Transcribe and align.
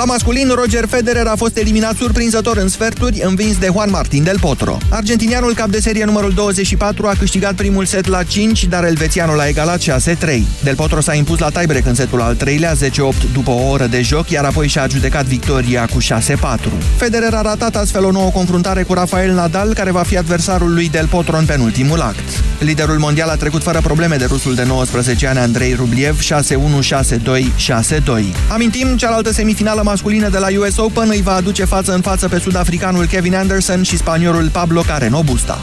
La 0.00 0.06
masculin, 0.06 0.52
Roger 0.54 0.84
Federer 0.88 1.26
a 1.26 1.36
fost 1.36 1.56
eliminat 1.56 1.96
surprinzător 1.96 2.56
în 2.56 2.68
sferturi, 2.68 3.20
învins 3.24 3.58
de 3.58 3.68
Juan 3.72 3.90
Martin 3.90 4.22
del 4.22 4.38
Potro. 4.38 4.78
Argentinianul 4.88 5.54
cap 5.54 5.68
de 5.68 5.80
serie 5.80 6.04
numărul 6.04 6.32
24 6.32 7.06
a 7.06 7.14
câștigat 7.18 7.54
primul 7.54 7.84
set 7.84 8.06
la 8.06 8.22
5, 8.22 8.64
dar 8.64 8.84
elvețianul 8.84 9.40
a 9.40 9.46
egalat 9.48 9.80
6-3. 9.80 9.84
Del 10.62 10.74
Potro 10.74 11.00
s-a 11.00 11.14
impus 11.14 11.38
la 11.38 11.48
tiebreak 11.48 11.86
în 11.86 11.94
setul 11.94 12.20
al 12.20 12.34
treilea, 12.34 12.74
10-8 12.74 12.78
după 13.32 13.50
o 13.50 13.68
oră 13.68 13.86
de 13.86 14.02
joc, 14.02 14.30
iar 14.30 14.44
apoi 14.44 14.68
și-a 14.68 14.82
adjudecat 14.82 15.24
victoria 15.24 15.88
cu 15.92 15.98
6-4. 16.00 16.04
Federer 16.96 17.34
a 17.34 17.42
ratat 17.42 17.76
astfel 17.76 18.04
o 18.04 18.10
nouă 18.10 18.30
confruntare 18.30 18.82
cu 18.82 18.94
Rafael 18.94 19.32
Nadal, 19.32 19.74
care 19.74 19.90
va 19.90 20.02
fi 20.02 20.16
adversarul 20.16 20.74
lui 20.74 20.88
Del 20.88 21.06
Potro 21.06 21.36
în 21.36 21.44
penultimul 21.44 22.00
act. 22.00 22.42
Liderul 22.58 22.98
mondial 22.98 23.28
a 23.28 23.34
trecut 23.34 23.62
fără 23.62 23.80
probleme 23.80 24.16
de 24.16 24.24
rusul 24.24 24.54
de 24.54 24.64
19 24.64 25.26
ani 25.26 25.38
Andrei 25.38 25.74
Rubliev 25.74 26.20
6-1, 26.20 26.26
6-2, 26.26 26.30
6-2. 28.20 28.24
Amintim, 28.48 28.96
cealaltă 28.96 29.32
semifinală 29.32 29.82
masculină 29.90 30.28
de 30.28 30.38
la 30.38 30.46
US 30.58 30.76
Open 30.76 31.08
îi 31.08 31.22
va 31.22 31.34
aduce 31.34 31.64
față 31.64 31.92
în 31.94 32.00
față 32.00 32.28
pe 32.28 32.38
sudafricanul 32.38 33.06
Kevin 33.06 33.34
Anderson 33.34 33.82
și 33.82 33.96
spaniolul 33.96 34.48
Pablo 34.48 34.80
Carreno 34.86 35.22
Busta. 35.22 35.60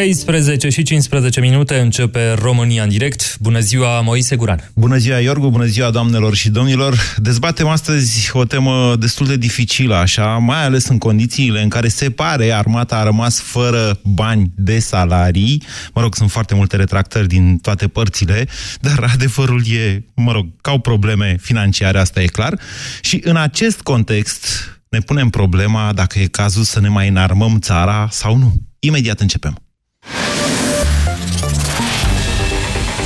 13 0.00 0.68
și 0.68 0.82
15 0.82 1.40
minute 1.40 1.78
începe 1.78 2.32
România 2.32 2.82
în 2.82 2.88
direct. 2.88 3.36
Bună 3.40 3.58
ziua, 3.58 4.00
Moise 4.00 4.36
Guran. 4.36 4.70
Bună 4.74 4.96
ziua, 4.96 5.18
Iorgu, 5.18 5.50
bună 5.50 5.64
ziua, 5.64 5.90
doamnelor 5.90 6.34
și 6.34 6.50
domnilor. 6.50 7.14
Dezbatem 7.16 7.66
astăzi 7.66 8.30
o 8.32 8.44
temă 8.44 8.96
destul 8.98 9.26
de 9.26 9.36
dificilă, 9.36 9.94
așa, 9.94 10.26
mai 10.26 10.64
ales 10.64 10.88
în 10.88 10.98
condițiile 10.98 11.62
în 11.62 11.68
care 11.68 11.88
se 11.88 12.10
pare 12.10 12.52
armata 12.52 12.96
a 12.96 13.02
rămas 13.02 13.40
fără 13.40 14.00
bani 14.04 14.52
de 14.56 14.78
salarii. 14.78 15.62
Mă 15.94 16.00
rog, 16.00 16.14
sunt 16.14 16.30
foarte 16.30 16.54
multe 16.54 16.76
retractări 16.76 17.28
din 17.28 17.58
toate 17.58 17.88
părțile, 17.88 18.48
dar 18.80 19.10
adevărul 19.12 19.62
e, 19.66 20.04
mă 20.14 20.32
rog, 20.32 20.46
ca 20.60 20.70
au 20.70 20.78
probleme 20.78 21.36
financiare, 21.40 21.98
asta 21.98 22.22
e 22.22 22.26
clar. 22.26 22.58
Și 23.00 23.20
în 23.24 23.36
acest 23.36 23.80
context 23.80 24.46
ne 24.88 24.98
punem 24.98 25.28
problema 25.28 25.92
dacă 25.92 26.18
e 26.18 26.26
cazul 26.26 26.62
să 26.62 26.80
ne 26.80 26.88
mai 26.88 27.08
înarmăm 27.08 27.58
țara 27.58 28.08
sau 28.10 28.36
nu. 28.36 28.52
Imediat 28.78 29.20
începem. 29.20 29.62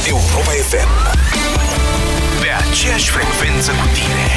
Europa 0.06 0.50
FM 0.70 0.91
Pe 2.41 2.48
aceeași 2.70 3.11
frecvență 3.11 3.70
cu 3.70 3.87
tine. 3.95 4.28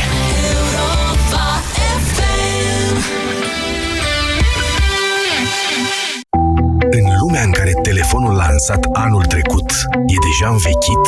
În 6.92 7.18
lumea 7.20 7.42
în 7.42 7.52
care 7.52 7.72
telefonul 7.82 8.36
lansat 8.36 8.86
anul 8.94 9.26
trecut 9.26 9.72
e 9.94 10.16
deja 10.30 10.52
învechit, 10.52 11.06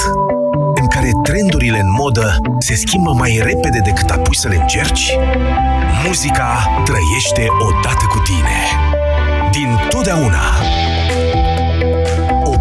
în 0.75 0.87
care 0.87 1.11
trendurile 1.23 1.79
în 1.79 1.91
modă 1.91 2.37
se 2.59 2.75
schimbă 2.75 3.11
mai 3.11 3.41
repede 3.43 3.79
decât 3.83 4.09
apuci 4.09 4.35
să 4.35 4.47
le 4.47 4.55
încerci, 4.55 5.17
muzica 6.05 6.81
trăiește 6.85 7.47
odată 7.59 8.05
cu 8.09 8.19
tine. 8.19 8.57
Din 9.51 9.79
totdeauna 9.89 10.43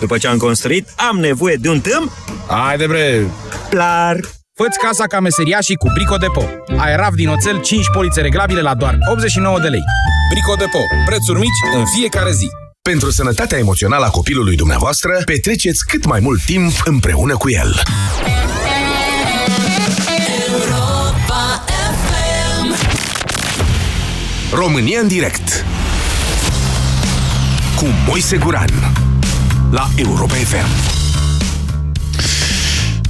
după 0.00 0.18
ce 0.18 0.26
am 0.26 0.36
construit, 0.36 0.88
am 1.08 1.18
nevoie 1.18 1.56
de 1.56 1.68
un 1.68 1.80
tâm? 1.80 2.10
Haide 2.48 2.86
bre! 2.86 3.26
Clar! 3.70 4.16
Făți 4.54 4.78
casa 4.78 5.06
ca 5.06 5.20
meseria 5.20 5.60
și 5.60 5.74
cu 5.74 5.90
Brico 5.94 6.16
Depo. 6.16 6.44
Aerav 6.76 7.14
din 7.14 7.28
oțel 7.28 7.60
5 7.60 7.84
polițe 7.92 8.20
reglabile 8.20 8.60
la 8.60 8.74
doar 8.74 8.98
89 9.10 9.58
de 9.58 9.68
lei. 9.68 9.82
Brico 10.30 10.54
Depo. 10.54 10.78
Prețuri 11.06 11.38
mici 11.38 11.74
în 11.74 11.84
fiecare 11.96 12.32
zi. 12.32 12.48
Pentru 12.82 13.10
sănătatea 13.10 13.58
emoțională 13.58 14.04
a 14.04 14.10
copilului 14.10 14.56
dumneavoastră, 14.56 15.22
petreceți 15.24 15.86
cât 15.86 16.04
mai 16.04 16.20
mult 16.20 16.44
timp 16.44 16.72
împreună 16.84 17.36
cu 17.36 17.50
el. 17.50 17.82
România 24.52 25.00
în 25.00 25.08
direct 25.08 25.64
cu 27.76 27.84
Moise 28.06 28.36
Guran 28.36 28.70
la 29.70 29.88
Europa 29.96 30.34
FM. 30.34 30.96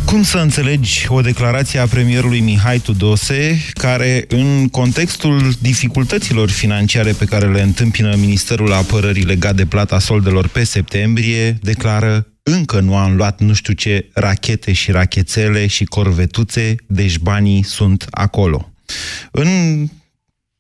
Cum 0.05 0.23
să 0.23 0.39
înțelegi 0.39 1.07
o 1.09 1.21
declarație 1.21 1.79
a 1.79 1.87
premierului 1.87 2.41
Mihai 2.41 2.79
Tudose, 2.79 3.59
care, 3.73 4.25
în 4.29 4.69
contextul 4.69 5.53
dificultăților 5.61 6.51
financiare 6.51 7.13
pe 7.13 7.25
care 7.25 7.51
le 7.51 7.63
întâmpină 7.63 8.17
Ministerul 8.17 8.73
Apărării 8.73 9.23
legat 9.23 9.55
de 9.55 9.67
plata 9.67 9.99
soldelor 9.99 10.49
pe 10.49 10.65
septembrie, 10.65 11.53
declară 11.63 12.27
încă 12.43 12.81
nu 12.81 12.97
am 12.97 13.17
luat 13.17 13.41
nu 13.41 13.53
știu 13.53 13.73
ce 13.73 14.09
rachete 14.13 14.73
și 14.73 14.91
rachețele 14.91 15.67
și 15.67 15.85
corvetuțe, 15.85 16.75
deci 16.87 17.19
banii 17.19 17.63
sunt 17.63 18.07
acolo. 18.11 18.73
În 19.31 19.49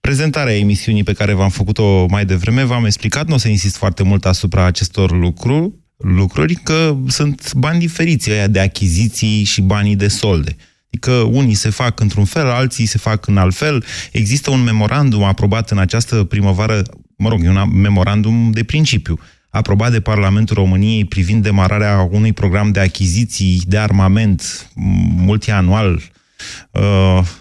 prezentarea 0.00 0.56
emisiunii 0.56 1.04
pe 1.04 1.12
care 1.12 1.32
v-am 1.32 1.50
făcut-o 1.50 2.06
mai 2.06 2.24
devreme, 2.24 2.64
v-am 2.64 2.84
explicat, 2.84 3.26
nu 3.26 3.34
o 3.34 3.38
să 3.38 3.48
insist 3.48 3.76
foarte 3.76 4.02
mult 4.02 4.26
asupra 4.26 4.64
acestor 4.64 5.10
lucruri, 5.10 5.72
lucruri, 5.98 6.54
că 6.54 6.96
sunt 7.06 7.52
bani 7.54 7.78
diferiți 7.78 8.30
ăia 8.30 8.46
de 8.46 8.60
achiziții 8.60 9.44
și 9.44 9.60
banii 9.60 9.96
de 9.96 10.08
solde. 10.08 10.56
Adică 10.86 11.12
unii 11.12 11.54
se 11.54 11.70
fac 11.70 12.00
într-un 12.00 12.24
fel, 12.24 12.50
alții 12.50 12.86
se 12.86 12.98
fac 12.98 13.26
în 13.26 13.36
alt 13.36 13.54
fel. 13.54 13.84
Există 14.12 14.50
un 14.50 14.62
memorandum 14.62 15.22
aprobat 15.22 15.70
în 15.70 15.78
această 15.78 16.24
primăvară, 16.24 16.82
mă 17.16 17.28
rog, 17.28 17.44
e 17.44 17.48
un 17.48 17.80
memorandum 17.80 18.50
de 18.50 18.64
principiu, 18.64 19.18
aprobat 19.50 19.90
de 19.90 20.00
Parlamentul 20.00 20.56
României 20.56 21.04
privind 21.04 21.42
demararea 21.42 22.08
unui 22.10 22.32
program 22.32 22.70
de 22.70 22.80
achiziții 22.80 23.62
de 23.66 23.78
armament 23.78 24.70
multianual 25.16 25.94
Uh, 25.94 26.17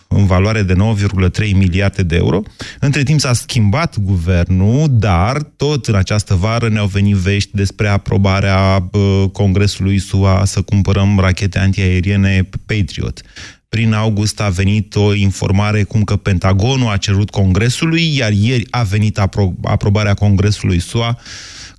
în 0.08 0.25
valoare 0.25 0.62
de 0.62 0.74
9,3 0.74 1.52
miliarde 1.53 2.03
de 2.03 2.16
euro. 2.16 2.41
Între 2.80 3.03
timp 3.03 3.19
s-a 3.19 3.34
schimbat 3.34 4.00
guvernul, 4.00 4.88
dar 4.90 5.41
tot 5.41 5.85
în 5.85 5.96
această 5.96 6.34
vară 6.34 6.69
ne-au 6.69 6.88
venit 6.88 7.16
vești 7.16 7.50
despre 7.53 7.88
aprobarea 7.88 8.90
uh, 8.91 9.24
Congresului 9.31 10.00
SUA 10.00 10.46
să 10.46 10.62
cumpărăm 10.62 11.19
rachete 11.19 11.59
antiaeriene 11.59 12.50
Patriot. 12.66 13.22
Prin 13.69 13.94
august 13.94 14.41
a 14.41 14.49
venit 14.49 14.96
o 14.96 15.14
informare 15.14 15.84
cum 15.84 16.03
că 16.03 16.16
Pentagonul 16.16 16.91
a 16.91 16.97
cerut 16.97 17.29
Congresului, 17.29 18.16
iar 18.16 18.32
ieri 18.32 18.67
a 18.70 18.84
venit 18.84 19.20
apro 19.20 19.53
aprobarea 19.64 20.14
Congresului 20.14 20.79
SUA 20.79 21.20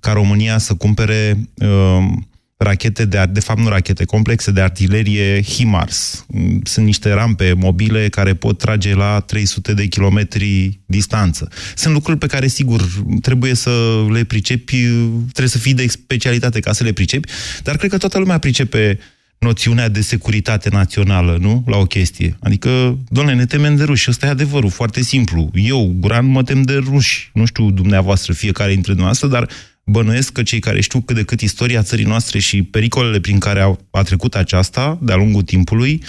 ca 0.00 0.12
România 0.12 0.58
să 0.58 0.74
cumpere 0.74 1.48
uh, 1.54 2.06
rachete 2.58 3.04
de, 3.04 3.26
de 3.30 3.40
fapt 3.40 3.60
nu 3.60 3.68
rachete, 3.68 4.04
complexe 4.04 4.50
de 4.50 4.60
artilerie 4.60 5.42
HIMARS. 5.42 6.26
Sunt 6.62 6.86
niște 6.86 7.12
rampe 7.12 7.52
mobile 7.52 8.08
care 8.08 8.34
pot 8.34 8.58
trage 8.58 8.94
la 8.94 9.20
300 9.20 9.74
de 9.74 9.86
kilometri 9.86 10.80
distanță. 10.86 11.48
Sunt 11.74 11.94
lucruri 11.94 12.18
pe 12.18 12.26
care, 12.26 12.46
sigur, 12.46 12.88
trebuie 13.22 13.54
să 13.54 14.04
le 14.10 14.24
pricepi, 14.24 14.76
trebuie 15.32 15.48
să 15.48 15.58
fii 15.58 15.74
de 15.74 15.86
specialitate 15.86 16.60
ca 16.60 16.72
să 16.72 16.84
le 16.84 16.92
pricepi, 16.92 17.28
dar 17.62 17.76
cred 17.76 17.90
că 17.90 17.98
toată 17.98 18.18
lumea 18.18 18.38
pricepe 18.38 18.98
noțiunea 19.38 19.88
de 19.88 20.00
securitate 20.00 20.68
națională, 20.68 21.36
nu? 21.40 21.64
La 21.66 21.76
o 21.76 21.84
chestie. 21.84 22.36
Adică, 22.40 22.98
doamne, 23.08 23.34
ne 23.34 23.46
temem 23.46 23.76
de 23.76 23.84
ruși. 23.84 24.10
Ăsta 24.10 24.26
e 24.26 24.28
adevărul, 24.28 24.70
foarte 24.70 25.02
simplu. 25.02 25.50
Eu, 25.54 25.94
Guran, 25.98 26.26
mă 26.26 26.42
tem 26.42 26.62
de 26.62 26.74
ruși. 26.74 27.30
Nu 27.34 27.44
știu 27.44 27.70
dumneavoastră, 27.70 28.32
fiecare 28.32 28.72
dintre 28.72 28.92
dumneavoastră, 28.92 29.28
dar 29.28 29.48
bănuiesc 29.88 30.32
că 30.32 30.42
cei 30.42 30.58
care 30.58 30.80
știu 30.80 31.00
cât 31.00 31.16
de 31.16 31.22
cât 31.22 31.40
istoria 31.40 31.82
țării 31.82 32.04
noastre 32.04 32.38
și 32.38 32.62
pericolele 32.62 33.20
prin 33.20 33.38
care 33.38 33.60
a, 33.60 33.76
a 33.90 34.02
trecut 34.02 34.34
aceasta 34.34 34.98
de-a 35.02 35.16
lungul 35.16 35.42
timpului, 35.42 36.02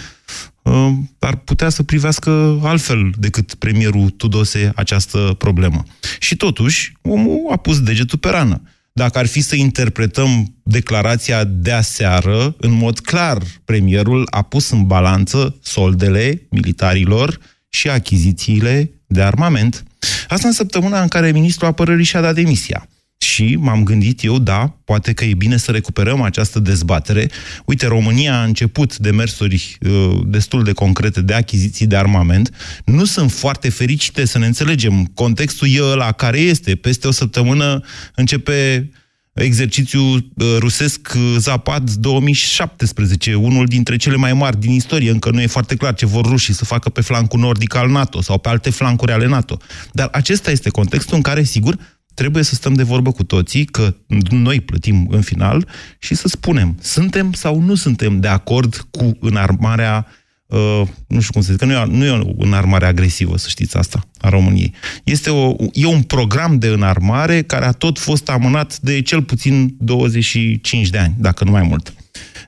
uh, 0.61 0.91
ar 1.19 1.35
putea 1.35 1.69
să 1.69 1.83
privească 1.83 2.59
altfel 2.63 3.11
decât 3.17 3.53
premierul 3.53 4.09
Tudose 4.09 4.71
această 4.75 5.35
problemă. 5.37 5.83
Și 6.19 6.35
totuși, 6.35 6.93
omul 7.01 7.47
a 7.51 7.55
pus 7.55 7.81
degetul 7.81 8.17
pe 8.17 8.29
rană. 8.29 8.61
Dacă 8.91 9.17
ar 9.17 9.25
fi 9.25 9.41
să 9.41 9.55
interpretăm 9.55 10.55
declarația 10.63 11.43
de 11.43 11.71
aseară, 11.71 12.55
în 12.57 12.71
mod 12.71 12.99
clar, 12.99 13.41
premierul 13.65 14.27
a 14.29 14.41
pus 14.41 14.69
în 14.69 14.87
balanță 14.87 15.57
soldele 15.61 16.47
militarilor 16.49 17.39
și 17.69 17.89
achizițiile 17.89 18.91
de 19.07 19.21
armament. 19.21 19.83
Asta 20.27 20.47
în 20.47 20.53
săptămâna 20.53 21.01
în 21.01 21.07
care 21.07 21.31
ministrul 21.31 21.67
apărării 21.67 22.05
și-a 22.05 22.21
dat 22.21 22.35
demisia. 22.35 22.87
Și 23.21 23.55
m-am 23.55 23.83
gândit 23.83 24.23
eu, 24.23 24.39
da, 24.39 24.77
poate 24.85 25.13
că 25.13 25.25
e 25.25 25.33
bine 25.33 25.57
să 25.57 25.71
recuperăm 25.71 26.21
această 26.21 26.59
dezbatere. 26.59 27.29
Uite, 27.65 27.87
România 27.87 28.39
a 28.39 28.43
început 28.43 28.97
demersuri 28.97 29.77
uh, 29.81 30.19
destul 30.25 30.63
de 30.63 30.73
concrete 30.73 31.21
de 31.21 31.33
achiziții 31.33 31.87
de 31.87 31.95
armament. 31.95 32.55
Nu 32.85 33.05
sunt 33.05 33.31
foarte 33.31 33.69
fericite 33.69 34.25
să 34.25 34.37
ne 34.37 34.45
înțelegem. 34.45 35.05
Contextul 35.05 35.67
e 35.71 35.83
ăla 35.83 36.11
care 36.11 36.39
este. 36.39 36.75
Peste 36.75 37.07
o 37.07 37.11
săptămână 37.11 37.81
începe 38.15 38.89
exercițiul 39.33 40.15
uh, 40.35 40.55
rusesc 40.59 41.13
uh, 41.15 41.35
Zapad 41.37 41.91
2017, 41.91 43.35
unul 43.35 43.65
dintre 43.65 43.95
cele 43.95 44.15
mai 44.15 44.33
mari 44.33 44.59
din 44.59 44.71
istorie. 44.71 45.11
Încă 45.11 45.29
nu 45.31 45.41
e 45.41 45.47
foarte 45.47 45.75
clar 45.75 45.93
ce 45.93 46.05
vor 46.05 46.25
rușii 46.25 46.53
să 46.53 46.65
facă 46.65 46.89
pe 46.89 47.01
flancul 47.01 47.39
nordic 47.39 47.75
al 47.75 47.89
NATO 47.89 48.21
sau 48.21 48.37
pe 48.37 48.49
alte 48.49 48.69
flancuri 48.69 49.11
ale 49.11 49.27
NATO. 49.27 49.57
Dar 49.91 50.09
acesta 50.11 50.51
este 50.51 50.69
contextul 50.69 51.15
în 51.15 51.21
care, 51.21 51.43
sigur, 51.43 51.77
trebuie 52.19 52.43
să 52.43 52.55
stăm 52.55 52.73
de 52.73 52.83
vorbă 52.83 53.11
cu 53.11 53.23
toții 53.23 53.65
că 53.65 53.95
noi 54.29 54.61
plătim 54.61 55.07
în 55.09 55.21
final 55.21 55.67
și 55.99 56.15
să 56.15 56.27
spunem, 56.27 56.77
suntem 56.81 57.33
sau 57.33 57.59
nu 57.59 57.75
suntem 57.75 58.19
de 58.19 58.27
acord 58.27 58.87
cu 58.91 59.17
înarmarea 59.19 60.07
Uh, 60.47 60.81
nu 61.07 61.19
știu 61.19 61.33
cum 61.33 61.41
să 61.41 61.51
zic, 61.51 61.59
că 61.59 61.65
nu 61.65 61.73
e, 61.73 61.85
nu 61.85 62.05
e 62.05 62.09
o 62.09 62.31
înarmare 62.37 62.85
agresivă, 62.85 63.37
să 63.37 63.49
știți 63.49 63.77
asta, 63.77 64.07
a 64.17 64.29
României. 64.29 64.73
Este 65.03 65.29
o, 65.29 65.55
e 65.73 65.85
un 65.85 66.01
program 66.01 66.57
de 66.57 66.67
înarmare 66.67 67.41
care 67.41 67.65
a 67.65 67.71
tot 67.71 67.99
fost 67.99 68.29
amânat 68.29 68.79
de 68.79 69.01
cel 69.01 69.23
puțin 69.23 69.75
25 69.79 70.89
de 70.89 70.97
ani, 70.97 71.15
dacă 71.17 71.43
nu 71.43 71.51
mai 71.51 71.63
mult. 71.63 71.93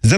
0372069599 0.08 0.12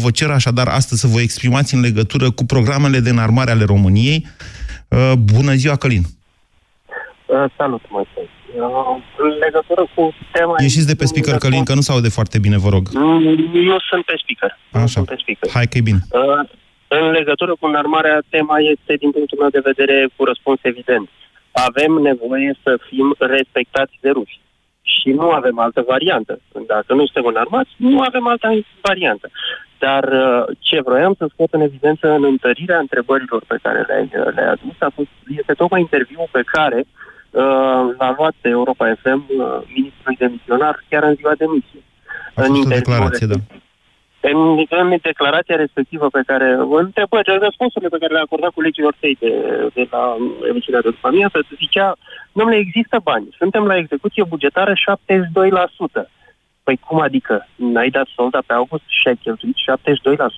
Vă 0.00 0.10
cer 0.12 0.30
așadar 0.30 0.68
astăzi 0.68 1.00
să 1.00 1.06
vă 1.06 1.20
exprimați 1.20 1.74
în 1.74 1.80
legătură 1.80 2.30
cu 2.30 2.44
programele 2.44 3.00
de 3.00 3.10
înarmare 3.10 3.50
ale 3.50 3.64
României. 3.64 4.26
Uh, 4.88 5.12
bună 5.16 5.54
ziua, 5.54 5.76
Călin! 5.76 6.17
Uh, 7.28 7.44
salut, 7.56 7.82
Moise. 7.88 8.20
Uh, 8.20 8.96
în 9.16 9.32
legătură 9.44 9.82
cu 9.94 10.14
tema... 10.32 10.54
Ieșiți 10.58 10.86
de 10.86 10.94
pe 10.98 11.04
speaker, 11.04 11.36
Călin, 11.38 11.64
că 11.64 11.74
nu 11.74 11.80
se 11.86 11.92
aude 11.92 12.08
foarte 12.18 12.38
bine, 12.38 12.58
vă 12.58 12.68
rog. 12.76 12.84
Nu 13.68 13.78
sunt 13.88 14.04
pe 14.04 14.14
speaker. 14.22 14.50
Așa. 14.72 14.80
Nu 14.80 14.86
sunt 14.86 15.06
pe 15.06 15.16
speaker. 15.22 15.50
Hai 15.56 15.66
că 15.70 15.78
e 15.78 15.88
bine. 15.90 16.00
Uh, 16.10 16.42
în 16.88 17.10
legătură 17.18 17.52
cu 17.60 17.66
înarmarea, 17.66 18.22
tema 18.28 18.58
este, 18.58 18.92
din 19.02 19.10
punctul 19.10 19.38
meu 19.40 19.48
de 19.56 19.66
vedere, 19.70 20.08
cu 20.16 20.24
răspuns 20.24 20.58
evident. 20.62 21.08
Avem 21.68 21.92
nevoie 21.92 22.50
să 22.62 22.78
fim 22.88 23.14
respectați 23.18 23.94
de 24.00 24.10
ruși. 24.10 24.40
Și 24.82 25.08
nu 25.08 25.30
avem 25.30 25.58
altă 25.58 25.84
variantă. 25.86 26.40
Dacă 26.66 26.90
nu 26.94 27.04
suntem 27.06 27.26
înarmați, 27.26 27.70
nu 27.76 28.00
avem 28.00 28.26
altă 28.26 28.48
variantă. 28.80 29.30
Dar 29.78 30.04
ce 30.58 30.80
vroiam 30.80 31.14
să 31.18 31.26
scot 31.32 31.52
în 31.52 31.60
evidență 31.60 32.10
în 32.10 32.24
întărirea 32.24 32.78
întrebărilor 32.78 33.42
pe 33.46 33.58
care 33.62 33.84
le-ai, 33.88 34.10
le 34.34 34.42
adus 34.42 34.76
a 34.78 34.90
fost, 34.94 35.08
este 35.38 35.52
tocmai 35.52 35.80
interviul 35.80 36.28
pe 36.30 36.42
care 36.44 36.78
uh, 36.78 36.86
uh, 36.86 37.07
l-a 37.98 38.14
luat 38.16 38.34
de 38.40 38.48
Europa 38.48 38.94
FM 39.02 39.24
uh, 39.28 39.46
ministrul 39.74 40.14
demisionar 40.18 40.84
chiar 40.88 41.02
în 41.02 41.14
ziua 41.14 41.34
demisiei. 41.38 41.84
A 42.34 42.40
fost 42.40 42.48
în 42.48 42.72
o 42.72 42.74
declarație, 42.74 43.26
da. 43.26 43.38
În, 44.20 44.38
în 44.68 44.98
declarația 45.02 45.56
respectivă 45.56 46.06
pe 46.08 46.22
care, 46.26 46.48
întrebări, 46.84 47.38
răspunsurile 47.38 47.90
pe 47.90 47.98
care 47.98 48.12
le-a 48.12 48.26
acordat 48.26 48.50
colegilor 48.50 48.94
săi 49.00 49.16
de, 49.20 49.32
de 49.74 49.88
la 49.90 50.16
emisiunea 50.50 50.80
de 50.80 50.88
după 50.88 51.08
amiază, 51.08 51.38
zicea, 51.56 51.96
domnule, 52.32 52.58
există 52.58 52.96
bani, 53.02 53.26
suntem 53.38 53.64
la 53.64 53.76
execuție 53.76 54.24
bugetară 54.24 54.72
72%. 54.72 56.08
Păi 56.62 56.76
cum 56.86 57.00
adică? 57.00 57.46
N-ai 57.54 57.90
dat 57.90 58.06
solda 58.14 58.40
pe 58.46 58.52
august 58.52 58.86
și 58.86 59.08
ai 59.08 59.18
cheltuit 59.22 59.56
72% 59.56 59.58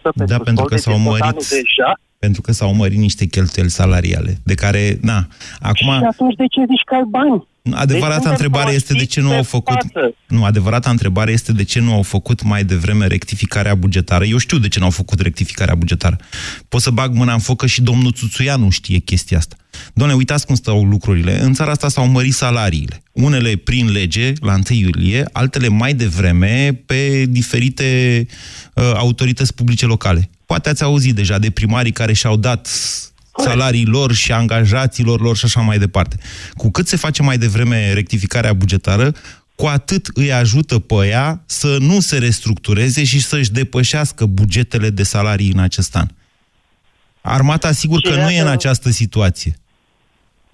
pentru 0.03 0.37
da, 0.37 0.39
pentru 0.45 0.65
că 0.65 0.77
s-au 0.77 0.99
mărit, 0.99 1.49
deja? 1.49 1.91
Pentru 2.21 2.41
că 2.41 2.53
s-au 2.53 2.75
mărit 2.75 2.99
niște 2.99 3.27
cheltuieli 3.27 3.71
salariale, 3.71 4.41
de 4.43 4.55
care, 4.55 4.99
na, 5.01 5.27
acum... 5.61 5.93
Și 5.99 6.05
atunci 6.11 6.35
de 6.35 6.47
ce 6.47 6.61
zici 6.69 6.85
că 6.85 6.95
ai 6.95 7.05
bani? 7.09 7.49
Adevărata 7.73 8.21
deci 8.21 8.31
întrebare 8.31 8.73
este 8.73 8.93
de 8.93 9.05
ce 9.05 9.21
nu 9.21 9.33
au 9.33 9.43
făcut... 9.43 9.75
Față. 9.75 10.15
Nu, 10.29 10.45
adevărata 10.45 10.91
întrebare 10.91 11.33
este 11.33 11.53
de 11.53 11.65
ce 11.65 11.81
nu 11.81 11.93
au 11.93 12.03
făcut 12.03 12.43
mai 12.43 12.65
devreme 12.65 13.07
rectificarea 13.07 13.75
bugetară. 13.75 14.25
Eu 14.25 14.37
știu 14.37 14.59
de 14.59 14.69
ce 14.69 14.79
nu 14.79 14.85
au 14.85 14.91
făcut 14.91 15.21
rectificarea 15.21 15.75
bugetară. 15.75 16.17
Pot 16.69 16.81
să 16.81 16.91
bag 16.91 17.15
mâna 17.15 17.33
în 17.33 17.39
focă 17.39 17.67
și 17.67 17.83
domnul 17.83 18.13
Țuțuianu 18.13 18.71
știe 18.71 18.99
chestia 18.99 19.39
asta. 19.39 19.57
Doamne, 19.95 20.15
uitați 20.15 20.47
cum 20.47 20.55
stau 20.55 20.85
lucrurile. 20.85 21.41
În 21.43 21.53
țara 21.53 21.71
asta 21.71 21.89
s-au 21.89 22.07
mărit 22.07 22.35
salariile. 22.35 23.03
Unele 23.13 23.57
prin 23.57 23.91
lege, 23.91 24.33
la 24.41 24.53
1 24.53 24.63
iulie, 24.79 25.29
altele 25.33 25.69
mai 25.69 25.95
devreme 25.95 26.83
pe 26.87 27.25
diferite 27.29 28.27
uh, 28.75 28.93
autorități 28.95 29.55
publice 29.55 29.87
locale. 29.87 30.31
Poate 30.51 30.69
ați 30.69 30.85
auzit 30.85 31.15
deja 31.15 31.39
de 31.39 31.51
primarii 31.51 31.93
care 31.93 32.13
și-au 32.13 32.37
dat 32.37 32.67
salarii 33.37 33.87
lor 33.87 34.13
și 34.13 34.33
angajaților 34.33 35.21
lor 35.21 35.37
și 35.37 35.45
așa 35.45 35.61
mai 35.61 35.79
departe. 35.79 36.17
Cu 36.55 36.71
cât 36.71 36.87
se 36.87 36.97
face 36.97 37.23
mai 37.23 37.37
devreme 37.37 37.93
rectificarea 37.93 38.53
bugetară, 38.53 39.13
cu 39.55 39.67
atât 39.67 40.07
îi 40.15 40.33
ajută 40.33 40.79
pe 40.79 41.07
ea 41.07 41.41
să 41.47 41.77
nu 41.81 42.01
se 42.01 42.19
restructureze 42.19 43.05
și 43.05 43.21
să-și 43.21 43.53
depășească 43.53 44.25
bugetele 44.27 44.91
de 44.91 45.03
salarii 45.03 45.53
în 45.55 45.61
acest 45.61 45.97
an. 45.97 46.07
Armata, 47.21 47.73
sigur 47.73 48.01
că 48.01 48.15
nu 48.15 48.31
e 48.31 48.41
în 48.41 48.55
această 48.59 48.89
situație. 48.89 49.53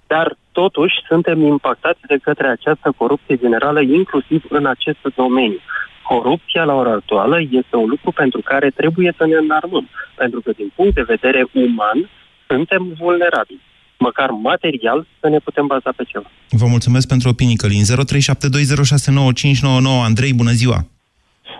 Dar, 0.07 0.37
totuși, 0.51 0.93
suntem 1.07 1.41
impactați 1.41 1.99
de 2.07 2.17
către 2.23 2.47
această 2.47 2.93
corupție 2.97 3.37
generală, 3.37 3.81
inclusiv 3.81 4.43
în 4.49 4.65
acest 4.65 5.01
domeniu 5.15 5.59
corupția 6.07 6.63
la 6.63 6.73
ora 6.73 6.91
actuală 6.91 7.37
este 7.61 7.75
un 7.75 7.89
lucru 7.93 8.11
pentru 8.11 8.41
care 8.43 8.69
trebuie 8.69 9.13
să 9.17 9.25
ne 9.25 9.35
înarmăm. 9.35 9.89
Pentru 10.15 10.39
că 10.41 10.51
din 10.51 10.71
punct 10.75 10.93
de 10.93 11.01
vedere 11.13 11.41
uman 11.51 12.09
suntem 12.47 12.81
vulnerabili. 12.99 13.61
Măcar 13.97 14.29
material 14.29 15.05
să 15.19 15.27
ne 15.29 15.37
putem 15.37 15.65
baza 15.67 15.91
pe 15.97 16.03
ceva. 16.11 16.29
Vă 16.49 16.65
mulțumesc 16.75 17.07
pentru 17.07 17.29
opinii, 17.29 17.55
Călin. 17.55 17.83
0372069599. 17.83 17.89
Andrei, 20.09 20.33
bună 20.33 20.51
ziua! 20.61 20.79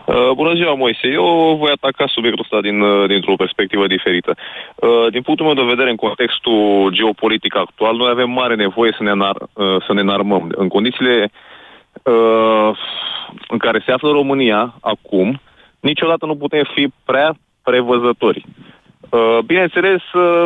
Uh, 0.06 0.32
bună 0.36 0.54
ziua, 0.54 0.74
Moise. 0.74 1.08
Eu 1.08 1.56
voi 1.60 1.72
ataca 1.72 2.06
subiectul 2.08 2.46
ăsta 2.46 2.62
din, 2.62 2.82
uh, 2.82 3.08
dintr-o 3.08 3.36
perspectivă 3.36 3.88
diferită. 3.88 4.32
Uh, 4.76 5.08
din 5.12 5.22
punctul 5.22 5.46
meu 5.46 5.56
de 5.56 5.72
vedere, 5.74 5.90
în 5.90 5.96
contextul 5.96 6.90
geopolitic 6.98 7.56
actual, 7.56 7.96
noi 7.96 8.10
avem 8.10 8.30
mare 8.30 8.56
nevoie 8.56 8.94
să 8.98 9.04
ne, 9.04 9.10
anar, 9.10 9.36
uh, 9.42 9.78
să 9.86 9.94
ne 9.94 10.02
înarmăm. 10.02 10.52
În 10.56 10.68
condițiile 10.68 11.16
uh, 11.24 11.30
în 13.48 13.58
care 13.58 13.84
se 13.86 13.92
află 13.92 14.12
România 14.12 14.74
acum, 14.82 15.42
niciodată 15.80 16.26
nu 16.26 16.36
putem 16.36 16.64
fi 16.74 16.88
prea 17.06 17.36
prevăzători. 17.64 18.46
Uh, 19.10 19.38
bineînțeles, 19.46 20.02
uh, 20.14 20.46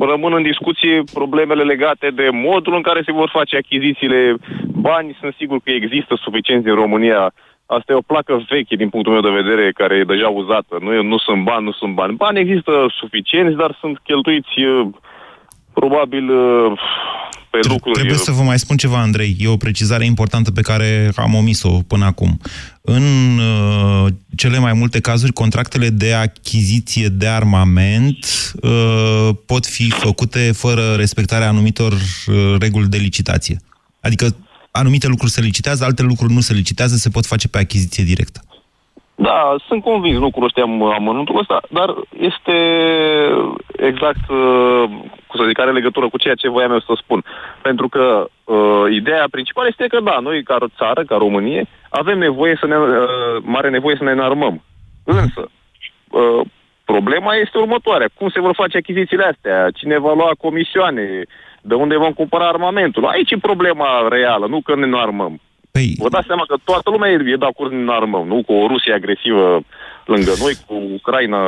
rămân 0.00 0.32
în 0.34 0.42
discuție 0.42 1.02
problemele 1.12 1.62
legate 1.62 2.10
de 2.10 2.28
modul 2.32 2.74
în 2.74 2.82
care 2.82 3.02
se 3.04 3.12
vor 3.12 3.28
face 3.32 3.56
achizițiile. 3.56 4.36
Bani 4.66 5.16
sunt 5.20 5.34
sigur 5.38 5.58
că 5.64 5.70
există 5.70 6.18
suficienți 6.22 6.68
în 6.68 6.74
România. 6.74 7.32
Asta 7.66 7.92
e 7.92 8.02
o 8.02 8.10
placă 8.12 8.44
veche 8.48 8.76
din 8.76 8.88
punctul 8.88 9.12
meu 9.12 9.22
de 9.22 9.40
vedere, 9.42 9.72
care 9.72 9.94
e 9.94 10.04
deja 10.14 10.28
uzată. 10.28 10.76
Nu, 10.80 11.02
nu 11.02 11.18
sunt 11.18 11.44
bani, 11.44 11.64
nu 11.64 11.72
sunt 11.72 11.94
bani. 11.94 12.14
Bani 12.14 12.38
există 12.38 12.86
suficienți, 13.00 13.56
dar 13.56 13.76
sunt 13.80 13.98
cheltuiți 13.98 14.60
uh, 14.60 14.86
probabil 15.74 16.30
pe 17.60 17.68
lucruri. 17.68 17.94
Trebuie 17.94 18.18
să 18.18 18.30
vă 18.30 18.42
mai 18.42 18.58
spun 18.58 18.76
ceva, 18.76 19.00
Andrei. 19.00 19.36
E 19.38 19.48
o 19.48 19.56
precizare 19.56 20.04
importantă 20.04 20.50
pe 20.50 20.60
care 20.60 21.12
am 21.16 21.34
omis-o 21.34 21.68
până 21.68 22.04
acum. 22.04 22.40
În 22.80 23.02
uh, 23.38 24.12
cele 24.36 24.58
mai 24.58 24.72
multe 24.72 25.00
cazuri, 25.00 25.32
contractele 25.32 25.90
de 25.90 26.12
achiziție 26.12 27.08
de 27.08 27.26
armament 27.26 28.26
uh, 28.62 29.28
pot 29.46 29.66
fi 29.66 29.90
făcute 29.90 30.52
fără 30.52 30.94
respectarea 30.94 31.48
anumitor 31.48 31.92
uh, 31.92 32.54
reguli 32.58 32.88
de 32.88 32.96
licitație. 32.96 33.60
Adică 34.00 34.36
anumite 34.70 35.06
lucruri 35.06 35.32
se 35.32 35.40
licitează, 35.40 35.84
alte 35.84 36.02
lucruri 36.02 36.32
nu 36.32 36.40
se 36.40 36.52
licitează, 36.52 36.96
se 36.96 37.08
pot 37.08 37.26
face 37.26 37.48
pe 37.48 37.58
achiziție 37.58 38.04
directă. 38.04 38.44
Da, 39.14 39.54
sunt 39.66 39.82
convins, 39.82 40.18
nu 40.18 40.30
cunoșteam 40.30 40.82
amănuntul 40.82 41.38
ăsta, 41.38 41.60
dar 41.70 41.94
este 42.18 42.56
exact, 43.76 44.28
uh, 44.28 44.84
cum 45.26 45.40
să 45.40 45.44
zic, 45.46 45.58
are 45.58 45.72
legătură 45.72 46.08
cu 46.08 46.18
ceea 46.18 46.34
ce 46.34 46.48
voiam 46.48 46.72
eu 46.72 46.80
să 46.80 46.92
spun. 46.96 47.24
Pentru 47.62 47.88
că 47.88 48.26
uh, 48.44 48.84
ideea 48.90 49.26
principală 49.30 49.68
este 49.68 49.86
că, 49.86 50.00
da, 50.00 50.18
noi 50.20 50.42
ca 50.42 50.56
țară, 50.76 51.04
ca 51.04 51.16
Românie, 51.16 51.66
avem 51.88 52.18
nevoie 52.18 52.56
să 52.60 52.66
ne, 52.66 52.76
uh, 52.76 52.96
mare 53.40 53.70
nevoie 53.70 53.96
să 53.96 54.04
ne 54.04 54.10
înarmăm. 54.10 54.62
Însă, 55.04 55.50
uh, 56.10 56.40
problema 56.84 57.34
este 57.34 57.58
următoarea. 57.58 58.08
Cum 58.14 58.28
se 58.28 58.40
vor 58.40 58.54
face 58.54 58.76
achizițiile 58.76 59.24
astea? 59.24 59.70
Cine 59.70 59.98
va 59.98 60.12
lua 60.12 60.30
comisioane? 60.38 61.22
De 61.60 61.74
unde 61.74 61.96
vom 61.96 62.12
cumpăra 62.12 62.48
armamentul? 62.48 63.06
Aici 63.06 63.30
e 63.30 63.36
problema 63.38 64.08
reală, 64.08 64.46
nu 64.46 64.60
că 64.60 64.74
ne 64.74 64.84
înarmăm. 64.84 65.40
Păi... 65.74 65.94
Vă 65.98 66.08
dați 66.08 66.26
seama 66.26 66.44
că 66.48 66.56
toată 66.64 66.90
lumea 66.90 67.10
e 67.10 67.36
de 67.36 67.50
acord 67.52 67.72
în 67.72 67.88
armă, 67.88 68.24
nu? 68.26 68.42
Cu 68.46 68.52
o 68.52 68.66
Rusie 68.66 68.92
agresivă 68.94 69.62
lângă 70.06 70.32
noi, 70.40 70.54
cu 70.66 70.74
Ucraina 70.94 71.38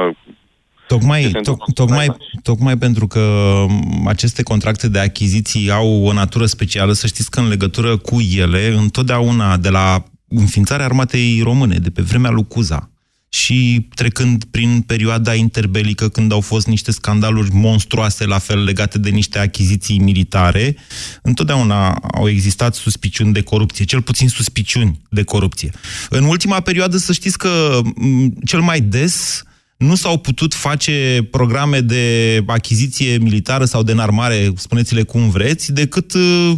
Tocmai, 0.87 1.21
ce 1.21 1.27
se 1.27 1.33
to- 1.33 1.37
întâmplă. 1.37 1.65
tocmai, 1.75 2.07
tocmai 2.43 2.77
pentru 2.77 3.07
că 3.07 3.21
m, 3.69 4.07
aceste 4.07 4.43
contracte 4.43 4.89
de 4.89 4.99
achiziții 4.99 5.71
au 5.71 6.05
o 6.05 6.13
natură 6.13 6.47
specială, 6.47 6.93
să 6.93 7.07
știți 7.07 7.31
că 7.31 7.41
în 7.41 7.49
legătură 7.49 7.97
cu 7.97 8.17
ele, 8.37 8.67
întotdeauna 8.77 9.57
de 9.57 9.69
la 9.69 10.03
înființarea 10.29 10.85
armatei 10.85 11.41
române, 11.45 11.77
de 11.77 11.91
pe 11.91 12.03
vremea 12.03 12.31
lui 12.31 12.47
Cuza, 12.49 12.91
și 13.35 13.89
trecând 13.95 14.45
prin 14.45 14.81
perioada 14.81 15.35
interbelică, 15.35 16.09
când 16.09 16.33
au 16.33 16.41
fost 16.41 16.67
niște 16.67 16.93
scandaluri 16.93 17.51
monstruoase, 17.53 18.25
la 18.25 18.39
fel 18.39 18.65
legate 18.65 18.99
de 18.99 19.11
niște 19.11 19.39
achiziții 19.39 19.99
militare, 19.99 20.77
întotdeauna 21.23 21.91
au 21.93 22.29
existat 22.29 22.75
suspiciuni 22.75 23.33
de 23.33 23.41
corupție, 23.41 23.85
cel 23.85 24.03
puțin 24.03 24.29
suspiciuni 24.29 25.01
de 25.11 25.23
corupție. 25.23 25.71
În 26.09 26.25
ultima 26.25 26.61
perioadă, 26.61 26.97
să 26.97 27.13
știți 27.13 27.39
că 27.39 27.81
m, 27.95 28.33
cel 28.45 28.61
mai 28.61 28.81
des 28.81 29.43
nu 29.77 29.95
s-au 29.95 30.19
putut 30.19 30.55
face 30.55 31.29
programe 31.31 31.81
de 31.81 32.43
achiziție 32.47 33.19
militară 33.19 33.65
sau 33.65 33.83
de 33.83 33.93
înarmare, 33.93 34.53
spuneți-le 34.57 35.03
cum 35.03 35.31
vreți, 35.31 35.73
decât 35.73 36.13
uh, 36.13 36.53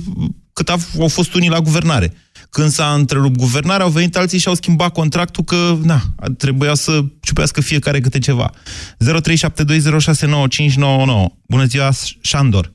cât 0.52 0.68
au 0.68 0.78
au 1.00 1.08
fost 1.08 1.34
unii 1.34 1.48
la 1.48 1.60
guvernare. 1.60 2.14
Când 2.56 2.68
s-a 2.68 2.88
întrerupt 3.00 3.36
guvernarea, 3.36 3.84
au 3.84 3.90
venit 3.90 4.16
alții 4.16 4.38
și 4.38 4.48
au 4.48 4.54
schimbat 4.54 4.92
contractul 4.92 5.44
că, 5.44 5.56
na, 5.84 5.98
trebuia 6.38 6.74
să 6.74 6.92
ciupească 7.20 7.60
fiecare 7.60 8.00
câte 8.00 8.18
ceva. 8.18 8.50
0372069599. 8.50 8.54
Bună 11.48 11.64
ziua, 11.64 11.88
Șandor. 12.22 12.66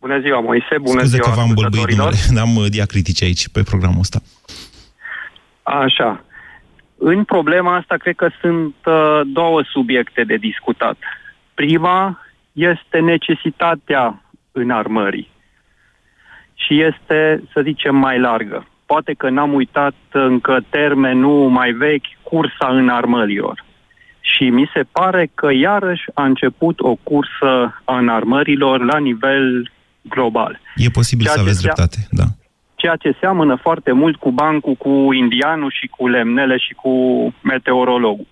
Bună 0.00 0.18
ziua, 0.20 0.40
Moise, 0.40 0.78
bună 0.80 0.98
Scuze 0.98 1.16
ziua 1.16 1.28
că 1.28 1.34
v-am 1.36 1.52
bălbuit 1.54 1.64
ascultătorilor. 1.64 2.12
numele. 2.28 2.40
Am 2.46 2.56
uh, 2.56 2.66
diacritici 2.70 3.22
aici 3.22 3.48
pe 3.48 3.62
programul 3.62 3.98
ăsta. 4.00 4.20
Așa. 5.62 6.24
În 6.98 7.24
problema 7.24 7.76
asta, 7.76 7.96
cred 7.96 8.14
că 8.14 8.28
sunt 8.40 8.74
uh, 8.84 9.20
două 9.26 9.62
subiecte 9.72 10.24
de 10.24 10.36
discutat. 10.36 10.96
Prima 11.54 12.20
este 12.52 12.98
necesitatea 12.98 14.22
înarmării 14.52 15.34
și 16.56 16.82
este, 16.82 17.42
să 17.52 17.60
zicem, 17.62 17.96
mai 17.96 18.18
largă. 18.20 18.66
Poate 18.86 19.12
că 19.12 19.30
n-am 19.30 19.52
uitat 19.52 19.94
încă 20.12 20.58
termenul 20.68 21.48
mai 21.48 21.70
vechi, 21.72 22.06
cursa 22.22 22.68
înarmărilor. 22.70 23.64
Și 24.20 24.42
mi 24.48 24.70
se 24.74 24.82
pare 24.92 25.30
că 25.34 25.52
iarăși 25.52 26.04
a 26.14 26.24
început 26.24 26.80
o 26.80 26.94
cursă 27.02 27.80
a 27.84 27.98
înarmărilor 27.98 28.84
la 28.84 28.98
nivel 28.98 29.70
global. 30.02 30.60
E 30.76 30.88
posibil 30.92 31.24
Ceea 31.24 31.34
să 31.36 31.40
ce 31.40 31.46
aveți 31.46 31.60
se- 31.60 31.66
dreptate, 31.66 31.96
da. 32.10 32.24
ceea 32.74 32.96
ce 32.96 33.16
seamănă 33.20 33.54
foarte 33.62 33.92
mult 33.92 34.16
cu 34.16 34.30
bancul, 34.30 34.74
cu 34.74 35.12
indianul 35.12 35.70
și 35.80 35.86
cu 35.86 36.08
lemnele 36.08 36.56
și 36.58 36.74
cu 36.74 36.90
meteorologul. 37.42 38.26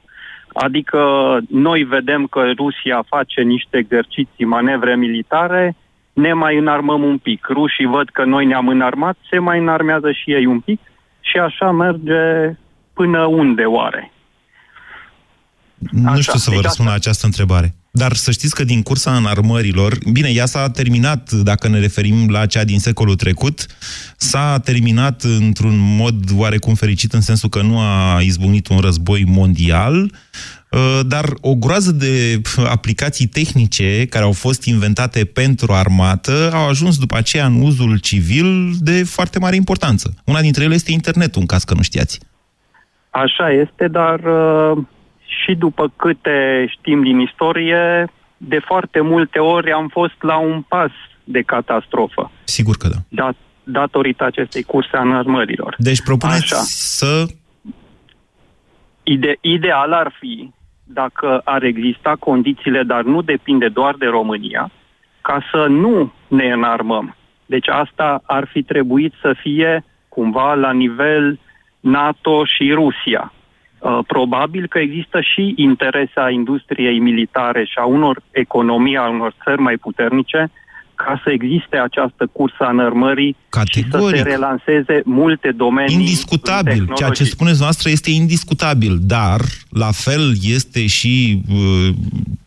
Adică 0.52 1.00
noi 1.49 1.83
vedem 1.83 2.26
că 2.26 2.50
Rusia 2.57 3.04
face 3.09 3.40
niște 3.43 3.76
exerciții, 3.76 4.45
manevre 4.45 4.97
militare, 4.97 5.76
ne 6.14 6.33
mai 6.33 6.59
înarmăm 6.59 7.02
un 7.02 7.18
pic. 7.18 7.47
Rușii 7.47 7.87
văd 7.87 8.09
că 8.11 8.25
noi 8.25 8.47
ne-am 8.47 8.68
înarmat, 8.68 9.16
se 9.30 9.38
mai 9.38 9.59
înarmează 9.59 10.12
și 10.12 10.33
ei 10.33 10.47
un 10.47 10.61
pic 10.61 10.80
și 11.21 11.37
așa 11.38 11.71
merge 11.71 12.56
până 12.92 13.25
unde 13.25 13.62
oare? 13.62 14.12
Nu 15.90 16.09
Așa, 16.09 16.21
știu 16.21 16.38
să 16.38 16.50
vă 16.50 16.54
deci 16.54 16.64
răspund 16.64 16.88
la 16.88 16.94
această 16.94 17.26
întrebare. 17.26 17.75
Dar 17.90 18.12
să 18.12 18.30
știți 18.30 18.54
că 18.54 18.64
din 18.64 18.83
cursa 18.83 19.16
înarmărilor, 19.16 19.99
bine, 20.12 20.28
ea 20.28 20.47
s-a 20.47 20.71
terminat, 20.71 21.30
dacă 21.30 21.68
ne 21.68 21.78
referim 21.78 22.28
la 22.28 22.47
cea 22.47 22.64
din 22.64 22.78
secolul 22.78 23.14
trecut, 23.14 23.66
s-a 24.16 24.59
terminat 24.59 25.23
într-un 25.23 25.97
mod 25.97 26.14
oarecum 26.37 26.75
fericit, 26.75 27.12
în 27.12 27.21
sensul 27.21 27.49
că 27.49 27.62
nu 27.62 27.78
a 27.78 28.21
izbunit 28.21 28.68
un 28.68 28.78
război 28.78 29.25
mondial, 29.26 30.02
uh, 30.02 30.09
dar 31.07 31.25
o 31.40 31.54
groază 31.54 31.93
de 31.93 32.40
aplicații 32.69 33.26
tehnice 33.26 34.07
care 34.07 34.25
au 34.25 34.33
fost 34.33 34.64
inventate 34.64 35.25
pentru 35.25 35.73
armată 35.73 36.50
au 36.54 36.69
ajuns 36.69 36.99
după 36.99 37.16
aceea 37.16 37.47
în 37.47 37.61
uzul 37.62 37.99
civil 37.99 38.73
de 38.81 39.04
foarte 39.04 39.38
mare 39.38 39.57
importanță. 39.57 40.14
Una 40.25 40.40
dintre 40.40 40.64
ele 40.64 40.75
este 40.75 40.93
internetul, 40.93 41.40
în 41.40 41.47
caz 41.47 41.64
că 41.64 41.75
nu 41.75 41.83
știați. 41.83 42.21
Așa 43.11 43.50
este, 43.50 43.88
dar 43.88 44.21
uh, 44.21 44.78
și 45.45 45.54
după 45.54 45.93
câte 45.97 46.66
știm 46.78 47.02
din 47.02 47.21
istorie, 47.21 48.11
de 48.37 48.59
foarte 48.66 49.00
multe 49.00 49.38
ori 49.38 49.73
am 49.73 49.88
fost 49.88 50.14
la 50.21 50.37
un 50.38 50.62
pas 50.69 50.90
de 51.25 51.40
catastrofă, 51.43 52.31
Sigur 52.45 52.76
că 52.76 52.88
da. 52.88 52.97
dat, 53.09 53.37
datorită 53.64 54.25
acestei 54.25 54.62
curse 54.62 54.97
a 54.97 55.00
înarmărilor. 55.00 55.75
Deci 55.78 56.02
propuneți 56.02 56.43
Așa. 56.54 56.62
să 56.66 57.26
Ide- 59.02 59.38
ideal 59.40 59.93
ar 59.93 60.14
fi, 60.21 60.50
dacă 60.85 61.41
ar 61.45 61.62
exista 61.62 62.17
condițiile, 62.19 62.83
dar 62.83 63.03
nu 63.03 63.23
depinde 63.23 63.69
doar 63.69 63.95
de 63.95 64.07
România, 64.07 64.71
ca 65.21 65.43
să 65.53 65.67
nu 65.67 66.12
ne 66.29 66.53
înarmăm. 66.53 67.17
Deci 67.47 67.69
asta 67.69 68.23
ar 68.26 68.47
fi 68.47 68.62
trebuit 68.62 69.12
să 69.21 69.35
fie 69.41 69.85
cumva 70.09 70.55
la 70.55 70.73
nivel 70.73 71.38
NATO 71.81 72.45
și 72.45 72.73
Rusia. 72.73 73.33
Uh, 73.79 73.99
Probabil 74.07 74.67
că 74.67 74.79
există 74.79 75.21
și 75.21 75.53
interese 75.57 76.21
a 76.21 76.31
industriei 76.31 76.99
militare 76.99 77.64
și 77.64 77.79
a 77.79 77.85
unor 77.85 78.21
economii, 78.31 78.97
a 78.97 79.09
unor 79.09 79.35
țări 79.45 79.61
mai 79.61 79.76
puternice, 79.76 80.50
ca 80.95 81.21
să 81.25 81.31
existe 81.31 81.77
această 81.77 82.29
cursă 82.33 82.57
a 82.59 82.71
înărmării 82.71 83.37
și 83.65 83.81
să 83.81 83.81
se 83.83 83.89
Categoric. 83.91 84.25
relanseze 84.25 85.03
multe 85.05 85.51
domenii 85.57 85.95
Indiscutabil. 85.95 86.73
Ceea 86.73 86.87
ce 86.87 86.95
tehnologii. 86.95 87.27
spuneți 87.27 87.61
noastră 87.61 87.91
este 87.91 88.11
indiscutabil, 88.11 88.99
dar 89.01 89.41
la 89.71 89.91
fel 89.93 90.33
este 90.43 90.87
și 90.87 91.43
uh, 91.51 91.95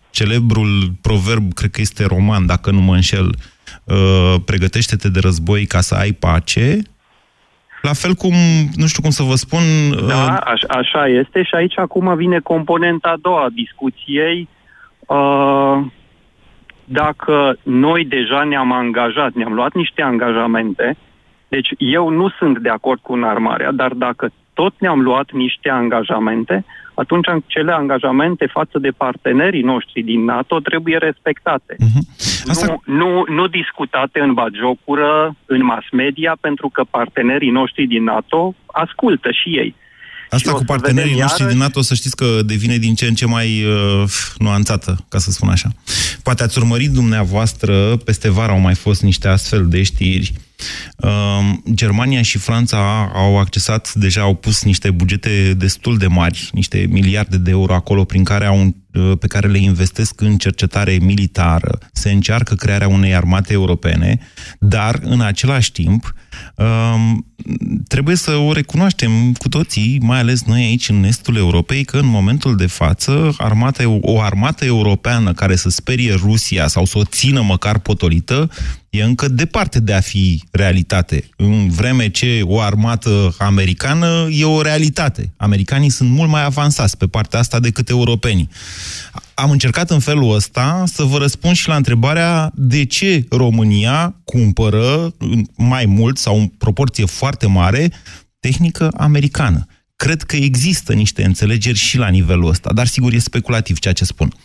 celebrul 0.10 0.92
proverb, 1.02 1.54
cred 1.54 1.72
că 1.72 1.82
este 1.82 2.06
roman, 2.06 2.46
dacă 2.46 2.72
nu 2.72 2.82
mă 2.82 2.94
înșel, 2.94 3.36
uh, 3.84 4.36
pregătește-te 4.46 5.10
de 5.10 5.20
război 5.20 5.66
ca 5.66 5.82
să 5.82 5.96
ai 5.96 6.12
pace. 6.12 6.82
La 7.82 7.94
fel 7.94 8.14
cum, 8.14 8.34
nu 8.76 8.88
știu 8.88 9.02
cum 9.02 9.12
să 9.12 9.24
vă 9.24 9.36
spun... 9.36 9.62
Uh, 9.92 10.08
Da, 10.08 10.38
aș, 10.38 10.62
așa 10.68 11.08
este 11.08 11.44
și 11.44 11.56
aici 11.56 11.78
acum 11.78 12.16
vine 12.16 12.40
componenta 12.40 13.10
a 13.10 13.20
doua 13.22 13.44
a 13.44 13.50
discuției. 13.56 14.48
Uh, 15.00 15.86
dacă 16.90 17.58
noi 17.64 18.06
deja 18.06 18.44
ne-am 18.44 18.72
angajat, 18.72 19.34
ne-am 19.34 19.54
luat 19.54 19.74
niște 19.74 20.02
angajamente, 20.02 20.98
deci 21.48 21.70
eu 21.78 22.10
nu 22.10 22.30
sunt 22.30 22.58
de 22.60 22.70
acord 22.70 23.00
cu 23.02 23.14
înarmarea, 23.14 23.72
dar 23.72 23.94
dacă 23.94 24.32
tot 24.54 24.74
ne-am 24.80 25.02
luat 25.02 25.32
niște 25.32 25.70
angajamente, 25.70 26.66
atunci 26.94 27.28
cele 27.46 27.72
angajamente 27.72 28.46
față 28.46 28.80
de 28.80 28.90
partenerii 28.90 29.62
noștri 29.62 30.02
din 30.02 30.24
NATO 30.24 30.60
trebuie 30.60 30.98
respectate. 30.98 31.76
Asta... 32.48 32.80
Nu, 32.86 32.96
nu, 32.96 33.24
nu 33.28 33.48
discutate 33.48 34.20
în 34.20 34.34
bagiocură, 34.34 35.36
în 35.46 35.64
mass 35.64 35.86
media, 35.92 36.38
pentru 36.42 36.70
că 36.70 36.84
partenerii 36.90 37.50
noștri 37.50 37.86
din 37.86 38.04
NATO 38.04 38.54
ascultă 38.66 39.30
și 39.32 39.50
ei. 39.50 39.76
Asta 40.30 40.38
Și 40.38 40.48
o 40.48 40.52
cu 40.52 40.58
să 40.58 40.64
partenerii 40.66 41.10
vedem 41.10 41.22
noștri 41.22 41.42
iarăși- 41.42 41.58
din 41.58 41.66
NATO, 41.68 41.82
să 41.82 41.94
știți 41.94 42.16
că 42.16 42.42
devine 42.46 42.78
din 42.78 42.96
ce 42.96 43.06
în 43.06 43.16
ce 43.16 43.26
mai 43.26 43.64
uh, 43.64 44.04
nuanțată, 44.38 45.06
ca 45.10 45.18
să 45.20 45.32
spun 45.32 45.50
așa. 45.50 45.72
Poate 46.24 46.44
ați 46.44 46.58
urmărit 46.58 46.92
dumneavoastră, 46.92 47.98
peste 47.98 48.30
vară 48.30 48.52
au 48.52 48.60
mai 48.60 48.76
fost 48.76 49.02
niște 49.02 49.28
astfel 49.28 49.68
de 49.68 49.84
știri. 49.84 50.34
Uh, 50.98 51.10
Germania 51.74 52.22
și 52.22 52.38
Franța 52.38 53.12
au 53.14 53.40
accesat, 53.40 53.94
deja 53.94 54.22
au 54.22 54.36
pus 54.36 54.64
niște 54.64 54.92
bugete 54.92 55.54
destul 55.58 55.98
de 55.98 56.08
mari, 56.08 56.50
niște 56.54 56.88
miliarde 56.90 57.38
de 57.38 57.50
euro 57.50 57.74
acolo, 57.74 58.04
prin 58.04 58.24
care 58.24 58.46
au, 58.46 58.60
uh, 58.62 58.74
pe 59.20 59.28
care 59.28 59.48
le 59.48 59.58
investesc 59.58 60.22
în 60.22 60.38
cercetare 60.38 60.98
militară. 61.02 61.78
Se 61.94 62.12
încearcă 62.12 62.56
crearea 62.56 62.88
unei 62.88 63.16
armate 63.16 63.54
europene, 63.54 64.20
dar 64.60 65.00
în 65.04 65.22
același 65.22 65.72
timp 65.72 66.14
um, 66.56 67.26
trebuie 67.88 68.16
să 68.16 68.32
o 68.32 68.54
recunoaștem 68.54 69.34
cu 69.34 69.50
toții, 69.50 70.00
mai 70.02 70.20
ales 70.20 70.44
noi 70.44 70.64
aici 70.64 70.90
în 70.90 71.04
estul 71.04 71.36
Europei, 71.36 71.84
că 71.84 71.98
în 71.98 72.06
momentul 72.06 72.56
de 72.56 72.66
față 72.66 73.36
armata, 73.38 74.00
o 74.02 74.22
armată 74.22 74.66
europeană 74.66 75.34
care 75.34 75.56
să 75.56 75.70
sperie 75.70 76.14
Rusia 76.14 76.68
sau 76.68 76.86
să 76.86 76.98
o 76.98 77.04
țină 77.04 77.42
măcar 77.42 77.80
potolită 77.80 78.50
e 78.90 79.04
încă 79.04 79.28
departe 79.28 79.80
de 79.80 79.94
a 79.94 80.00
fi 80.00 80.44
realitate. 80.52 81.30
În 81.36 81.70
vreme 81.70 82.10
ce 82.10 82.42
o 82.44 82.60
armată 82.60 83.36
americană 83.38 84.28
e 84.32 84.46
o 84.46 84.62
realitate. 84.62 85.34
Americanii 85.38 85.90
sunt 85.90 86.10
mult 86.10 86.30
mai 86.30 86.44
avansați 86.44 86.98
pe 86.98 87.08
partea 87.08 87.40
asta 87.40 87.60
decât 87.60 87.90
europenii. 87.90 88.50
Am 89.34 89.52
încercat 89.52 89.90
în 89.90 90.00
felul 90.00 90.36
ăsta 90.36 90.84
să 90.94 91.04
vă 91.04 91.18
răspund 91.18 91.56
și 91.56 91.68
la 91.68 91.76
întrebarea 91.76 92.52
de 92.56 92.86
ce 92.86 93.26
România 93.30 94.16
cumpără 94.24 95.14
mai 95.56 95.86
mult 95.86 96.18
sau 96.18 96.40
în 96.40 96.48
proporție 96.48 97.06
foarte 97.06 97.48
mare 97.48 97.92
tehnică 98.40 98.92
americană. 98.98 99.66
Cred 99.96 100.22
că 100.22 100.36
există 100.36 100.94
niște 100.94 101.24
înțelegeri 101.24 101.78
și 101.78 101.98
la 101.98 102.08
nivelul 102.08 102.50
ăsta, 102.50 102.74
dar 102.74 102.88
sigur 102.88 103.14
e 103.14 103.18
speculativ 103.18 103.80
ceea 103.80 103.94
ce 103.94 104.06
spun. 104.06 104.34
0372069599 104.34 104.38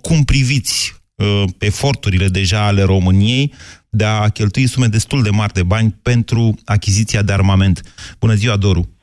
cum 0.00 0.24
priviți 0.24 0.94
uh, 1.14 1.44
eforturile 1.58 2.28
deja 2.28 2.66
ale 2.66 2.82
României 2.82 3.52
de 3.88 4.04
a 4.04 4.28
cheltui 4.28 4.66
sume 4.66 4.86
destul 4.86 5.22
de 5.22 5.30
mari 5.30 5.52
de 5.52 5.62
bani 5.62 5.98
pentru 6.02 6.58
achiziția 6.64 7.22
de 7.22 7.32
armament. 7.32 7.82
Bună 8.18 8.34
ziua, 8.34 8.56
Doru! 8.56 8.99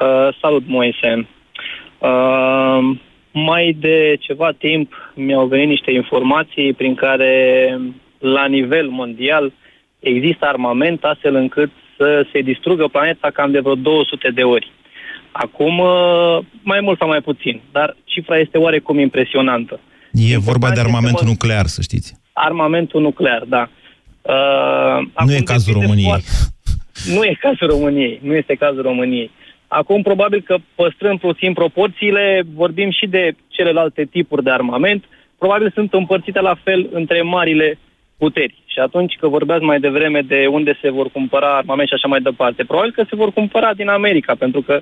Uh, 0.00 0.28
salut, 0.40 0.62
Moise. 0.66 1.28
Uh, 1.98 2.98
mai 3.32 3.76
de 3.80 4.16
ceva 4.20 4.52
timp 4.58 4.92
mi-au 5.14 5.46
venit 5.46 5.68
niște 5.68 5.92
informații 5.92 6.72
prin 6.72 6.94
care 6.94 7.34
la 8.18 8.46
nivel 8.46 8.88
mondial 8.88 9.52
există 9.98 10.46
armament 10.46 11.04
astfel 11.04 11.34
încât 11.34 11.70
să 11.96 12.26
se 12.32 12.40
distrugă 12.40 12.88
planeta 12.88 13.30
cam 13.30 13.50
de 13.50 13.60
vreo 13.60 13.74
200 13.74 14.30
de 14.34 14.42
ori. 14.42 14.72
Acum, 15.32 15.78
uh, 15.78 16.38
mai 16.62 16.80
mult 16.80 16.98
sau 16.98 17.08
mai 17.08 17.20
puțin, 17.20 17.60
dar 17.72 17.96
cifra 18.04 18.38
este 18.38 18.58
oarecum 18.58 18.98
impresionantă. 18.98 19.80
E 20.12 20.38
vorba 20.38 20.70
de 20.70 20.80
armamentul 20.80 21.24
mă... 21.24 21.30
nuclear, 21.30 21.66
să 21.66 21.82
știți. 21.82 22.14
Armamentul 22.32 23.00
nuclear, 23.00 23.44
da. 23.48 23.68
Uh, 24.22 25.24
nu 25.26 25.34
e 25.34 25.40
cazul 25.40 25.72
României. 25.72 26.04
Foarte... 26.04 26.28
Nu 27.14 27.22
e 27.24 27.36
cazul 27.40 27.66
României, 27.66 28.20
nu 28.22 28.34
este 28.34 28.54
cazul 28.54 28.82
României. 28.82 29.30
Acum, 29.78 30.02
probabil 30.02 30.40
că 30.42 30.56
păstrând 30.74 31.18
puțin 31.18 31.52
proporțiile, 31.52 32.42
vorbim 32.54 32.90
și 32.90 33.06
de 33.06 33.32
celelalte 33.48 34.02
tipuri 34.10 34.42
de 34.42 34.50
armament, 34.50 35.04
probabil 35.38 35.70
sunt 35.74 35.92
împărțite 35.92 36.40
la 36.40 36.54
fel 36.64 36.88
între 36.92 37.22
marile 37.22 37.78
puteri. 38.18 38.62
Și 38.66 38.78
atunci 38.78 39.14
că 39.20 39.28
vorbeați 39.28 39.62
mai 39.62 39.80
devreme 39.80 40.20
de 40.20 40.46
unde 40.46 40.78
se 40.82 40.90
vor 40.90 41.08
cumpăra 41.10 41.56
armament 41.56 41.88
și 41.88 41.94
așa 41.94 42.08
mai 42.08 42.20
departe, 42.20 42.64
probabil 42.64 42.92
că 42.92 43.04
se 43.08 43.16
vor 43.16 43.32
cumpăra 43.32 43.74
din 43.74 43.88
America, 43.88 44.34
pentru 44.34 44.60
că 44.62 44.80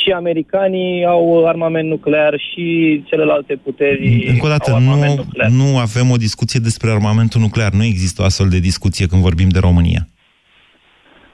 și 0.00 0.10
americanii 0.10 1.04
au 1.04 1.46
armament 1.46 1.88
nuclear 1.88 2.34
și 2.48 2.66
celelalte 3.06 3.54
puteri 3.64 4.26
Încă 4.28 4.46
o 4.46 4.48
dată, 4.48 4.70
nu, 4.70 5.14
nuclear. 5.16 5.50
nu 5.50 5.78
avem 5.78 6.10
o 6.10 6.16
discuție 6.16 6.60
despre 6.62 6.90
armamentul 6.90 7.40
nuclear. 7.40 7.72
Nu 7.72 7.84
există 7.84 8.22
o 8.22 8.24
astfel 8.24 8.48
de 8.48 8.58
discuție 8.58 9.06
când 9.06 9.22
vorbim 9.22 9.48
de 9.48 9.58
România. 9.58 10.08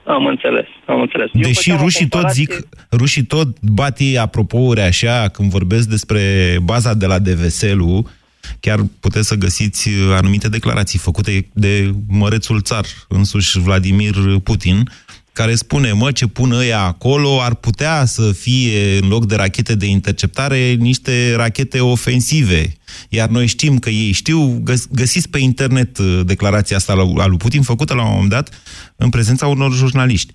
Am 0.09 0.27
înțeles, 0.27 0.67
am 0.87 1.01
înțeles. 1.01 1.31
Deși 1.33 1.71
rușii 1.71 2.09
comparație... 2.09 2.45
tot 2.47 2.57
zic, 2.57 2.69
rușii 2.91 3.23
tot 3.23 3.61
bat 3.61 3.99
ei 3.99 4.19
apropouri 4.19 4.81
așa, 4.81 5.29
când 5.29 5.51
vorbesc 5.51 5.89
despre 5.89 6.21
baza 6.63 6.95
de 6.95 7.07
la 7.07 7.19
Deveselu, 7.19 8.07
chiar 8.61 8.81
puteți 9.01 9.29
să 9.29 9.35
găsiți 9.35 9.89
anumite 10.13 10.49
declarații 10.49 10.99
făcute 10.99 11.49
de 11.53 11.95
mărețul 12.09 12.61
țar, 12.61 12.85
însuși 13.09 13.59
Vladimir 13.59 14.15
Putin, 14.43 14.89
care 15.41 15.55
spune, 15.55 15.93
mă, 15.93 16.13
ce 16.13 16.27
pun 16.27 16.51
ăia 16.53 16.81
acolo, 16.81 17.41
ar 17.41 17.55
putea 17.55 18.05
să 18.05 18.33
fie, 18.33 18.99
în 19.03 19.09
loc 19.09 19.27
de 19.27 19.37
rachete 19.37 19.75
de 19.75 19.87
interceptare, 19.87 20.73
niște 20.73 21.35
rachete 21.37 21.81
ofensive. 21.81 22.63
Iar 23.09 23.29
noi 23.29 23.47
știm 23.47 23.79
că 23.79 23.91
ei 23.91 24.13
știu, 24.13 24.63
găsiți 24.91 25.31
pe 25.31 25.39
internet 25.39 25.99
uh, 25.99 26.21
declarația 26.25 26.77
asta 26.77 26.93
a 27.17 27.27
lui 27.27 27.37
Putin, 27.37 27.63
făcută 27.63 27.95
la 27.95 28.03
un 28.03 28.13
moment 28.13 28.31
dat, 28.31 28.63
în 28.97 29.09
prezența 29.11 29.47
unor 29.47 29.73
jurnaliști. 29.73 30.35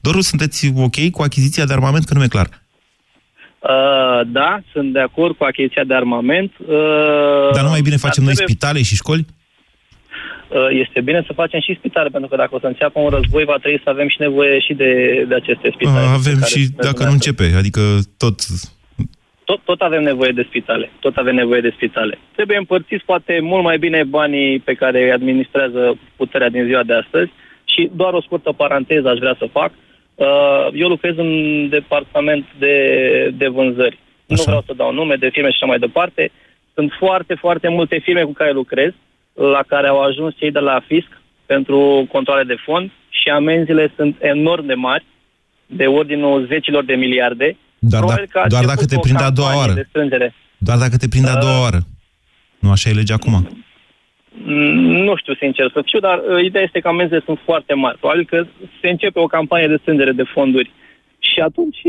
Doru, 0.00 0.20
sunteți 0.20 0.72
ok 0.76 1.10
cu 1.10 1.22
achiziția 1.22 1.64
de 1.64 1.72
armament, 1.72 2.04
că 2.04 2.14
nu 2.14 2.22
e 2.22 2.36
clar? 2.36 2.48
Uh, 2.48 4.20
da, 4.26 4.60
sunt 4.72 4.92
de 4.92 5.00
acord 5.00 5.36
cu 5.36 5.44
achiziția 5.44 5.84
de 5.84 5.94
armament. 5.94 6.52
Uh, 6.58 7.54
Dar 7.54 7.62
nu 7.62 7.68
mai 7.68 7.80
bine 7.80 7.96
facem 7.96 8.24
noi 8.24 8.34
trebuie... 8.34 8.56
spitale 8.56 8.82
și 8.82 8.94
școli? 8.94 9.26
Uh, 10.52 10.68
este 10.70 11.00
bine 11.00 11.22
să 11.26 11.32
facem 11.32 11.60
și 11.60 11.74
spitale, 11.78 12.08
pentru 12.08 12.28
că 12.28 12.36
dacă 12.36 12.54
o 12.54 12.58
să 12.58 12.66
înceapă 12.66 13.00
un 13.00 13.08
război, 13.08 13.44
va 13.44 13.56
trebui 13.56 13.80
să 13.84 13.90
avem 13.90 14.08
și 14.08 14.20
nevoie 14.20 14.58
și 14.60 14.74
de, 14.74 15.24
de 15.28 15.34
aceste 15.34 15.70
spitale. 15.74 16.06
Uh, 16.06 16.12
avem 16.20 16.40
și 16.42 16.68
dacă 16.76 17.04
nu 17.04 17.10
începe, 17.10 17.52
adică 17.56 17.80
tot... 18.16 18.36
tot... 19.44 19.60
Tot 19.64 19.80
avem 19.80 20.02
nevoie 20.02 20.32
de 20.32 20.46
spitale, 20.48 20.90
tot 21.00 21.16
avem 21.16 21.34
nevoie 21.34 21.60
de 21.60 21.72
spitale. 21.74 22.18
Trebuie 22.34 22.56
împărțiți 22.56 23.04
poate 23.04 23.40
mult 23.42 23.62
mai 23.62 23.78
bine 23.78 24.04
banii 24.04 24.58
pe 24.58 24.74
care 24.74 25.02
îi 25.02 25.12
administrează 25.12 25.98
puterea 26.16 26.48
din 26.48 26.64
ziua 26.64 26.82
de 26.82 26.94
astăzi 26.94 27.30
și 27.64 27.90
doar 27.94 28.12
o 28.12 28.20
scurtă 28.20 28.52
paranteză 28.52 29.08
aș 29.08 29.18
vrea 29.18 29.36
să 29.38 29.48
fac. 29.52 29.72
Uh, 30.14 30.68
eu 30.72 30.88
lucrez 30.88 31.16
în 31.16 31.32
departament 31.68 32.44
de, 32.58 32.76
de 33.36 33.48
vânzări. 33.48 33.98
Așa. 33.98 34.34
Nu 34.36 34.42
vreau 34.42 34.62
să 34.66 34.72
dau 34.76 34.92
nume 34.92 35.14
de 35.14 35.28
firme 35.32 35.48
și 35.48 35.56
așa 35.56 35.66
mai 35.66 35.78
departe. 35.78 36.30
Sunt 36.74 36.92
foarte, 36.98 37.34
foarte 37.34 37.68
multe 37.68 37.98
firme 37.98 38.22
cu 38.22 38.32
care 38.32 38.52
lucrez 38.52 38.92
la 39.34 39.62
care 39.66 39.88
au 39.88 40.00
ajuns 40.00 40.34
cei 40.36 40.50
de 40.50 40.58
la 40.58 40.82
fisc 40.86 41.08
pentru 41.46 42.06
controle 42.12 42.44
de 42.44 42.56
fond 42.64 42.90
și 43.08 43.28
amenziile 43.28 43.92
sunt 43.96 44.16
enorm 44.20 44.66
de 44.66 44.74
mari, 44.74 45.04
de 45.66 45.86
ordinul 45.86 46.46
zecilor 46.46 46.84
de 46.84 46.94
miliarde. 46.94 47.56
Doar, 47.78 48.04
da, 48.32 48.46
doar 48.46 48.64
dacă 48.64 48.84
te 48.84 48.98
prind 48.98 49.22
a 49.22 49.30
doua 49.30 49.56
oară. 49.56 49.74
Doar 50.58 50.78
dacă 50.78 50.96
te 50.96 51.08
prind 51.08 51.28
a 51.28 51.38
doua 51.40 51.56
uh, 51.56 51.62
oară. 51.62 51.80
Nu 52.58 52.70
așa 52.70 52.90
e 52.90 52.92
legea 52.92 53.14
acum? 53.14 53.64
Nu 55.06 55.16
știu 55.16 55.34
sincer 55.34 55.70
să 55.72 55.82
fiu, 55.84 56.00
dar 56.00 56.18
uh, 56.18 56.44
ideea 56.44 56.64
este 56.64 56.80
că 56.80 56.88
amenziile 56.88 57.22
sunt 57.24 57.38
foarte 57.44 57.74
mari. 57.74 57.98
Probabil 57.98 58.24
că 58.24 58.46
se 58.80 58.88
începe 58.88 59.18
o 59.18 59.26
campanie 59.26 59.68
de 59.68 59.78
strângere 59.80 60.12
de 60.12 60.22
fonduri 60.22 60.70
și 61.32 61.40
atunci 61.40 61.80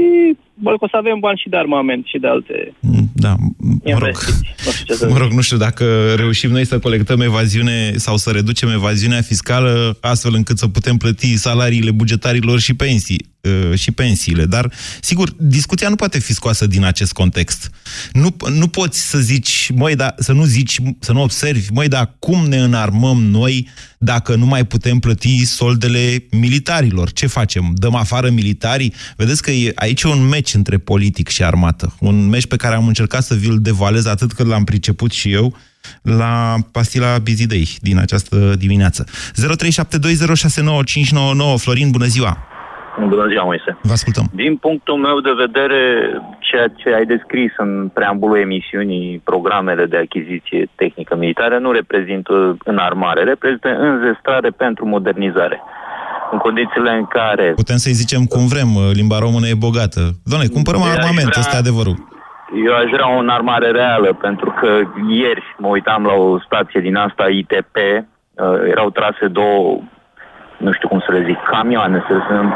bă, 0.54 0.74
o 0.78 0.88
să 0.88 0.98
avem 0.98 1.20
bani 1.20 1.42
și 1.44 1.50
de 1.50 1.58
armament 1.58 2.06
și 2.06 2.18
de 2.18 2.28
alte 2.28 2.74
mm, 2.80 3.10
Da, 3.16 3.36
mă 3.84 3.98
rog, 3.98 4.18
nu 4.66 4.72
știu, 4.72 4.96
mă 5.14 5.18
rog, 5.18 5.32
nu 5.32 5.42
știu 5.42 5.58
dacă 5.58 6.14
reușim 6.16 6.52
noi 6.52 6.66
să 6.66 6.80
colectăm 6.80 7.22
evaziune 7.22 7.92
sau 7.96 8.18
să 8.18 8.32
reducem 8.32 8.70
evaziunea 8.70 9.22
fiscală 9.22 9.98
astfel 10.02 10.34
încât 10.36 10.58
să 10.58 10.68
putem 10.68 10.98
plăti 10.98 11.38
salariile 11.38 11.92
bugetarilor 11.92 12.60
și 12.60 12.76
pensii. 12.76 13.33
Uh, 13.50 13.78
și 13.78 13.92
pensiile. 13.92 14.46
Dar, 14.46 14.72
sigur, 15.02 15.34
discuția 15.38 15.90
nu 15.90 15.96
poate 15.96 16.20
fi 16.20 16.34
scoasă 16.34 16.68
din 16.68 16.84
acest 16.84 17.14
context. 17.14 17.70
Nu, 18.12 18.36
nu 18.50 18.68
poți 18.68 19.10
să 19.10 19.20
zici, 19.20 19.72
măi, 19.76 19.96
da, 19.96 20.16
să 20.18 20.32
nu 20.32 20.44
zici, 20.44 20.80
să 21.00 21.12
nu 21.12 21.22
observi, 21.22 21.72
măi, 21.72 21.88
dar 21.88 22.16
cum 22.20 22.46
ne 22.46 22.58
înarmăm 22.58 23.24
noi 23.24 23.68
dacă 23.98 24.36
nu 24.36 24.46
mai 24.46 24.66
putem 24.66 25.00
plăti 25.00 25.46
soldele 25.46 26.26
militarilor? 26.32 27.12
Ce 27.12 27.28
facem? 27.28 27.72
Dăm 27.76 27.96
afară 27.96 28.30
militarii? 28.30 28.94
Vedeți 29.18 29.42
că 29.42 29.52
e 29.52 29.72
aici 29.76 30.04
un 30.04 30.28
meci 30.28 30.54
între 30.54 30.78
politic 30.78 31.28
și 31.28 31.44
armată. 31.44 31.96
Un 32.00 32.30
meci 32.30 32.48
pe 32.48 32.56
care 32.56 32.76
am 32.76 32.88
încercat 32.88 33.24
să 33.24 33.36
vi-l 33.36 33.62
devalez 33.62 34.06
atât 34.06 34.34
cât 34.34 34.46
l-am 34.46 34.64
priceput 34.64 35.12
și 35.12 35.32
eu, 35.32 35.58
la 36.02 36.56
pastila 36.72 37.18
Bizidei 37.18 37.78
din 37.82 37.98
această 37.98 38.56
dimineață. 38.58 39.04
0372069599 39.04 39.10
Florin, 41.58 41.92
bună 41.92 42.06
ziua! 42.06 42.48
Bună 43.00 43.28
ziua, 43.28 43.44
Moise. 43.44 43.78
Vă 43.82 43.92
ascultăm. 43.92 44.26
Din 44.32 44.56
punctul 44.58 44.96
meu 44.96 45.20
de 45.20 45.34
vedere, 45.46 45.82
ceea 46.40 46.68
ce 46.68 46.94
ai 46.94 47.06
descris 47.06 47.52
în 47.58 47.90
preambulul 47.94 48.38
emisiunii, 48.38 49.22
programele 49.24 49.86
de 49.86 49.98
achiziție 49.98 50.70
tehnică 50.76 51.16
militară, 51.16 51.58
nu 51.58 51.72
reprezintă 51.72 52.58
înarmare, 52.64 53.24
reprezintă 53.24 53.70
înzestrare 53.70 54.50
pentru 54.50 54.86
modernizare. 54.86 55.62
În 56.32 56.38
condițiile 56.38 56.92
în 56.92 57.06
care... 57.06 57.54
Putem 57.56 57.78
să-i 57.78 58.00
zicem 58.02 58.24
cum 58.26 58.48
vrem, 58.48 58.68
limba 58.94 59.18
română 59.20 59.48
e 59.48 59.66
bogată. 59.68 60.02
Doamne, 60.24 60.48
cumpărăm 60.48 60.82
eu 60.82 60.88
armament, 60.88 61.30
vrea, 61.30 61.44
ăsta 61.44 61.56
e 61.56 61.60
adevărul. 61.66 61.96
Eu 62.68 62.74
aș 62.76 62.90
vrea 62.92 63.16
o 63.16 63.20
înarmare 63.20 63.72
reală, 63.72 64.14
pentru 64.14 64.56
că 64.60 64.70
ieri 65.10 65.44
mă 65.58 65.68
uitam 65.68 66.04
la 66.04 66.14
o 66.14 66.40
stație 66.40 66.80
din 66.80 66.96
asta 66.96 67.26
ITP, 67.30 67.76
uh, 67.76 68.70
erau 68.70 68.90
trase 68.90 69.28
două 69.28 69.82
nu 70.64 70.72
știu 70.72 70.88
cum 70.88 71.00
să 71.06 71.12
le 71.12 71.24
zic, 71.28 71.40
camioane, 71.54 72.04
să 72.08 72.14
sunt... 72.28 72.54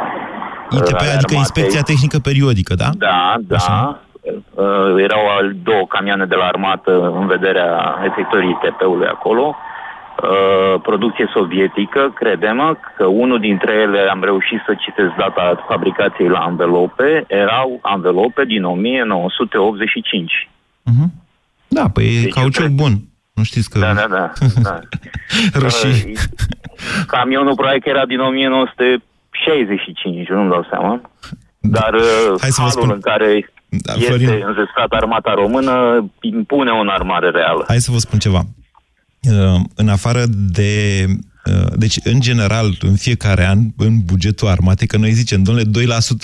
ITP, 0.70 1.02
uh, 1.02 1.14
adică 1.14 1.34
Inspecția 1.36 1.82
Tehnică 1.82 2.20
Periodică, 2.20 2.74
da? 2.76 2.90
Da, 2.98 3.36
da. 3.40 3.56
Așa. 3.56 4.00
Uh, 4.54 5.04
erau 5.08 5.24
două 5.64 5.86
camioane 5.88 6.26
de 6.26 6.36
la 6.36 6.46
armată 6.46 6.92
în 7.20 7.28
vederea 7.28 8.00
efectuării 8.06 8.50
ITP-ului 8.50 9.08
acolo. 9.08 9.56
Uh, 9.56 10.82
producție 10.82 11.30
sovietică, 11.34 12.12
credem 12.16 12.80
că 12.96 13.06
unul 13.06 13.40
dintre 13.40 13.74
ele 13.74 14.00
am 14.10 14.24
reușit 14.24 14.60
să 14.66 14.74
citesc 14.80 15.12
data 15.18 15.66
fabricației 15.68 16.28
la 16.28 16.40
anvelope, 16.40 17.24
erau 17.28 17.80
anvelope 17.82 18.44
din 18.46 18.64
1985. 18.64 20.50
Uh-huh. 20.90 21.08
Da, 21.68 21.84
păi 21.94 22.04
deci 22.04 22.26
e 22.26 22.40
cauciuc 22.40 22.68
bun. 22.68 22.92
Nu 23.38 23.44
știți 23.44 23.70
că... 23.70 23.80
Da, 23.80 23.94
da, 23.94 24.08
da. 24.08 24.32
da. 24.62 24.80
Roșii. 25.62 26.12
Uh, 26.12 26.20
camionul 27.08 27.56
probabil 27.56 27.82
că 27.82 27.90
era 27.90 28.06
din 28.06 28.20
1965, 28.20 30.28
nu-mi 30.28 30.50
dau 30.50 30.68
seama. 30.70 31.02
Dar 31.60 31.94
uh, 31.94 32.34
Hai 32.40 32.50
să 32.50 32.62
vă 32.62 32.70
spun. 32.70 32.92
în 32.92 33.00
care 33.00 33.52
da, 33.70 33.94
este 33.94 34.06
Florin... 34.06 34.30
înzestrată 34.30 34.96
armata 34.96 35.34
română 35.34 36.06
impune 36.22 36.72
o 36.72 36.80
armare 36.88 37.30
reală. 37.30 37.64
Hai 37.68 37.80
să 37.80 37.92
vă 37.92 37.98
spun 37.98 38.20
ceva. 38.20 38.42
Uh, 39.32 39.60
în 39.76 39.90
afară 39.90 40.24
de 40.30 41.06
deci, 41.76 42.00
în 42.04 42.20
general, 42.20 42.78
în 42.80 42.96
fiecare 42.96 43.46
an, 43.46 43.60
în 43.78 44.00
bugetul 44.06 44.48
armatei, 44.48 44.88
că 44.88 44.98
noi 44.98 45.12
zicem, 45.12 45.44
domnule, 45.44 45.70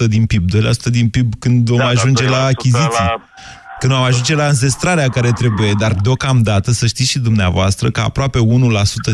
2% 0.06 0.08
din 0.08 0.26
PIB, 0.26 0.50
2% 0.52 0.56
din 0.92 1.10
PIB 1.10 1.34
când 1.40 1.68
vom 1.68 1.78
da, 1.78 1.86
ajunge 1.86 2.30
la 2.30 2.44
achiziții. 2.44 3.00
La 3.00 3.22
când 3.84 3.96
am 3.96 4.04
ajunge 4.04 4.36
la 4.36 4.48
înzestrarea 4.48 5.10
care 5.10 5.32
trebuie, 5.32 5.74
dar 5.80 5.94
deocamdată 5.94 6.72
să 6.72 6.86
știți 6.86 7.10
și 7.10 7.20
dumneavoastră 7.20 7.90
că 7.92 8.00
aproape 8.00 8.40
1% 8.40 8.44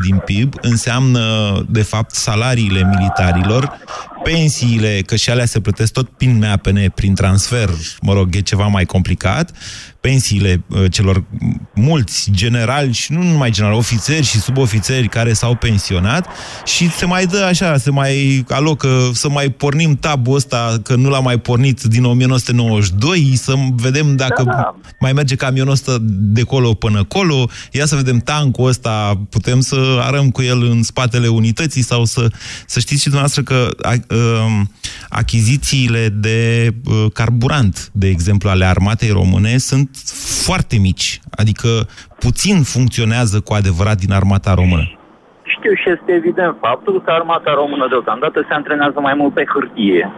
din 0.03 0.17
PIB 0.25 0.53
înseamnă, 0.61 1.21
de 1.69 1.81
fapt, 1.81 2.15
salariile 2.15 2.95
militarilor 2.97 3.77
pensiile, 4.23 5.01
că 5.05 5.15
și 5.15 5.29
alea 5.29 5.45
se 5.45 5.59
plătesc 5.59 5.91
tot 5.91 6.09
prin 6.09 6.37
MAPN, 6.37 6.91
prin 6.95 7.15
transfer, 7.15 7.69
mă 8.01 8.13
rog, 8.13 8.35
e 8.35 8.39
ceva 8.39 8.67
mai 8.67 8.85
complicat, 8.85 9.51
pensiile 10.01 10.63
uh, 10.67 10.83
celor 10.91 11.23
mulți 11.73 12.29
generali 12.31 12.91
și 12.91 13.11
nu 13.11 13.23
numai 13.23 13.51
generali, 13.51 13.77
ofițeri 13.77 14.25
și 14.25 14.39
subofițeri 14.39 15.07
care 15.07 15.33
s-au 15.33 15.55
pensionat 15.55 16.27
și 16.65 16.91
se 16.91 17.05
mai 17.05 17.25
dă 17.25 17.37
așa, 17.37 17.77
se 17.77 17.91
mai 17.91 18.45
alocă, 18.49 19.09
să 19.13 19.29
mai 19.29 19.49
pornim 19.49 19.95
tabul 19.95 20.35
ăsta, 20.35 20.79
că 20.83 20.95
nu 20.95 21.09
l-a 21.09 21.19
mai 21.19 21.37
pornit 21.37 21.81
din 21.81 22.03
1992, 22.03 23.33
să 23.35 23.53
vedem 23.75 24.15
dacă 24.15 24.43
da, 24.43 24.51
da. 24.51 24.75
mai 24.99 25.13
merge 25.13 25.35
camionul 25.35 25.71
ăsta 25.71 25.97
de 26.09 26.41
colo 26.41 26.73
până 26.73 27.03
colo, 27.03 27.49
ia 27.71 27.85
să 27.85 27.95
vedem 27.95 28.19
tancul 28.19 28.67
ăsta, 28.67 29.21
putem 29.29 29.59
să 29.59 29.99
arăm 30.01 30.29
cu 30.31 30.41
el 30.41 30.63
în 30.63 30.83
spatele 30.83 31.27
unității 31.27 31.83
sau 31.83 32.05
să, 32.05 32.27
să 32.65 32.79
știți 32.79 33.01
și 33.01 33.09
dumneavoastră 33.09 33.43
că 33.43 33.69
a, 33.81 33.89
a, 33.89 33.93
um, 33.93 34.08
achizițiile 35.09 36.07
de 36.09 36.67
a, 36.67 36.91
uh, 36.91 37.11
carburant, 37.13 37.89
de 37.93 38.07
exemplu, 38.07 38.49
ale 38.49 38.65
armatei 38.65 39.09
române 39.09 39.57
sunt 39.57 39.79
sunt 39.79 39.89
foarte 40.45 40.77
mici, 40.77 41.19
adică 41.31 41.67
puțin 42.19 42.63
funcționează 42.63 43.39
cu 43.39 43.53
adevărat 43.53 43.97
din 43.97 44.11
armata 44.11 44.53
română. 44.53 44.85
Știu 45.43 45.73
și 45.73 45.89
este 45.89 46.11
evident 46.11 46.55
faptul 46.61 47.01
că 47.01 47.11
armata 47.11 47.53
română 47.53 47.87
deocamdată 47.89 48.45
se 48.47 48.53
antrenează 48.53 48.99
mai 48.99 49.13
mult 49.13 49.33
pe 49.33 49.45
hârtie. 49.53 50.11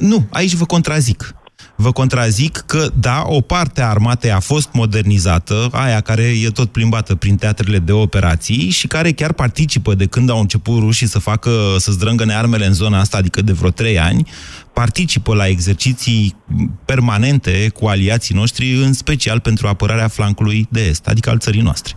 Nu, 0.00 0.18
aici 0.30 0.54
vă 0.54 0.64
contrazic 0.64 1.34
vă 1.76 1.92
contrazic 1.92 2.56
că, 2.66 2.90
da, 2.94 3.24
o 3.26 3.40
parte 3.40 3.82
a 3.82 3.88
armatei 3.88 4.30
a 4.30 4.40
fost 4.40 4.68
modernizată, 4.72 5.68
aia 5.72 6.00
care 6.00 6.22
e 6.22 6.50
tot 6.50 6.70
plimbată 6.72 7.14
prin 7.14 7.36
teatrele 7.36 7.78
de 7.78 7.92
operații 7.92 8.70
și 8.70 8.86
care 8.86 9.12
chiar 9.12 9.32
participă 9.32 9.94
de 9.94 10.06
când 10.06 10.30
au 10.30 10.40
început 10.40 10.78
rușii 10.78 11.06
să 11.06 11.18
facă, 11.18 11.50
să 11.78 11.92
zdrângăne 11.92 12.34
armele 12.34 12.66
în 12.66 12.72
zona 12.72 13.00
asta, 13.00 13.16
adică 13.16 13.42
de 13.42 13.52
vreo 13.52 13.70
trei 13.70 13.98
ani, 13.98 14.28
participă 14.72 15.34
la 15.34 15.46
exerciții 15.46 16.36
permanente 16.84 17.68
cu 17.74 17.86
aliații 17.86 18.34
noștri, 18.34 18.72
în 18.72 18.92
special 18.92 19.40
pentru 19.40 19.66
apărarea 19.66 20.08
flancului 20.08 20.66
de 20.70 20.80
est, 20.80 21.06
adică 21.06 21.30
al 21.30 21.38
țării 21.38 21.60
noastre. 21.60 21.94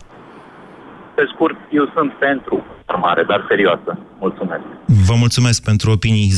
Pe 1.18 1.24
scurt, 1.32 1.56
eu 1.70 1.90
sunt 1.94 2.12
pentru 2.12 2.64
formare, 2.86 3.22
dar 3.22 3.44
serioasă. 3.48 3.98
Mulțumesc. 4.18 4.62
Vă 5.08 5.14
mulțumesc 5.18 5.64
pentru 5.64 5.90
opinii. 5.90 6.30
0372069599 6.30 6.34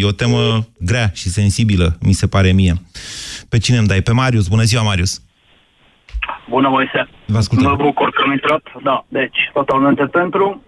e 0.00 0.04
o 0.04 0.12
temă 0.22 0.38
grea 0.78 1.08
și 1.14 1.28
sensibilă, 1.28 1.96
mi 2.00 2.12
se 2.12 2.26
pare 2.26 2.52
mie. 2.52 2.74
Pe 3.48 3.58
cine 3.58 3.78
îmi 3.78 3.86
dai? 3.86 4.00
Pe 4.00 4.12
Marius. 4.12 4.48
Bună 4.48 4.62
ziua, 4.62 4.82
Marius. 4.82 5.22
Bună, 6.48 6.68
Moise. 6.68 7.08
Vă 7.26 7.36
ascultăm. 7.36 7.70
Mă 7.70 7.76
bucur 7.76 8.10
că 8.10 8.22
am 8.24 8.32
intrat. 8.32 8.62
Da, 8.82 9.04
deci, 9.08 9.50
totalmente 9.52 10.04
pentru 10.04 10.62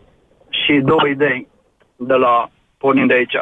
și 0.50 0.80
două 0.84 1.08
idei 1.08 1.48
de 1.96 2.14
la 2.14 2.50
pornind 2.78 3.08
de 3.08 3.14
aici. 3.14 3.36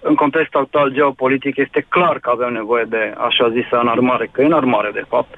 În 0.00 0.14
contextul 0.14 0.60
actual 0.60 0.90
geopolitic 0.90 1.56
este 1.56 1.86
clar 1.88 2.18
că 2.18 2.30
avem 2.32 2.52
nevoie 2.52 2.84
de 2.88 3.14
așa 3.28 3.50
zisă 3.56 3.76
înarmare, 3.80 4.28
că 4.32 4.40
e 4.40 4.44
înarmare 4.44 4.90
de 4.92 5.04
fapt. 5.08 5.34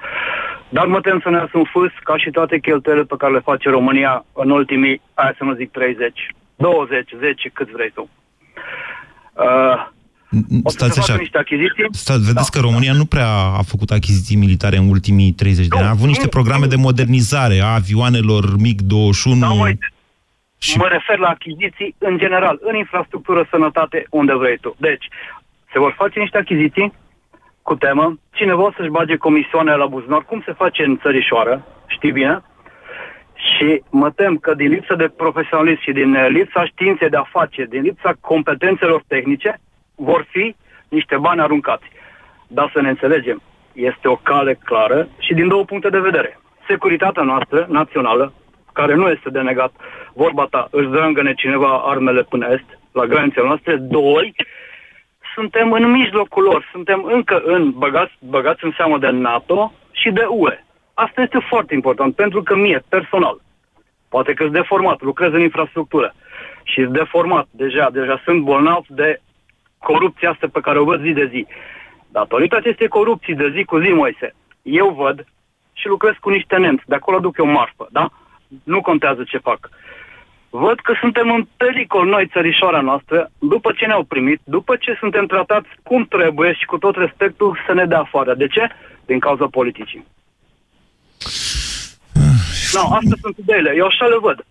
Dar 0.69 0.87
mă 0.87 1.01
tem 1.01 1.21
să 1.23 1.31
ne 1.31 1.39
asum 1.39 1.65
fâs 1.73 1.93
ca 2.03 2.17
și 2.17 2.31
toate 2.31 2.59
cheltuielile 2.59 3.07
pe 3.07 3.17
care 3.19 3.33
le 3.33 3.39
face 3.51 3.69
România 3.69 4.25
în 4.33 4.51
ultimii, 4.51 5.01
hai 5.15 5.35
să 5.37 5.45
nu 5.45 5.55
zic 5.55 5.71
30, 5.71 6.29
20, 6.57 7.11
10, 7.19 7.49
cât 7.49 7.71
vrei 7.71 7.91
tu. 7.91 8.09
Uh, 9.33 9.87
Stați 10.65 10.99
așa. 10.99 11.17
niște 11.17 11.39
achiziții. 11.39 11.87
Stați, 11.91 12.25
vedeți 12.25 12.51
da, 12.51 12.59
că 12.59 12.67
România 12.67 12.93
da. 12.93 12.99
nu 12.99 13.05
prea 13.05 13.29
a 13.61 13.63
făcut 13.63 13.91
achiziții 13.91 14.37
militare 14.37 14.77
în 14.77 14.89
ultimii 14.89 15.33
30 15.33 15.67
de 15.67 15.77
ani. 15.77 15.87
A 15.87 15.91
avut 15.91 16.07
niște 16.07 16.29
programe 16.29 16.67
de 16.67 16.77
modernizare 16.77 17.61
a 17.61 17.75
avioanelor 17.75 18.45
MiG-21. 18.45 19.39
Da, 19.39 19.51
uite. 19.51 19.93
Și... 20.59 20.79
Mă 20.79 20.89
refer 20.89 21.19
la 21.19 21.29
achiziții 21.29 21.95
în 21.99 22.19
general, 22.19 22.59
în 22.61 22.77
infrastructură, 22.77 23.47
sănătate, 23.51 24.07
unde 24.11 24.35
vrei 24.35 24.59
tu. 24.59 24.77
Deci, 24.79 25.09
se 25.73 25.79
vor 25.79 25.95
face 25.97 26.19
niște 26.19 26.39
achiziții 26.39 26.93
cu 27.69 27.75
temă, 27.75 28.19
cineva 28.31 28.63
o 28.63 28.73
să-și 28.77 28.97
bage 28.99 29.17
comisioane 29.17 29.75
la 29.75 29.87
buzunar, 29.87 30.23
cum 30.25 30.43
se 30.47 30.53
face 30.53 30.83
în 30.85 30.99
țărișoară, 31.03 31.55
știi 31.87 32.13
bine, 32.13 32.41
și 33.35 33.83
mă 33.91 34.11
tem 34.11 34.37
că 34.37 34.55
din 34.55 34.69
lipsă 34.69 34.95
de 34.95 35.09
profesionalism 35.09 35.81
și 35.81 35.93
din 35.93 36.11
lipsa 36.29 36.65
științei 36.65 37.09
de 37.09 37.17
afaceri, 37.17 37.69
din 37.69 37.83
lipsa 37.83 38.13
competențelor 38.21 39.03
tehnice, 39.07 39.61
vor 39.95 40.27
fi 40.31 40.55
niște 40.89 41.17
bani 41.17 41.41
aruncați. 41.41 41.89
Dar 42.47 42.71
să 42.75 42.81
ne 42.81 42.89
înțelegem, 42.89 43.43
este 43.73 44.09
o 44.09 44.17
cale 44.17 44.55
clară 44.65 45.09
și 45.19 45.35
din 45.35 45.49
două 45.49 45.65
puncte 45.65 45.89
de 45.89 46.07
vedere. 46.09 46.41
Securitatea 46.69 47.23
noastră 47.23 47.67
națională, 47.69 48.33
care 48.73 48.95
nu 48.95 49.09
este 49.09 49.31
de 49.31 49.41
negat, 49.41 49.73
vorba 50.15 50.47
ta, 50.51 50.69
își 50.71 50.89
drangăne 50.89 51.33
cineva 51.35 51.83
armele 51.85 52.23
până 52.23 52.47
est, 52.51 52.79
la 52.93 53.05
granițele 53.05 53.47
noastre. 53.47 53.77
Doi, 53.77 54.35
suntem 55.39 55.73
în 55.73 55.91
mijlocul 55.91 56.43
lor, 56.43 56.69
suntem 56.73 57.05
încă 57.05 57.43
în, 57.45 57.71
băgați, 57.71 58.13
băgați 58.19 58.65
în 58.65 58.73
seamă 58.77 58.99
de 58.99 59.09
NATO 59.09 59.73
și 59.91 60.11
de 60.11 60.25
UE. 60.29 60.65
Asta 60.95 61.23
este 61.23 61.39
foarte 61.49 61.75
important, 61.75 62.15
pentru 62.15 62.43
că 62.43 62.57
mie, 62.57 62.85
personal, 62.89 63.41
poate 64.09 64.33
că 64.33 64.43
sunt 64.43 64.55
deformat, 64.55 65.01
lucrez 65.03 65.33
în 65.33 65.41
infrastructură 65.41 66.15
și 66.63 66.81
sunt 66.83 66.93
deformat 66.93 67.47
deja, 67.51 67.91
deja 67.93 68.21
sunt 68.25 68.43
bolnav 68.43 68.85
de 68.89 69.21
corupția 69.79 70.31
asta 70.31 70.47
pe 70.53 70.61
care 70.61 70.79
o 70.79 70.85
văd 70.85 71.01
zi 71.03 71.13
de 71.13 71.27
zi. 71.33 71.47
Datorită 72.13 72.57
acestei 72.57 72.89
corupții 72.89 73.35
de 73.35 73.51
zi 73.55 73.65
cu 73.65 73.79
zi, 73.79 73.89
Moise, 73.89 74.35
eu 74.63 74.89
văd 74.89 75.27
și 75.73 75.87
lucrez 75.87 76.15
cu 76.21 76.31
niște 76.31 76.57
nemți, 76.57 76.87
de 76.87 76.95
acolo 76.95 77.19
duc 77.19 77.39
eu 77.39 77.47
marfă, 77.47 77.87
da? 77.91 78.09
Nu 78.65 78.81
contează 78.81 79.23
ce 79.25 79.39
fac 79.39 79.69
văd 80.51 80.81
că 80.81 80.93
suntem 81.01 81.31
în 81.31 81.47
pericol 81.57 82.07
noi, 82.07 82.31
țărișoara 82.33 82.81
noastră, 82.81 83.31
după 83.39 83.73
ce 83.77 83.87
ne-au 83.87 84.03
primit, 84.03 84.41
după 84.45 84.77
ce 84.77 84.97
suntem 85.01 85.27
tratați 85.27 85.69
cum 85.83 86.07
trebuie 86.07 86.53
și 86.53 86.65
cu 86.65 86.79
tot 86.79 86.97
respectul 86.97 87.59
să 87.67 87.73
ne 87.75 87.85
dea 87.85 88.01
afară. 88.01 88.35
De 88.35 88.47
ce? 88.47 88.69
Din 89.07 89.19
cauza 89.19 89.47
politicii. 89.47 90.05
No, 92.75 92.81
astea 92.81 93.17
sunt 93.21 93.37
ideile. 93.37 93.73
Eu 93.77 93.87
așa 93.87 94.07
le 94.07 94.19
văd. 94.21 94.45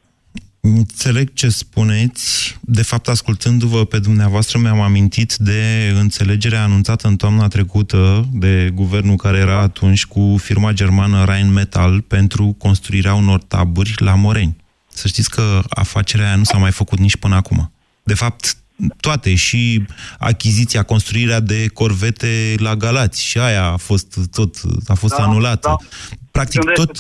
Înțeleg 0.76 1.34
ce 1.34 1.50
spuneți. 1.50 2.58
De 2.62 2.84
fapt, 2.84 3.08
ascultându-vă 3.08 3.86
pe 3.86 4.00
dumneavoastră, 4.00 4.60
mi-am 4.60 4.82
amintit 4.82 5.36
de 5.36 5.92
înțelegerea 6.00 6.64
anunțată 6.64 7.08
în 7.08 7.16
toamna 7.16 7.48
trecută 7.48 8.26
de 8.34 8.70
guvernul 8.74 9.16
care 9.16 9.38
era 9.38 9.60
atunci 9.60 10.06
cu 10.06 10.36
firma 10.38 10.72
germană 10.72 11.24
Rheinmetall 11.26 12.02
pentru 12.02 12.56
construirea 12.58 13.14
unor 13.14 13.42
taburi 13.42 13.94
la 13.98 14.16
Moreni. 14.16 14.56
Să 14.98 15.08
știți 15.08 15.30
că 15.30 15.62
afacerea 15.70 16.26
aia 16.26 16.36
nu 16.36 16.44
s-a 16.44 16.58
mai 16.58 16.72
făcut 16.72 17.00
nici 17.00 17.18
până 17.18 17.36
acum. 17.36 17.72
De 18.04 18.14
fapt, 18.14 18.58
toate, 19.00 19.36
și 19.36 19.86
achiziția, 20.20 20.84
construirea 20.84 21.40
de 21.40 21.68
corvete 21.68 22.56
la 22.58 22.76
Galați, 22.76 23.24
și 23.24 23.40
aia 23.40 23.66
a 23.66 23.78
fost 23.78 24.20
tot 24.32 24.56
a 24.88 24.94
fost 24.94 25.16
da, 25.16 25.24
anulată. 25.24 25.68
Da. 25.68 25.88
Practic, 26.32 26.62
tot, 26.62 26.92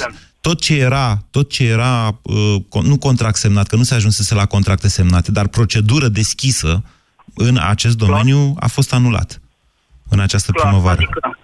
tot 0.41 0.62
ce 0.62 0.75
era, 0.75 1.23
tot 1.31 1.49
ce 1.49 1.63
era 1.63 2.19
uh, 2.21 2.83
nu 2.83 2.97
contract 2.97 3.36
semnat, 3.36 3.67
că 3.67 3.75
nu 3.75 3.83
se 3.83 3.95
ajunsese 3.95 4.33
la 4.33 4.45
contracte 4.45 4.88
semnate, 4.88 5.31
dar 5.31 5.47
procedură 5.47 6.07
deschisă 6.07 6.83
în 7.36 7.57
acest 7.57 7.97
domeniu 7.97 8.55
a 8.60 8.67
fost 8.67 8.93
anulat 8.93 9.41
în 10.10 10.19
această 10.19 10.51
Clar, 10.51 10.65
primăvară. 10.65 11.01
Adică 11.01 11.38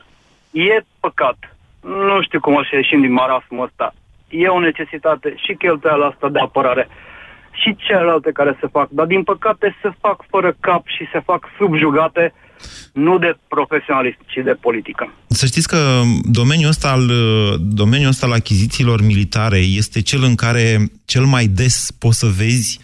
e 0.51 0.85
păcat. 0.99 1.37
Nu 1.81 2.21
știu 2.21 2.39
cum 2.39 2.53
o 2.53 2.63
să 2.63 2.75
ieșim 2.75 3.01
din 3.01 3.11
marasmul 3.11 3.63
ăsta 3.65 3.93
e 4.41 4.47
o 4.47 4.59
necesitate 4.59 5.33
și 5.43 5.53
cheltuiala 5.53 6.05
asta 6.05 6.29
de 6.29 6.39
apărare 6.39 6.87
și 7.51 7.75
celelalte 7.75 8.31
care 8.31 8.57
se 8.61 8.67
fac, 8.71 8.89
dar 8.89 9.05
din 9.05 9.23
păcate 9.23 9.75
se 9.81 9.89
fac 9.99 10.25
fără 10.29 10.55
cap 10.59 10.83
și 10.87 11.03
se 11.11 11.19
fac 11.19 11.41
subjugate 11.57 12.33
nu 12.93 13.17
de 13.17 13.37
profesionalism, 13.47 14.19
ci 14.25 14.43
de 14.43 14.57
politică. 14.61 15.13
Să 15.27 15.45
știți 15.45 15.67
că 15.67 16.01
domeniul 16.23 16.69
ăsta 16.69 16.89
al, 16.89 17.11
domeniul 17.59 18.09
ăsta 18.09 18.25
al 18.25 18.31
achizițiilor 18.31 19.01
militare 19.01 19.57
este 19.57 20.01
cel 20.01 20.23
în 20.23 20.35
care 20.35 20.77
cel 21.05 21.23
mai 21.23 21.45
des 21.45 21.91
poți 21.99 22.19
să 22.19 22.27
vezi 22.37 22.79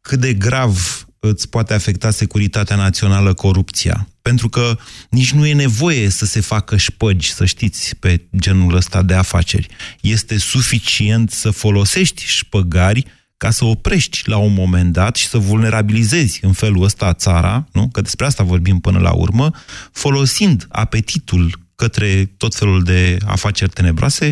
cât 0.00 0.18
de 0.18 0.32
grav 0.32 0.74
îți 1.20 1.48
poate 1.48 1.74
afecta 1.74 2.10
securitatea 2.10 2.76
națională 2.76 3.34
corupția. 3.34 4.08
Pentru 4.22 4.48
că 4.48 4.78
nici 5.10 5.32
nu 5.32 5.46
e 5.46 5.54
nevoie 5.54 6.08
să 6.08 6.24
se 6.24 6.40
facă 6.40 6.76
șpăgi, 6.76 7.32
să 7.32 7.44
știți, 7.44 7.96
pe 7.96 8.26
genul 8.36 8.74
ăsta 8.74 9.02
de 9.02 9.14
afaceri. 9.14 9.68
Este 10.00 10.38
suficient 10.38 11.30
să 11.30 11.50
folosești 11.50 12.24
șpăgari 12.24 13.04
ca 13.36 13.50
să 13.50 13.64
oprești 13.64 14.28
la 14.28 14.36
un 14.36 14.52
moment 14.52 14.92
dat 14.92 15.16
și 15.16 15.26
să 15.26 15.38
vulnerabilizezi 15.38 16.44
în 16.44 16.52
felul 16.52 16.82
ăsta 16.82 17.14
țara, 17.14 17.68
nu? 17.72 17.88
că 17.88 18.00
despre 18.00 18.26
asta 18.26 18.42
vorbim 18.42 18.78
până 18.78 18.98
la 18.98 19.12
urmă, 19.12 19.50
folosind 19.92 20.66
apetitul 20.68 21.67
către 21.82 22.10
tot 22.42 22.52
felul 22.60 22.80
de 22.92 23.00
afaceri 23.36 23.76
tenebroase 23.78 24.28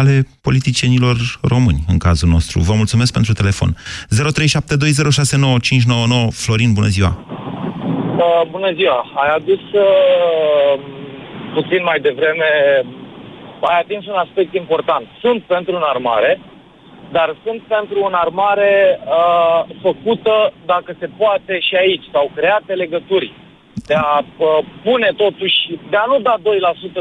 ale 0.00 0.14
politicienilor 0.46 1.16
români, 1.52 1.80
în 1.92 1.98
cazul 2.06 2.28
nostru. 2.36 2.56
Vă 2.68 2.74
mulțumesc 2.82 3.12
pentru 3.18 3.32
telefon. 3.40 3.70
0372069599 3.74 3.76
Florin, 6.42 6.72
bună 6.78 6.90
ziua! 6.96 7.12
Uh, 8.24 8.42
bună 8.54 8.70
ziua! 8.78 9.00
Ai 9.22 9.30
adus 9.38 9.62
uh, 9.86 10.74
puțin 11.56 11.82
mai 11.90 11.98
devreme, 12.08 12.50
ai 13.70 13.78
atins 13.84 14.06
un 14.06 14.18
aspect 14.24 14.52
important. 14.62 15.04
Sunt 15.20 15.40
pentru 15.54 15.72
un 15.74 15.84
armare, 15.94 16.40
dar 17.16 17.28
sunt 17.44 17.60
pentru 17.76 17.98
o 18.00 18.08
armare 18.26 18.74
uh, 19.00 19.60
făcută, 19.86 20.52
dacă 20.72 20.90
se 21.00 21.08
poate, 21.20 21.54
și 21.68 21.74
aici. 21.74 22.04
S-au 22.12 22.30
create 22.34 22.72
legături 22.72 23.32
de 23.88 23.94
a 23.94 24.12
uh, 24.18 24.46
pune 24.82 25.10
totuși, 25.16 25.58
de 25.90 25.96
a 26.02 26.06
nu 26.12 26.18
da 26.28 26.34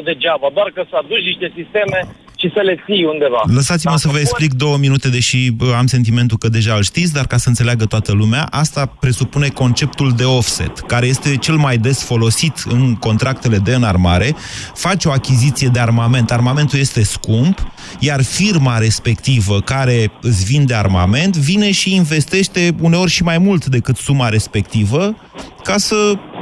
2% 0.01 0.03
degeaba, 0.03 0.47
doar 0.53 0.69
că 0.75 0.81
să 0.89 0.95
aduci 0.99 1.29
niște 1.31 1.47
sisteme 1.59 1.99
și 2.43 2.51
să 2.53 2.61
le 2.61 2.75
ții 2.85 3.03
undeva. 3.03 3.41
Lăsați-mă 3.53 3.95
să 3.95 4.07
vă 4.07 4.19
explic 4.19 4.53
două 4.53 4.77
minute, 4.77 5.09
deși 5.09 5.51
bă, 5.51 5.73
am 5.77 5.85
sentimentul 5.85 6.37
că 6.37 6.49
deja 6.49 6.73
îl 6.73 6.83
știți, 6.83 7.13
dar 7.13 7.27
ca 7.27 7.37
să 7.37 7.49
înțeleagă 7.49 7.85
toată 7.85 8.11
lumea, 8.13 8.47
asta 8.49 8.85
presupune 8.99 9.47
conceptul 9.47 10.11
de 10.17 10.23
offset, 10.23 10.79
care 10.79 11.05
este 11.05 11.37
cel 11.37 11.55
mai 11.55 11.77
des 11.77 12.03
folosit 12.03 12.63
în 12.69 12.95
contractele 12.95 13.57
de 13.57 13.73
înarmare. 13.73 14.35
Faci 14.73 15.05
o 15.05 15.11
achiziție 15.11 15.67
de 15.67 15.79
armament, 15.79 16.31
armamentul 16.31 16.79
este 16.79 17.03
scump, 17.03 17.59
iar 17.99 18.23
firma 18.23 18.77
respectivă 18.77 19.59
care 19.59 20.11
îți 20.21 20.45
vinde 20.45 20.73
armament 20.73 21.37
vine 21.37 21.71
și 21.71 21.95
investește 21.95 22.75
uneori 22.81 23.11
și 23.11 23.23
mai 23.23 23.37
mult 23.37 23.65
decât 23.65 23.95
suma 23.95 24.29
respectivă 24.29 25.15
ca 25.63 25.77
să 25.77 25.95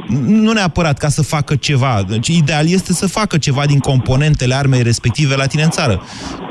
nu 0.08 0.52
neapărat 0.52 0.98
ca 0.98 1.08
să 1.08 1.22
facă 1.22 1.56
ceva. 1.56 2.04
Deci, 2.08 2.28
ideal 2.28 2.68
este 2.68 2.92
să 2.92 3.06
facă 3.06 3.38
ceva 3.38 3.66
din 3.66 3.78
componentele 3.78 4.54
armei 4.54 4.82
respective 4.82 5.36
la 5.36 5.46
tine 5.46 5.62
în 5.62 5.70
țară. 5.70 6.02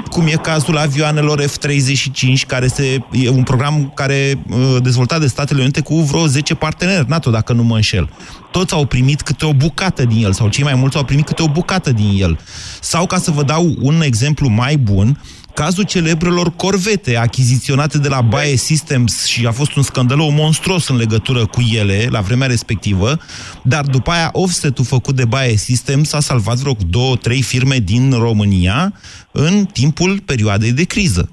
Cum 0.10 0.28
e 0.28 0.32
cazul 0.32 0.78
avioanelor 0.78 1.44
F-35, 1.44 2.46
care 2.48 2.66
este 2.66 3.06
e 3.12 3.30
un 3.30 3.44
program 3.44 3.92
care 3.96 4.44
uh, 4.50 4.78
dezvoltat 4.82 5.20
de 5.20 5.28
Statele 5.28 5.62
Unite 5.62 5.82
cu 5.82 5.96
vreo 5.96 6.28
10 6.28 6.56
parteneri 6.56 7.10
NATO, 7.10 7.30
dacă 7.30 7.54
nu 7.54 7.64
mă 7.64 7.76
înșel. 7.76 8.10
Toți 8.52 8.74
au 8.74 8.86
primit 8.86 9.22
câte 9.22 9.46
o 9.46 9.54
bucată 9.54 10.06
din 10.06 10.24
el, 10.24 10.34
sau 10.34 10.48
cei 10.48 10.64
mai 10.64 10.76
mulți 10.76 10.98
au 10.98 11.04
primit 11.04 11.26
câte 11.26 11.42
o 11.42 11.48
bucată 11.48 11.92
din 11.92 12.12
el. 12.18 12.40
Sau, 12.82 13.06
ca 13.06 13.18
să 13.18 13.32
vă 13.32 13.44
dau 13.44 13.76
un 13.82 14.02
exemplu 14.02 14.48
mai 14.48 14.78
bun, 14.78 15.20
cazul 15.54 15.84
celebrelor 15.84 16.56
corvete 16.56 17.18
achiziționate 17.18 17.98
de 17.98 18.08
la 18.08 18.22
Bae 18.22 18.56
Systems 18.56 19.26
și 19.26 19.46
a 19.46 19.52
fost 19.52 19.76
un 19.76 19.84
scandal 19.84 20.18
monstruos 20.18 20.88
în 20.88 20.98
legătură 20.98 21.46
cu 21.46 21.62
ele 21.78 22.08
la 22.10 22.20
vremea 22.20 22.48
respectivă, 22.48 23.18
dar 23.64 23.86
după 23.86 24.12
aia 24.12 24.30
offset-ul 24.32 24.86
făcut 24.86 25.16
de 25.16 25.26
Bae 25.26 25.56
Systems 25.56 26.14
a 26.14 26.20
salvat 26.20 26.56
vreo 26.56 26.76
două, 26.90 27.16
trei 27.16 27.42
firme 27.42 27.78
din 27.78 28.12
România 28.12 28.94
în 29.32 29.66
timpul 29.66 30.20
perioadei 30.26 30.72
de 30.72 30.84
criză. 30.84 31.30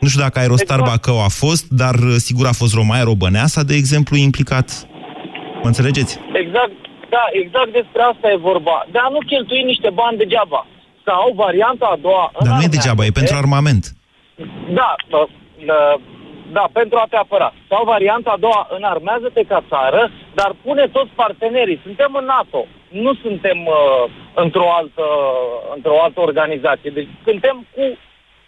Nu 0.00 0.08
știu 0.08 0.22
dacă 0.22 0.38
Aerostar 0.38 0.78
exact. 0.78 0.90
Bacău 0.90 1.18
a 1.22 1.28
fost, 1.28 1.64
dar 1.68 1.94
uh, 1.94 2.14
sigur 2.26 2.46
a 2.46 2.52
fost 2.52 2.74
Romaia 2.74 3.02
Robăneasa, 3.02 3.62
de 3.62 3.74
exemplu, 3.74 4.16
implicat. 4.16 4.86
Mă 5.62 5.68
înțelegeți? 5.72 6.18
Exact, 6.42 6.76
da, 7.14 7.24
exact 7.42 7.72
despre 7.72 8.02
asta 8.12 8.26
e 8.30 8.46
vorba. 8.50 8.76
De 8.92 8.98
a 8.98 9.08
nu 9.14 9.18
cheltui 9.30 9.62
niște 9.62 9.90
bani 10.00 10.16
degeaba. 10.16 10.66
Sau 11.04 11.32
varianta 11.34 11.86
a 11.86 11.96
doua... 11.96 12.32
Dar 12.44 12.56
nu 12.56 12.62
e 12.62 12.76
degeaba, 12.76 13.04
e 13.04 13.18
pentru 13.20 13.36
armament. 13.36 13.84
Da, 14.78 14.94
da, 15.08 15.26
da, 15.66 15.96
da, 16.52 16.64
pentru 16.72 16.98
a 16.98 17.06
te 17.10 17.16
apăra. 17.16 17.52
Sau 17.68 17.84
varianta 17.84 18.30
a 18.30 18.42
doua, 18.46 18.68
înarmează-te 18.70 19.42
ca 19.42 19.64
țară, 19.68 20.10
dar 20.34 20.54
pune 20.62 20.86
toți 20.86 21.10
partenerii. 21.14 21.80
Suntem 21.82 22.14
în 22.14 22.24
NATO, 22.24 22.66
nu 22.88 23.14
suntem 23.14 23.58
uh, 23.66 24.10
într-o, 24.34 24.72
altă, 24.72 25.06
într-o 25.74 26.02
altă 26.02 26.20
organizație. 26.20 26.90
Deci 26.90 27.08
suntem 27.24 27.66
cu, 27.74 27.82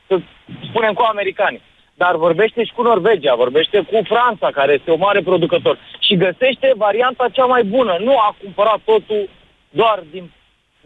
să 0.07 0.21
spunem, 0.69 0.93
cu 0.93 1.05
americanii. 1.09 1.63
Dar 1.95 2.17
vorbește 2.17 2.65
și 2.65 2.73
cu 2.73 2.83
Norvegia, 2.83 3.35
vorbește 3.35 3.79
cu 3.81 4.01
Franța, 4.05 4.49
care 4.51 4.73
este 4.73 4.91
o 4.91 4.97
mare 4.97 5.21
producător. 5.21 5.79
Și 5.99 6.17
găsește 6.17 6.73
varianta 6.77 7.29
cea 7.33 7.45
mai 7.45 7.65
bună. 7.65 7.97
Nu 8.01 8.19
a 8.19 8.37
cumpărat 8.43 8.81
totul 8.85 9.29
doar 9.71 10.03
din 10.11 10.31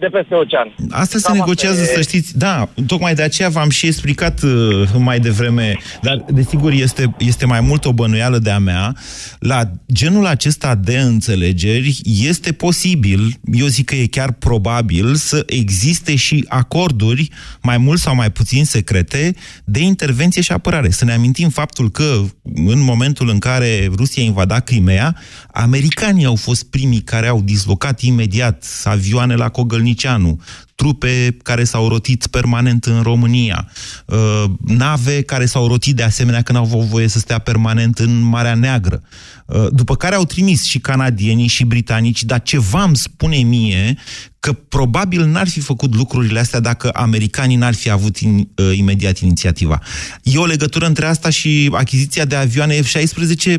de 0.00 0.06
peste 0.12 0.34
ocean. 0.34 0.74
Asta 0.90 1.18
se 1.18 1.32
negociază, 1.32 1.80
asta 1.80 1.92
e... 1.92 1.94
să 1.94 2.00
știți. 2.00 2.38
Da, 2.38 2.68
tocmai 2.86 3.14
de 3.14 3.22
aceea 3.22 3.48
v-am 3.48 3.70
și 3.70 3.86
explicat 3.86 4.42
uh, 4.42 4.88
mai 4.98 5.20
devreme, 5.20 5.78
dar 6.02 6.24
desigur 6.28 6.72
este, 6.72 7.14
este 7.18 7.46
mai 7.46 7.60
mult 7.60 7.84
o 7.84 7.92
bănuială 7.92 8.38
de-a 8.38 8.58
mea. 8.58 8.94
La 9.38 9.70
genul 9.92 10.26
acesta 10.26 10.74
de 10.74 10.98
înțelegeri 10.98 12.00
este 12.04 12.52
posibil, 12.52 13.34
eu 13.52 13.66
zic 13.66 13.86
că 13.86 13.94
e 13.94 14.06
chiar 14.06 14.32
probabil, 14.32 15.14
să 15.14 15.42
existe 15.46 16.16
și 16.16 16.44
acorduri 16.48 17.28
mai 17.62 17.78
mult 17.78 17.98
sau 17.98 18.14
mai 18.14 18.30
puțin 18.30 18.64
secrete 18.64 19.34
de 19.64 19.80
intervenție 19.80 20.42
și 20.42 20.52
apărare. 20.52 20.90
Să 20.90 21.04
ne 21.04 21.12
amintim 21.12 21.48
faptul 21.48 21.90
că 21.90 22.20
în 22.54 22.82
momentul 22.82 23.28
în 23.28 23.38
care 23.38 23.90
Rusia 23.96 24.22
invada 24.22 24.60
Crimea, 24.60 25.16
americanii 25.52 26.24
au 26.24 26.36
fost 26.36 26.70
primii 26.70 27.00
care 27.00 27.26
au 27.26 27.40
dislocat 27.40 28.00
imediat 28.00 28.64
avioane 28.84 29.34
la 29.34 29.48
Cogălni 29.48 29.89
Turnicianu, 29.94 30.40
trupe 30.74 31.36
care 31.42 31.64
s-au 31.64 31.88
rotit 31.88 32.26
permanent 32.26 32.84
în 32.84 33.02
România, 33.02 33.70
uh, 34.06 34.44
nave 34.66 35.22
care 35.22 35.46
s-au 35.46 35.66
rotit 35.66 35.96
de 35.96 36.02
asemenea 36.02 36.42
când 36.42 36.58
au 36.58 36.64
avut 36.64 36.80
voie 36.80 37.08
să 37.08 37.18
stea 37.18 37.38
permanent 37.38 37.98
în 37.98 38.20
Marea 38.20 38.54
Neagră. 38.54 39.02
Uh, 39.46 39.66
după 39.70 39.96
care 39.96 40.14
au 40.14 40.24
trimis 40.24 40.64
și 40.64 40.78
canadienii 40.78 41.46
și 41.46 41.64
britanici, 41.64 42.24
dar 42.24 42.42
ceva 42.42 42.82
îmi 42.82 42.96
spune 42.96 43.36
mie 43.36 43.96
că 44.40 44.52
probabil 44.52 45.24
n-ar 45.24 45.48
fi 45.48 45.60
făcut 45.60 45.94
lucrurile 45.94 46.38
astea 46.38 46.60
dacă 46.60 46.90
americanii 46.92 47.56
n-ar 47.56 47.74
fi 47.74 47.90
avut 47.90 48.16
in, 48.16 48.48
uh, 48.56 48.76
imediat 48.76 49.18
inițiativa. 49.18 49.80
E 50.22 50.38
o 50.38 50.46
legătură 50.46 50.86
între 50.86 51.06
asta 51.06 51.30
și 51.30 51.70
achiziția 51.72 52.24
de 52.24 52.36
avioane 52.36 52.80
F-16? 52.80 53.56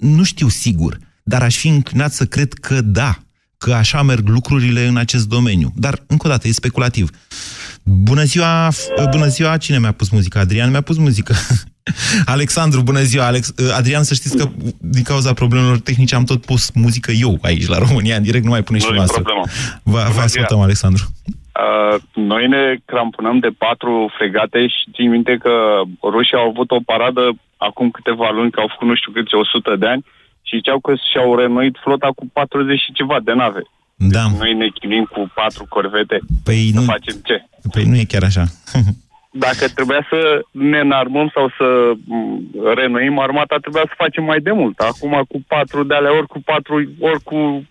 Nu 0.00 0.22
știu 0.22 0.48
sigur, 0.48 0.98
dar 1.22 1.42
aș 1.42 1.56
fi 1.56 1.68
înclinat 1.68 2.12
să 2.12 2.24
cred 2.24 2.52
că 2.52 2.80
da 2.80 3.23
că 3.64 3.72
așa 3.72 4.02
merg 4.02 4.28
lucrurile 4.28 4.82
în 4.92 4.96
acest 4.96 5.28
domeniu. 5.28 5.68
Dar, 5.84 5.94
încă 6.06 6.26
o 6.26 6.30
dată, 6.30 6.48
e 6.48 6.62
speculativ. 6.62 7.06
Bună 8.10 8.22
ziua, 8.22 8.68
bună 9.10 9.26
ziua, 9.26 9.56
cine 9.56 9.78
mi-a 9.78 9.92
pus 10.00 10.08
muzica? 10.10 10.40
Adrian 10.40 10.70
mi-a 10.70 10.80
pus 10.80 10.98
muzică. 10.98 11.34
Alexandru, 12.36 12.80
bună 12.90 13.02
ziua, 13.10 13.26
Alex. 13.26 13.54
Adrian, 13.78 14.02
să 14.02 14.14
știți 14.14 14.36
că 14.36 14.44
din 14.96 15.02
cauza 15.02 15.32
problemelor 15.32 15.78
tehnice 15.78 16.14
am 16.14 16.24
tot 16.24 16.40
pus 16.50 16.62
muzică 16.74 17.10
eu 17.26 17.38
aici, 17.42 17.66
la 17.74 17.78
România, 17.78 18.16
în 18.16 18.22
direct, 18.22 18.44
nu 18.44 18.50
mai 18.50 18.62
pune 18.62 18.78
și 18.78 18.92
noastră. 18.94 19.22
Vă, 19.82 20.00
vă 20.14 20.20
ascultăm, 20.20 20.60
Alexandru. 20.60 21.04
Uh, 21.64 22.00
noi 22.14 22.48
ne 22.48 22.64
crampunăm 22.84 23.38
de 23.38 23.50
patru 23.58 24.12
fregate 24.16 24.60
și 24.66 24.90
țin 24.94 25.10
minte 25.10 25.34
că 25.42 25.54
rușii 26.02 26.36
au 26.36 26.48
avut 26.48 26.70
o 26.70 26.80
paradă 26.84 27.22
acum 27.56 27.90
câteva 27.90 28.30
luni, 28.30 28.50
că 28.50 28.60
au 28.60 28.68
făcut 28.72 28.88
nu 28.88 28.94
știu 28.94 29.12
câte 29.12 29.36
100 29.36 29.76
de 29.76 29.86
ani, 29.86 30.04
și 30.46 30.56
ziceau 30.56 30.78
că 30.80 30.92
și-au 31.10 31.36
renuit 31.36 31.76
flota 31.84 32.08
cu 32.16 32.24
40 32.32 32.80
și 32.80 32.92
ceva 32.92 33.18
de 33.24 33.32
nave. 33.32 33.62
Da. 33.94 34.24
Deci 34.28 34.38
noi 34.38 34.54
ne 34.54 34.68
chinim 34.78 35.04
cu 35.04 35.32
patru 35.34 35.66
corvete. 35.68 36.18
Păi 36.44 36.70
să 36.72 36.78
nu, 36.78 36.84
facem 36.84 37.16
ce? 37.24 37.36
Păi 37.72 37.84
nu 37.84 37.96
e 37.96 38.12
chiar 38.12 38.22
așa. 38.22 38.44
Dacă 39.46 39.68
trebuia 39.74 40.06
să 40.10 40.44
ne 40.50 40.78
înarmăm 40.80 41.30
sau 41.34 41.46
să 41.58 41.66
renuim 42.74 43.18
armata, 43.18 43.56
trebuia 43.60 43.82
să 43.86 43.94
facem 43.96 44.24
mai 44.24 44.40
de 44.40 44.52
mult. 44.52 44.78
Acum 44.78 45.24
cu 45.28 45.44
patru 45.46 45.84
de 45.84 45.94
alea, 45.94 46.16
ori 46.16 46.26
cu 46.26 46.40
patru, 46.44 46.74
ori 46.98 47.22
cu 47.22 47.66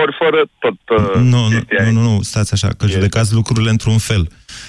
ori 0.00 0.16
fără 0.18 0.40
tot 0.58 0.98
uh, 0.98 1.14
nu, 1.14 1.48
nu, 1.48 1.60
nu, 1.84 1.90
nu, 1.90 2.00
nu, 2.00 2.22
stați 2.22 2.52
așa, 2.52 2.68
că 2.68 2.86
judecați 2.86 3.34
lucrurile 3.34 3.70
într-un 3.70 3.98
fel. 3.98 4.28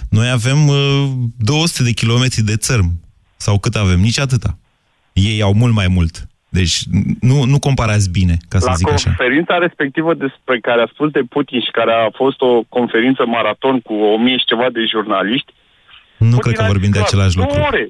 Noi 0.10 0.30
avem 0.30 0.68
uh, 0.68 1.12
200 1.38 1.84
de 1.84 1.92
kilometri 1.92 2.42
de 2.42 2.56
țărm. 2.56 2.92
Sau 3.38 3.60
cât 3.60 3.76
avem? 3.76 4.00
Nici 4.00 4.20
atâta. 4.20 4.58
Ei 5.14 5.42
au 5.42 5.54
mult 5.54 5.74
mai 5.74 5.88
mult. 5.88 6.28
Deci 6.60 6.76
nu, 7.30 7.38
nu 7.54 7.60
comparați 7.68 8.08
bine, 8.18 8.36
ca 8.52 8.58
să 8.60 8.70
La 8.70 8.74
zic 8.74 8.88
așa. 8.88 9.10
La 9.10 9.16
conferința 9.16 9.56
respectivă 9.58 10.12
despre 10.26 10.56
care 10.68 10.82
a 10.82 10.92
spus 10.94 11.10
de 11.18 11.24
Putin 11.34 11.60
și 11.66 11.72
care 11.80 11.94
a 11.94 12.10
fost 12.22 12.40
o 12.50 12.52
conferință 12.78 13.22
maraton 13.26 13.76
cu 13.88 13.94
o 13.94 14.18
mie 14.24 14.38
și 14.42 14.50
ceva 14.52 14.68
de 14.76 14.82
jurnaliști, 14.94 15.52
nu 16.18 16.36
Putin 16.36 16.42
cred 16.42 16.56
că 16.58 16.64
vorbim 16.74 16.92
de 16.98 17.00
același 17.00 17.36
două 17.36 17.48
lucru. 17.48 17.62
Ore. 17.70 17.84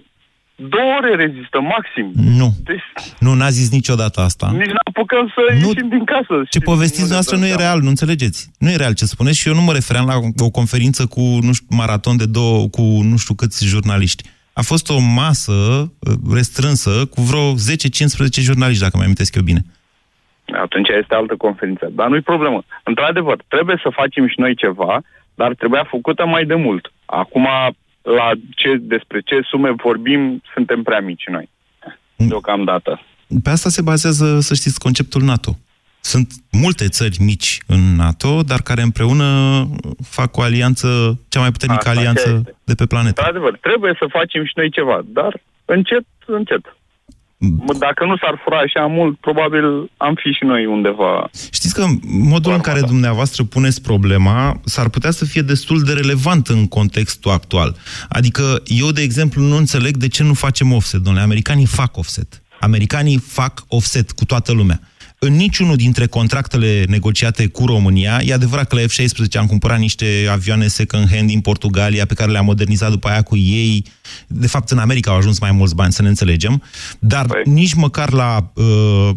Două 0.56 0.90
ore 0.98 1.12
rezistă, 1.24 1.58
maxim. 1.76 2.08
Nu. 2.40 2.50
Deci, 2.70 2.88
nu, 3.20 3.32
n-a 3.34 3.50
zis 3.50 3.68
niciodată 3.72 4.18
asta. 4.22 4.48
Nici 4.62 4.76
n-apucăm 4.78 5.26
să 5.36 5.42
nu, 5.62 5.68
ieșim 5.68 5.88
din 5.96 6.04
casă. 6.14 6.34
Ce 6.50 6.60
povestiți 6.60 7.12
noastră 7.12 7.36
nu 7.38 7.46
e 7.46 7.56
real, 7.56 7.80
nu 7.82 7.88
înțelegeți. 7.96 8.40
Nu 8.58 8.70
e 8.70 8.76
real 8.76 8.94
ce 8.94 9.06
spuneți 9.06 9.40
și 9.40 9.48
eu 9.48 9.54
nu 9.54 9.62
mă 9.62 9.74
refeream 9.74 10.06
la 10.06 10.16
o 10.48 10.50
conferință 10.50 11.06
cu, 11.06 11.22
nu 11.48 11.54
știu, 11.54 11.68
maraton 11.70 12.18
de 12.18 12.26
două, 12.26 12.68
cu 12.76 12.82
nu 12.82 13.18
știu 13.18 13.34
câți 13.34 13.66
jurnaliști 13.66 14.24
a 14.54 14.62
fost 14.62 14.90
o 14.90 15.00
masă 15.00 15.52
uh, 15.52 16.14
restrânsă 16.34 17.06
cu 17.06 17.22
vreo 17.22 17.54
10-15 17.54 17.56
jurnaliști, 18.32 18.84
dacă 18.84 18.98
mi 18.98 19.04
amintesc 19.04 19.36
eu 19.36 19.42
bine. 19.42 19.62
Atunci 20.46 20.90
este 20.90 21.16
altă 21.16 21.36
conferință. 21.36 21.90
Dar 21.92 22.08
nu-i 22.08 22.22
problemă. 22.22 22.64
Într-adevăr, 22.84 23.44
trebuie 23.48 23.80
să 23.84 23.90
facem 23.94 24.28
și 24.28 24.40
noi 24.40 24.56
ceva, 24.56 25.02
dar 25.36 25.54
trebuia 25.56 25.88
făcută 25.90 26.26
mai 26.26 26.46
de 26.46 26.56
mult. 26.56 26.94
Acum, 27.06 27.48
la 28.02 28.32
ce, 28.56 28.76
despre 28.80 29.22
ce 29.22 29.40
sume 29.42 29.72
vorbim, 29.72 30.42
suntem 30.54 30.84
prea 30.84 31.00
mici 31.00 31.28
noi. 31.28 31.50
Deocamdată. 32.16 33.02
Pe 33.44 33.50
asta 33.50 33.70
se 33.70 33.82
bazează, 33.82 34.40
să 34.40 34.54
știți, 34.54 34.80
conceptul 34.80 35.22
NATO. 35.22 35.58
Sunt 36.06 36.34
multe 36.52 36.88
țări 36.88 37.18
mici 37.20 37.58
în 37.68 37.96
NATO, 37.96 38.42
dar 38.42 38.62
care 38.62 38.82
împreună 38.82 39.28
fac 40.10 40.38
o 40.38 40.42
alianță, 40.42 41.20
cea 41.28 41.40
mai 41.40 41.52
puternică 41.52 41.88
Asta 41.88 42.00
alianță 42.00 42.44
de 42.64 42.74
pe 42.74 42.86
planetă. 42.86 43.22
Adevăr, 43.22 43.58
trebuie 43.62 43.94
să 44.00 44.06
facem 44.10 44.46
și 44.46 44.52
noi 44.56 44.70
ceva, 44.72 45.02
dar 45.06 45.42
încet, 45.66 46.06
încet. 46.26 46.76
Dacă 47.80 48.06
nu 48.06 48.18
s-ar 48.18 48.42
fura 48.44 48.58
așa 48.58 48.86
mult, 48.86 49.20
probabil 49.20 49.92
am 49.98 50.16
fi 50.16 50.30
și 50.32 50.44
noi 50.44 50.66
undeva. 50.66 51.30
Știți 51.54 51.74
că 51.74 51.86
modul 52.04 52.54
în 52.54 52.60
care 52.60 52.80
dumneavoastră 52.80 53.44
puneți 53.44 53.82
problema 53.82 54.60
s-ar 54.66 54.90
putea 54.90 55.12
să 55.12 55.26
fie 55.26 55.42
destul 55.42 55.84
de 55.84 55.94
relevant 55.94 56.48
în 56.48 56.68
contextul 56.68 57.32
actual. 57.32 57.76
Adică 58.10 58.62
eu, 58.66 58.92
de 58.92 59.02
exemplu, 59.02 59.42
nu 59.42 59.56
înțeleg 59.56 59.98
de 59.98 60.08
ce 60.08 60.24
nu 60.24 60.34
facem 60.34 60.72
offset, 60.72 61.00
domnule. 61.00 61.26
Americanii 61.26 61.66
fac 61.66 61.98
offset. 61.98 62.42
Americanii 62.60 63.18
fac 63.18 63.64
offset 63.68 64.12
cu 64.12 64.26
toată 64.26 64.52
lumea 64.54 64.80
în 65.26 65.34
niciunul 65.34 65.76
dintre 65.76 66.06
contractele 66.08 66.84
negociate 66.88 67.48
cu 67.48 67.66
România, 67.66 68.20
e 68.26 68.34
adevărat 68.34 68.68
că 68.68 68.76
la 68.76 68.82
F-16 68.82 69.40
am 69.40 69.46
cumpărat 69.46 69.80
niște 69.80 70.28
avioane 70.30 70.68
second-hand 70.68 71.28
din 71.28 71.42
Portugalia, 71.42 72.06
pe 72.06 72.14
care 72.14 72.32
le-am 72.32 72.46
modernizat 72.46 72.90
după 72.90 73.08
aia 73.08 73.22
cu 73.22 73.36
ei. 73.36 73.84
De 74.28 74.48
fapt, 74.48 74.70
în 74.70 74.78
America 74.78 75.12
au 75.12 75.18
ajuns 75.18 75.40
mai 75.40 75.52
mulți 75.52 75.76
bani, 75.76 75.92
să 75.92 76.02
ne 76.02 76.08
înțelegem. 76.08 76.64
Dar 77.00 77.26
păi. 77.26 77.42
nici 77.46 77.74
măcar 77.74 78.12
la... 78.12 78.52
Uh, 78.54 79.10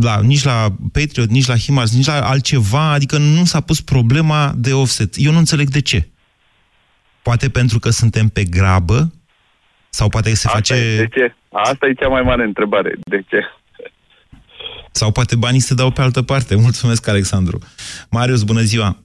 la, 0.00 0.20
nici 0.22 0.44
la 0.44 0.66
Patriot, 0.92 1.28
nici 1.28 1.46
la 1.46 1.56
HIMARS, 1.56 1.96
nici 1.96 2.06
la 2.06 2.28
altceva, 2.28 2.92
adică 2.92 3.18
nu 3.18 3.44
s-a 3.44 3.60
pus 3.60 3.80
problema 3.80 4.52
de 4.56 4.72
offset. 4.72 5.14
Eu 5.16 5.32
nu 5.32 5.38
înțeleg 5.38 5.68
de 5.68 5.80
ce. 5.80 6.08
Poate 7.22 7.48
pentru 7.48 7.78
că 7.78 7.90
suntem 7.90 8.28
pe 8.28 8.44
grabă? 8.44 9.12
Sau 9.88 10.08
poate 10.08 10.34
se 10.34 10.46
Asta 10.46 10.50
face... 10.50 10.74
E, 10.74 10.96
de 10.96 11.06
ce? 11.06 11.34
Asta 11.52 11.86
e 11.86 11.92
cea 11.92 12.08
mai 12.08 12.22
mare 12.22 12.44
întrebare. 12.44 12.94
De 13.04 13.24
ce? 13.28 13.38
Sau 15.00 15.10
poate 15.10 15.36
banii 15.36 15.60
se 15.60 15.74
dau 15.74 15.90
pe 15.90 16.02
altă 16.02 16.22
parte. 16.22 16.54
Mulțumesc, 16.66 17.08
Alexandru. 17.08 17.58
Marius, 18.10 18.42
bună 18.42 18.60
ziua! 18.60 18.96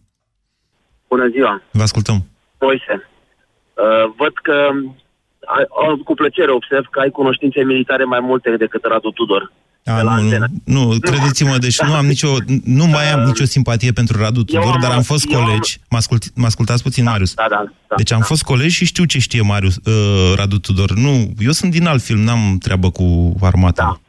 Bună 1.07 1.27
ziua! 1.27 1.61
Vă 1.71 1.81
ascultăm. 1.81 2.25
Moise, 2.59 2.93
uh, 2.93 4.13
văd 4.17 4.33
că 4.41 4.57
uh, 4.73 5.99
cu 6.03 6.13
plăcere 6.13 6.51
observ 6.51 6.85
că 6.91 6.99
ai 6.99 7.09
cunoștințe 7.09 7.63
militare 7.63 8.03
mai 8.03 8.19
multe 8.19 8.55
decât 8.57 8.83
Radu 8.83 9.11
Tudor. 9.11 9.51
A, 9.85 10.01
nu, 10.01 10.21
nu, 10.21 10.47
nu, 10.63 10.99
credeți-mă, 10.99 11.57
deci 11.57 11.81
nu 11.81 11.93
am 11.93 12.05
nicio, 12.05 12.27
nu 12.63 12.85
mai 12.85 13.11
am 13.11 13.19
nicio 13.19 13.45
simpatie 13.45 13.91
pentru 13.91 14.19
Radu 14.21 14.43
Tudor, 14.43 14.73
am, 14.73 14.81
dar 14.81 14.91
am 14.91 15.01
fost 15.01 15.25
colegi. 15.25 15.77
Am... 15.79 15.85
Mă, 15.89 15.97
ascult, 15.97 16.23
mă 16.35 16.45
ascultați 16.45 16.83
puțin, 16.83 17.03
da, 17.03 17.09
Marius? 17.09 17.33
Da, 17.33 17.45
da, 17.49 17.63
da, 17.87 17.95
deci 17.95 18.11
am 18.11 18.19
da. 18.19 18.25
fost 18.25 18.43
colegi 18.43 18.75
și 18.75 18.85
știu 18.85 19.03
ce 19.03 19.19
știe 19.19 19.41
Marius, 19.41 19.75
uh, 19.75 20.33
Radu 20.35 20.59
Tudor. 20.59 20.91
Nu, 20.91 21.33
eu 21.39 21.51
sunt 21.51 21.71
din 21.71 21.87
alt 21.87 22.01
film, 22.01 22.19
n-am 22.19 22.57
treabă 22.57 22.89
cu 22.91 23.35
armata. 23.41 23.83
Da. 23.83 23.99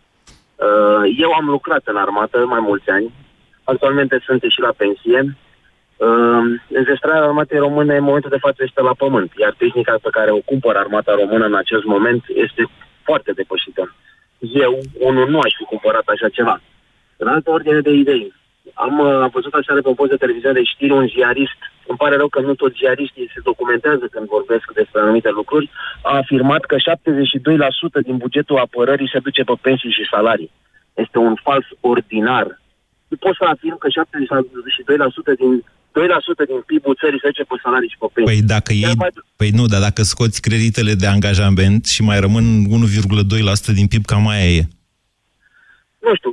Uh, 0.66 1.14
eu 1.16 1.30
am 1.32 1.46
lucrat 1.48 1.82
în 1.84 1.96
armată 1.96 2.46
mai 2.46 2.60
mulți 2.60 2.88
ani. 2.90 3.12
Actualmente 3.64 4.22
sunt 4.26 4.42
și 4.48 4.60
la 4.60 4.72
pensie. 4.76 5.20
Uh, 5.96 6.44
înzestrarea 6.68 7.22
armatei 7.22 7.58
române 7.58 7.96
în 7.96 8.02
momentul 8.02 8.30
de 8.30 8.44
față 8.46 8.60
este 8.62 8.82
la 8.82 8.94
pământ, 9.02 9.32
iar 9.36 9.54
tehnica 9.58 9.94
pe 10.02 10.10
care 10.10 10.30
o 10.30 10.46
cumpără 10.50 10.78
armata 10.78 11.12
română 11.14 11.44
în 11.46 11.54
acest 11.54 11.84
moment 11.84 12.22
este 12.28 12.62
foarte 13.02 13.32
depășită. 13.32 13.94
Eu, 14.38 14.80
unul, 14.98 15.28
nu 15.28 15.38
aș 15.38 15.52
fi 15.56 15.64
cumpărat 15.64 16.06
așa 16.06 16.28
ceva. 16.28 16.60
În 17.16 17.28
altă 17.28 17.50
ordine 17.50 17.80
de 17.80 17.90
idei, 17.90 18.32
am, 18.74 18.98
uh, 18.98 19.20
am 19.22 19.30
văzut 19.32 19.54
așa 19.54 19.72
pe 19.74 19.88
un 19.88 19.94
post 19.94 20.10
de 20.10 20.16
televiziune 20.16 20.54
de 20.54 20.64
știri 20.64 20.92
un 20.92 21.06
ziarist, 21.06 21.60
îmi 21.90 22.02
pare 22.02 22.16
rău 22.20 22.28
că 22.34 22.40
nu 22.40 22.54
toți 22.62 22.78
ziariștii 22.80 23.32
se 23.34 23.40
documentează 23.50 24.04
când 24.14 24.26
vorbesc 24.36 24.66
despre 24.80 25.00
anumite 25.00 25.30
lucruri, 25.40 25.70
a 26.10 26.12
afirmat 26.22 26.62
că 26.70 26.76
72% 26.78 26.80
din 28.08 28.16
bugetul 28.24 28.62
apărării 28.66 29.12
se 29.12 29.24
duce 29.26 29.42
pe 29.50 29.56
pensii 29.66 29.96
și 29.96 30.10
salarii. 30.14 30.50
Este 31.02 31.18
un 31.18 31.34
fals 31.44 31.66
ordinar. 31.80 32.46
Nu 33.10 33.16
pot 33.24 33.34
să 33.40 33.44
afirm 33.44 33.78
că 33.82 33.88
72% 35.32 35.40
din 35.42 35.52
2% 36.44 36.46
din 36.50 36.60
PIB-ul 36.68 36.98
țării 37.00 37.22
se 37.22 37.30
duce 37.30 37.44
pe 37.50 37.56
salarii 37.64 37.92
și 37.92 38.00
pe 38.02 38.06
pensii. 38.12 38.30
Păi 38.32 38.42
dacă 38.54 38.72
ei, 38.72 38.96
păi 39.40 39.50
nu, 39.58 39.64
dar 39.72 39.80
dacă 39.88 40.02
scoți 40.02 40.42
creditele 40.46 40.92
de 41.02 41.06
angajament 41.06 41.82
și 41.94 42.02
mai 42.08 42.18
rămân 42.24 42.44
1,2% 43.70 43.74
din 43.78 43.86
PIB, 43.92 44.04
cam 44.04 44.28
aia 44.28 44.48
e. 44.58 44.62
Nu 46.04 46.12
știu, 46.18 46.30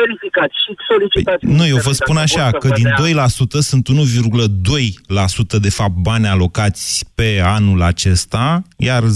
verificați 0.00 0.54
și 0.64 0.70
solicitați. 0.88 1.44
Păi, 1.46 1.54
nu, 1.58 1.66
eu 1.66 1.76
vă 1.76 1.92
spun 1.92 2.16
așa, 2.16 2.50
că 2.50 2.68
din 2.68 2.88
2% 2.88 3.64
sunt 3.70 3.88
1,2% 3.88 5.60
de 5.66 5.70
fapt 5.70 5.96
bani 6.08 6.26
alocați 6.26 7.10
pe 7.14 7.28
anul 7.44 7.82
acesta, 7.82 8.62
iar 8.76 9.02
0,8% 9.02 9.06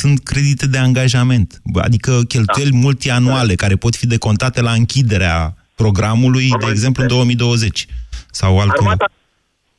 sunt 0.00 0.18
credite 0.30 0.66
de 0.66 0.78
angajament, 0.78 1.60
adică 1.86 2.12
cheltuieli 2.28 2.70
da. 2.70 2.82
multianuale 2.86 3.54
care 3.54 3.74
pot 3.84 3.94
fi 3.94 4.06
decontate 4.06 4.60
la 4.62 4.72
închiderea 4.80 5.38
programului, 5.82 6.46
Am 6.52 6.60
de 6.64 6.70
exemplu, 6.70 7.02
în 7.02 7.08
2020 7.08 7.86
sau 8.30 8.58
altcum. 8.60 8.86
Armata, 8.86 9.06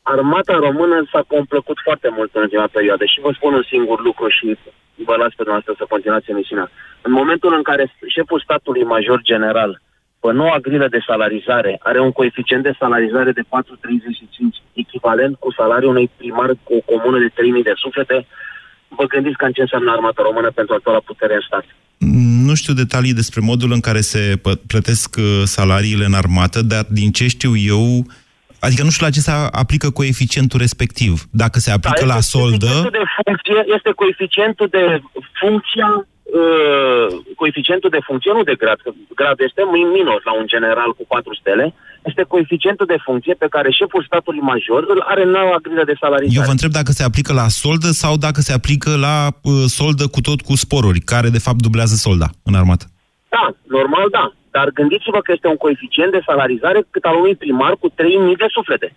armata 0.01 0.55
română 0.67 0.95
s-a 1.11 1.23
complăcut 1.27 1.77
foarte 1.83 2.09
mult 2.17 2.29
în 2.35 2.41
ultima 2.41 2.67
perioadă 2.71 3.03
și 3.05 3.19
vă 3.25 3.31
spun 3.37 3.53
un 3.53 3.65
singur 3.73 3.97
lucru 4.01 4.27
și 4.29 4.57
vă 5.07 5.15
las 5.21 5.33
pe 5.37 5.43
dumneavoastră 5.45 5.73
să 5.77 5.85
continuați 5.93 6.29
emisiunea. 6.29 6.67
În 7.01 7.11
momentul 7.11 7.53
în 7.53 7.63
care 7.69 7.83
șeful 8.15 8.41
statului 8.47 8.83
major 8.83 9.21
general 9.21 9.81
pe 10.25 10.31
noua 10.33 10.57
grilă 10.67 10.87
de 10.95 11.05
salarizare 11.07 11.79
are 11.89 11.99
un 12.07 12.11
coeficient 12.11 12.63
de 12.63 12.77
salarizare 12.79 13.31
de 13.31 13.41
4,35 13.41 13.45
echivalent 14.73 15.35
cu 15.39 15.49
salariul 15.59 15.91
unui 15.95 16.09
primar 16.17 16.49
cu 16.63 16.73
o 16.75 16.81
comună 16.91 17.17
de 17.19 17.29
3.000 17.29 17.63
de 17.63 17.73
suflete, 17.75 18.25
vă 18.97 19.05
gândiți 19.13 19.37
cam 19.37 19.51
ce 19.51 19.61
înseamnă 19.61 19.91
armata 19.91 20.21
română 20.23 20.49
pentru 20.51 20.73
actuala 20.73 20.99
putere 21.09 21.33
în 21.33 21.43
stat. 21.47 21.65
Nu 22.47 22.53
știu 22.55 22.73
detalii 22.73 23.19
despre 23.21 23.39
modul 23.43 23.71
în 23.71 23.79
care 23.79 24.01
se 24.01 24.23
plătesc 24.67 25.15
uh, 25.17 25.41
salariile 25.43 26.05
în 26.05 26.13
armată, 26.13 26.61
dar 26.61 26.83
din 26.89 27.11
ce 27.11 27.27
știu 27.27 27.53
eu, 27.55 27.83
Adică 28.65 28.83
nu 28.83 28.89
știu 28.89 29.05
la 29.05 29.11
ce 29.11 29.27
se 29.27 29.31
aplică 29.63 29.89
coeficientul 29.89 30.59
respectiv. 30.59 31.13
Dacă 31.31 31.57
se 31.59 31.71
aplică 31.71 32.05
da, 32.05 32.13
la 32.13 32.19
soldă... 32.19 32.71
De 32.99 33.05
funcție, 33.23 33.59
este 33.75 33.91
coeficientul 34.01 34.67
de 34.77 35.01
funcția 35.39 35.89
uh, 36.23 36.74
coeficientul 37.41 37.89
de 37.97 38.05
funcție, 38.07 38.31
nu 38.37 38.43
de 38.43 38.55
grad, 38.61 38.79
că 38.85 38.91
grad 39.19 39.37
este 39.47 39.61
minor 39.95 40.21
la 40.29 40.33
un 40.39 40.47
general 40.53 40.89
cu 40.97 41.03
patru 41.13 41.33
stele, 41.41 41.65
este 42.09 42.23
coeficientul 42.33 42.87
de 42.93 42.99
funcție 43.07 43.33
pe 43.43 43.47
care 43.55 43.69
șeful 43.71 44.03
statului 44.09 44.47
major 44.51 44.81
îl 44.93 44.99
are 45.11 45.21
în 45.23 45.29
noua 45.29 45.57
grilă 45.65 45.83
de 45.91 45.95
salarizare. 45.99 46.39
Eu 46.39 46.47
vă 46.49 46.55
întreb 46.55 46.71
dacă 46.79 46.91
se 46.91 47.03
aplică 47.03 47.33
la 47.41 47.47
soldă 47.47 47.89
sau 48.03 48.13
dacă 48.17 48.39
se 48.47 48.53
aplică 48.53 48.91
la 49.07 49.15
uh, 49.27 49.53
soldă 49.79 50.03
cu 50.07 50.21
tot 50.27 50.39
cu 50.41 50.55
sporuri, 50.63 50.99
care 51.11 51.29
de 51.29 51.45
fapt 51.45 51.61
dublează 51.61 51.95
solda 51.95 52.27
în 52.43 52.53
armată. 52.61 52.85
Da, 53.35 53.45
normal 53.77 54.07
da. 54.17 54.25
Dar 54.55 54.67
gândiți-vă 54.79 55.19
că 55.25 55.31
este 55.31 55.47
un 55.47 55.59
coeficient 55.65 56.11
de 56.11 56.21
salarizare 56.29 56.79
cât 56.89 57.03
al 57.03 57.15
unui 57.15 57.35
primar 57.35 57.73
cu 57.81 57.87
3.000 57.89 57.93
de 58.43 58.47
suflete. 58.57 58.89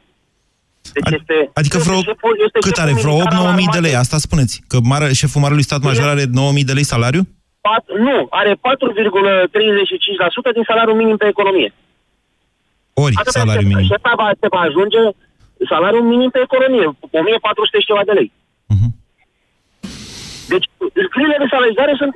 Deci 0.93 1.19
este, 1.19 1.51
adică 1.55 1.79
vreo, 1.79 2.01
șeful, 2.01 2.35
este 2.47 2.59
cât 2.59 2.79
are? 2.79 2.93
Vreo 2.93 3.17
8-9.000 3.19 3.23
de 3.73 3.79
lei? 3.79 3.95
Asta 3.95 4.19
spuneți. 4.19 4.63
Că 4.67 4.79
mare, 4.83 5.13
șeful 5.13 5.41
Marelui 5.41 5.63
Stat 5.63 5.83
Major 5.83 6.09
are 6.09 6.25
9.000 6.25 6.31
de 6.65 6.73
lei 6.73 6.85
salariu? 6.85 7.23
Pat, 7.69 7.85
nu, 8.09 8.17
are 8.41 8.53
4,35% 8.53 8.57
din 10.57 10.65
salariul 10.71 11.01
minim 11.03 11.17
pe 11.17 11.27
economie. 11.35 11.71
Ori 13.05 13.15
Atât 13.21 13.33
salariul 13.33 13.71
minim. 13.73 13.87
Și 13.89 13.97
asta 13.99 14.13
va, 14.21 14.29
se 14.43 14.49
va 14.55 14.61
ajunge 14.69 15.03
salariul 15.73 16.07
minim 16.13 16.31
pe 16.35 16.41
economie, 16.49 16.87
1400 17.11 17.81
și 17.81 17.89
ceva 17.91 18.03
de 18.09 18.15
lei. 18.19 18.31
Uh-huh. 18.73 18.91
Deci, 20.53 20.67
grile 21.15 21.37
de 21.43 21.47
salarizare 21.51 21.95
sunt 22.01 22.13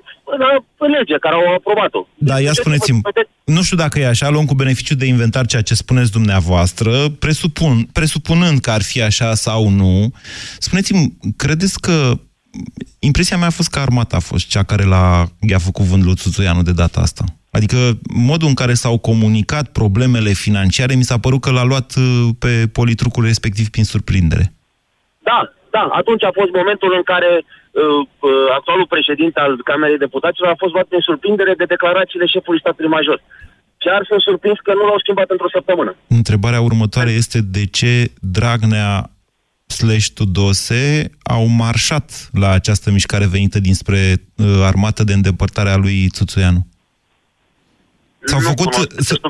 în 0.85 0.91
lege, 0.97 1.17
care 1.25 1.35
au 1.35 1.55
aprobat-o. 1.55 2.07
Da, 2.29 2.41
ia 2.41 2.53
spuneți-mi, 2.53 3.01
nu 3.45 3.63
știu 3.63 3.77
dacă 3.77 3.99
e 3.99 4.07
așa, 4.07 4.29
luăm 4.29 4.45
cu 4.45 4.55
beneficiu 4.55 4.95
de 4.95 5.07
inventar 5.07 5.47
ceea 5.47 5.63
ce 5.63 5.75
spuneți 5.75 6.13
dumneavoastră, 6.13 6.91
presupun, 7.19 7.75
presupunând 7.93 8.61
că 8.61 8.71
ar 8.71 8.83
fi 8.83 9.03
așa 9.03 9.35
sau 9.35 9.69
nu, 9.69 10.11
spuneți-mi, 10.59 11.17
credeți 11.37 11.81
că 11.81 11.95
impresia 12.99 13.37
mea 13.37 13.47
a 13.47 13.51
fost 13.51 13.71
că 13.71 13.79
armata 13.79 14.17
a 14.17 14.21
fost 14.31 14.49
cea 14.49 14.63
care 14.63 14.85
l-a, 14.85 15.27
i-a 15.41 15.59
făcut 15.59 15.85
vânt 15.85 16.05
lui 16.05 16.15
Țuțuianu 16.15 16.63
de 16.63 16.73
data 16.73 17.01
asta. 17.01 17.25
Adică 17.51 17.77
modul 18.31 18.49
în 18.49 18.55
care 18.55 18.75
s-au 18.75 18.99
comunicat 18.99 19.67
problemele 19.73 20.33
financiare 20.47 20.95
mi 20.95 21.09
s-a 21.11 21.19
părut 21.19 21.41
că 21.41 21.51
l-a 21.51 21.65
luat 21.65 21.95
uh, 21.97 22.29
pe 22.39 22.53
politrucul 22.73 23.25
respectiv 23.25 23.67
prin 23.69 23.85
surprindere. 23.85 24.53
Da, 25.19 25.53
da, 25.71 25.85
atunci 26.01 26.25
a 26.25 26.31
fost 26.41 26.51
momentul 26.61 26.91
în 26.99 27.03
care 27.13 27.31
uh, 27.43 28.07
uh, 28.29 28.47
actualul 28.59 28.87
președinte 28.95 29.41
al 29.41 29.53
Camerei 29.65 30.05
Deputaților 30.07 30.51
a 30.51 30.63
fost 30.63 30.73
luat 30.73 30.87
prin 30.87 31.01
surprindere 31.01 31.55
de 31.55 31.65
declarațiile 31.65 32.27
șefului 32.27 32.61
statului 32.61 32.91
major. 32.91 33.23
Chiar 33.85 34.05
sunt 34.09 34.21
surprins 34.21 34.59
că 34.59 34.73
nu 34.75 34.85
l-au 34.87 34.99
schimbat 34.99 35.29
într-o 35.31 35.55
săptămână. 35.57 35.97
Întrebarea 36.09 36.61
următoare 36.61 37.11
este 37.11 37.39
de 37.41 37.65
ce 37.67 38.11
Dragnea 38.21 39.11
slash 39.73 40.07
Tudose 40.15 41.11
au 41.23 41.47
marșat 41.47 42.31
la 42.43 42.51
această 42.51 42.91
mișcare 42.91 43.27
venită 43.27 43.59
dinspre 43.59 44.01
uh, 44.37 44.47
armată 44.71 45.05
de 45.05 45.13
îndepărtare 45.13 45.71
a 45.71 45.77
lui 45.77 46.09
Țuțuianu? 46.09 46.67
S-au 48.25 48.41
nu 48.41 48.47
făcut... 48.47 48.73
S- 49.09 49.21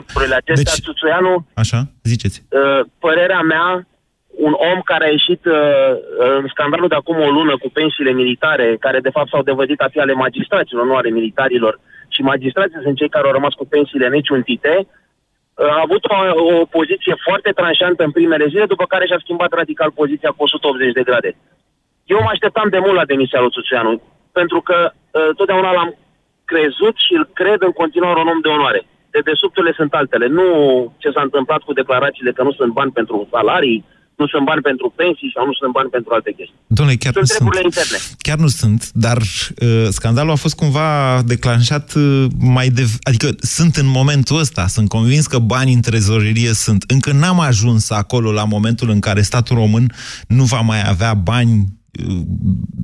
acestea, 0.42 0.72
deci... 0.74 0.85
Țuțuianu, 0.88 1.46
Așa? 1.55 1.81
Ziceți. 2.02 2.42
uh, 2.48 2.81
părerea 2.98 3.40
mea, 3.40 3.87
un 4.46 4.55
om 4.72 4.81
care 4.85 5.05
a 5.05 5.14
ieșit 5.18 5.44
uh, 5.44 5.55
în 6.40 6.46
scandalul 6.48 6.88
de 6.88 6.94
acum 6.94 7.16
o 7.20 7.31
lună 7.31 7.55
cu 7.59 7.68
pensiile 7.78 8.12
militare, 8.12 8.76
care 8.81 8.98
de 9.00 9.14
fapt 9.16 9.28
s-au 9.28 9.42
devedit 9.42 9.81
a 9.81 9.88
fi 9.92 9.98
ale 9.98 10.12
magistraților, 10.12 10.85
nu 10.87 10.94
ale 10.94 11.11
militarilor, 11.11 11.81
și 12.09 12.21
magistrații 12.23 12.83
sunt 12.83 12.96
cei 12.96 13.08
care 13.08 13.27
au 13.27 13.33
rămas 13.33 13.52
cu 13.52 13.67
pensiile 13.67 14.08
neciuntite, 14.08 14.75
uh, 14.79 15.02
a 15.71 15.81
avut 15.87 16.04
o, 16.04 16.17
o 16.60 16.65
poziție 16.65 17.15
foarte 17.27 17.50
tranșantă 17.50 18.02
în 18.04 18.10
primele 18.10 18.46
zile, 18.46 18.67
după 18.67 18.85
care 18.87 19.06
și-a 19.06 19.21
schimbat 19.23 19.52
radical 19.52 19.90
poziția 19.90 20.31
cu 20.31 20.42
180 20.42 20.92
de 20.92 21.02
grade. 21.02 21.37
Eu 22.04 22.19
mă 22.23 22.29
așteptam 22.31 22.69
de 22.69 22.79
mult 22.79 22.94
la 22.94 23.04
demisia 23.04 23.40
lui 23.40 23.50
Țuțuianu, 23.50 24.02
pentru 24.33 24.60
că 24.60 24.90
uh, 24.92 25.29
totdeauna 25.37 25.73
l-am 25.73 25.94
crezut 26.44 26.96
și 26.96 27.13
îl 27.15 27.29
cred 27.33 27.60
în 27.63 27.73
continuare 27.73 28.21
un 28.21 28.29
om 28.29 28.40
de 28.40 28.48
onoare. 28.48 28.81
Dedesubturile 29.10 29.73
sunt 29.73 29.92
altele, 29.94 30.27
nu 30.27 30.46
ce 30.98 31.10
s-a 31.10 31.23
întâmplat 31.23 31.60
cu 31.63 31.73
declarațiile 31.73 32.33
că 32.33 32.42
nu 32.42 32.52
sunt 32.52 32.73
bani 32.73 32.92
pentru 32.92 33.29
salarii, 33.31 33.85
nu 34.23 34.27
sunt 34.33 34.44
bani 34.50 34.62
pentru 34.70 34.87
pensii 35.00 35.31
sau 35.35 35.42
nu 35.48 35.54
sunt 35.60 35.73
bani 35.79 35.90
pentru 35.96 36.10
alte 36.16 36.31
chestii. 36.37 36.58
Domnule, 36.66 36.96
chiar 37.02 37.12
sunt 37.12 37.27
nu 37.29 37.52
sunt. 37.52 37.64
interne. 37.64 37.98
Chiar 38.27 38.38
nu 38.44 38.50
sunt, 38.60 38.81
dar 39.06 39.18
uh, 39.20 39.87
scandalul 39.98 40.37
a 40.37 40.42
fost 40.44 40.56
cumva 40.62 40.88
declanșat 41.33 41.87
uh, 41.94 42.27
mai 42.56 42.68
de... 42.68 42.85
Adică 43.08 43.29
sunt 43.56 43.77
în 43.77 43.88
momentul 43.98 44.38
ăsta, 44.44 44.62
sunt 44.66 44.88
convins 44.88 45.27
că 45.27 45.38
banii 45.38 45.75
în 45.75 45.81
trezorerie 45.90 46.52
sunt. 46.64 46.85
Încă 46.94 47.10
n-am 47.12 47.40
ajuns 47.40 47.90
acolo 47.90 48.33
la 48.33 48.44
momentul 48.44 48.88
în 48.90 49.00
care 49.00 49.23
statul 49.23 49.56
român 49.56 49.87
nu 50.27 50.44
va 50.44 50.60
mai 50.60 50.81
avea 50.88 51.14
bani 51.14 51.81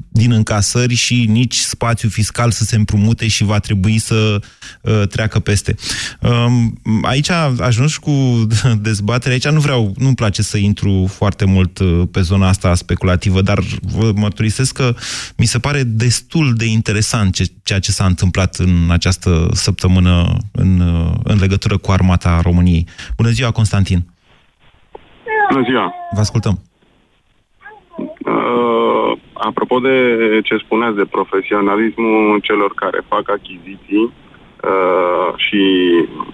din 0.08 0.32
încasări 0.32 0.94
și 0.94 1.26
nici 1.28 1.56
spațiu 1.56 2.08
fiscal 2.08 2.50
să 2.50 2.64
se 2.64 2.76
împrumute 2.76 3.28
și 3.28 3.44
va 3.44 3.58
trebui 3.58 3.98
să 3.98 4.40
uh, 4.82 5.02
treacă 5.08 5.38
peste. 5.38 5.74
Um, 6.20 6.78
aici 7.02 7.30
ajuns 7.60 7.96
cu 7.96 8.46
dezbatere, 8.88 9.32
aici 9.32 9.48
nu 9.48 9.60
vreau, 9.60 9.94
nu-mi 9.98 10.14
place 10.14 10.42
să 10.42 10.56
intru 10.56 11.06
foarte 11.08 11.44
mult 11.44 11.78
uh, 11.78 12.02
pe 12.10 12.20
zona 12.20 12.48
asta 12.48 12.74
speculativă, 12.74 13.40
dar 13.40 13.58
vă 13.80 14.12
mărturisesc 14.14 14.74
că 14.74 14.94
mi 15.36 15.46
se 15.46 15.58
pare 15.58 15.82
destul 15.82 16.54
de 16.54 16.64
interesant 16.64 17.34
ce, 17.34 17.44
ceea 17.62 17.78
ce 17.78 17.90
s-a 17.90 18.04
întâmplat 18.04 18.54
în 18.56 18.88
această 18.90 19.48
săptămână 19.52 20.36
în, 20.52 20.80
uh, 20.80 21.12
în 21.22 21.38
legătură 21.38 21.76
cu 21.76 21.90
armata 21.90 22.40
României. 22.40 22.86
Bună 23.16 23.28
ziua, 23.28 23.50
Constantin! 23.50 24.06
Bună 25.52 25.64
ziua! 25.68 25.92
Vă 26.14 26.20
ascultăm! 26.20 26.62
Uh, 29.38 29.44
apropo 29.46 29.78
de 29.78 30.40
ce 30.42 30.56
spuneați 30.56 30.96
de 30.96 31.04
profesionalismul 31.04 32.38
celor 32.40 32.72
care 32.74 33.00
fac 33.08 33.30
achiziții 33.30 34.12
uh, 34.64 35.32
și 35.36 35.62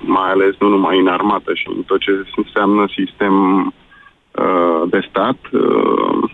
mai 0.00 0.30
ales 0.30 0.55
nu 0.59 0.68
numai 0.68 0.98
în 0.98 1.07
armată 1.07 1.55
și 1.55 1.68
în 1.76 1.82
tot 1.82 2.00
ce 2.00 2.11
înseamnă 2.36 2.84
sistem 2.94 3.66
uh, 3.66 4.82
de 4.88 5.07
stat, 5.09 5.38
uh, 5.52 6.30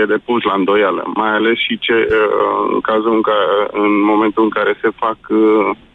e 0.00 0.04
de 0.04 0.18
pus 0.24 0.42
la 0.42 0.54
îndoială. 0.54 1.12
Mai 1.14 1.30
ales 1.30 1.58
și 1.58 1.78
ce, 1.78 2.08
uh, 2.10 2.70
în 2.72 2.80
cazul 2.80 3.14
în, 3.14 3.20
care, 3.20 3.68
în 3.72 4.02
momentul 4.02 4.42
în 4.42 4.50
care 4.50 4.78
se 4.80 4.88
fac 4.96 5.18
uh, 5.28 5.70
Uh, 5.70 5.91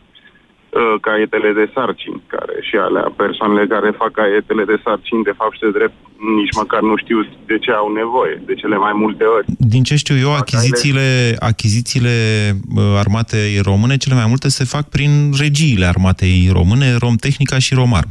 caietele 1.01 1.51
de 1.53 1.71
sarcini, 1.73 2.23
care 2.27 2.53
și 2.61 2.75
alea, 2.75 3.13
persoanele 3.15 3.67
care 3.67 3.89
fac 3.97 4.11
caietele 4.11 4.63
de 4.63 4.81
sarcini, 4.83 5.23
de 5.23 5.33
fapt 5.37 5.53
și 5.53 5.59
de 5.59 5.71
drept, 5.71 5.93
nici 6.39 6.55
măcar 6.55 6.81
nu 6.81 6.95
știu 6.97 7.19
de 7.45 7.57
ce 7.57 7.71
au 7.71 7.91
nevoie, 7.91 8.41
de 8.45 8.53
cele 8.53 8.77
mai 8.77 8.93
multe 8.93 9.23
ori. 9.23 9.45
Din 9.57 9.83
ce 9.83 9.95
știu 9.95 10.17
eu, 10.17 10.33
achizițiile, 10.35 11.35
achizițiile 11.39 12.15
uh, 12.75 12.83
armatei 12.97 13.59
române, 13.63 13.97
cele 13.97 14.15
mai 14.15 14.25
multe 14.27 14.49
se 14.49 14.63
fac 14.63 14.89
prin 14.89 15.11
regiile 15.39 15.85
armatei 15.85 16.49
române, 16.51 16.97
Romtehnica 16.99 17.57
și 17.59 17.73
Romarm. 17.73 18.09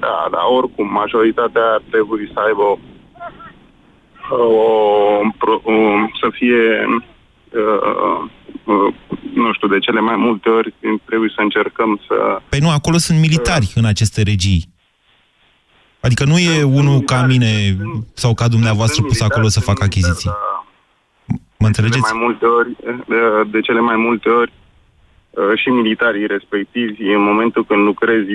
Da, 0.00 0.28
da, 0.30 0.42
oricum, 0.58 0.92
majoritatea 0.92 1.82
trebuie 1.90 2.30
să 2.32 2.40
aibă 2.46 2.62
o, 2.62 2.78
o, 4.34 5.72
o 5.72 5.74
să 6.20 6.28
fie 6.32 6.86
uh, 6.86 6.94
uh, 6.94 7.15
nu 9.34 9.52
știu, 9.52 9.68
de 9.68 9.78
cele 9.78 10.00
mai 10.00 10.16
multe 10.16 10.48
ori 10.48 10.74
trebuie 11.04 11.32
să 11.34 11.40
încercăm 11.40 12.00
să... 12.06 12.40
Păi 12.48 12.58
nu, 12.58 12.70
acolo 12.70 12.96
sunt 12.96 13.18
militari 13.18 13.72
în 13.74 13.84
aceste 13.84 14.22
regii. 14.22 14.64
Adică 16.00 16.24
nu 16.24 16.38
e 16.38 16.62
unul 16.62 17.00
ca 17.00 17.26
mine 17.26 17.76
sau 18.14 18.34
ca 18.34 18.48
dumneavoastră 18.48 19.02
pus 19.02 19.20
acolo 19.20 19.48
să 19.48 19.60
facă 19.60 19.84
achiziții. 19.84 20.30
Mă 21.58 21.66
înțelegeți? 21.66 22.02
De, 22.02 22.08
mai 22.12 22.20
multe 22.24 22.46
ori, 22.46 22.76
de 23.50 23.60
cele 23.60 23.80
mai 23.80 23.96
multe 23.96 24.28
ori 24.28 24.52
și 25.54 25.68
militarii 25.68 26.26
respectivi, 26.26 27.02
în 27.02 27.22
momentul 27.22 27.64
când 27.64 27.84
lucrezi 27.84 28.32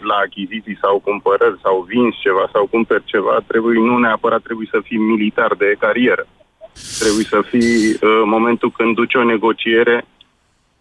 la 0.00 0.14
achiziții 0.26 0.78
sau 0.80 1.00
cumpărări 1.04 1.58
sau 1.62 1.86
vinzi 1.88 2.20
ceva 2.20 2.48
sau 2.52 2.66
cumperi 2.66 3.04
ceva, 3.04 3.38
trebuie, 3.46 3.78
nu 3.78 3.98
neapărat 3.98 4.42
trebuie 4.42 4.68
să 4.70 4.80
fii 4.84 4.98
militar 4.98 5.54
de 5.54 5.74
carieră. 5.78 6.26
Trebuie 6.98 7.24
să 7.24 7.40
fii, 7.50 7.96
în 8.00 8.28
momentul 8.28 8.70
când 8.70 8.94
duci 8.94 9.14
o 9.14 9.24
negociere, 9.24 10.04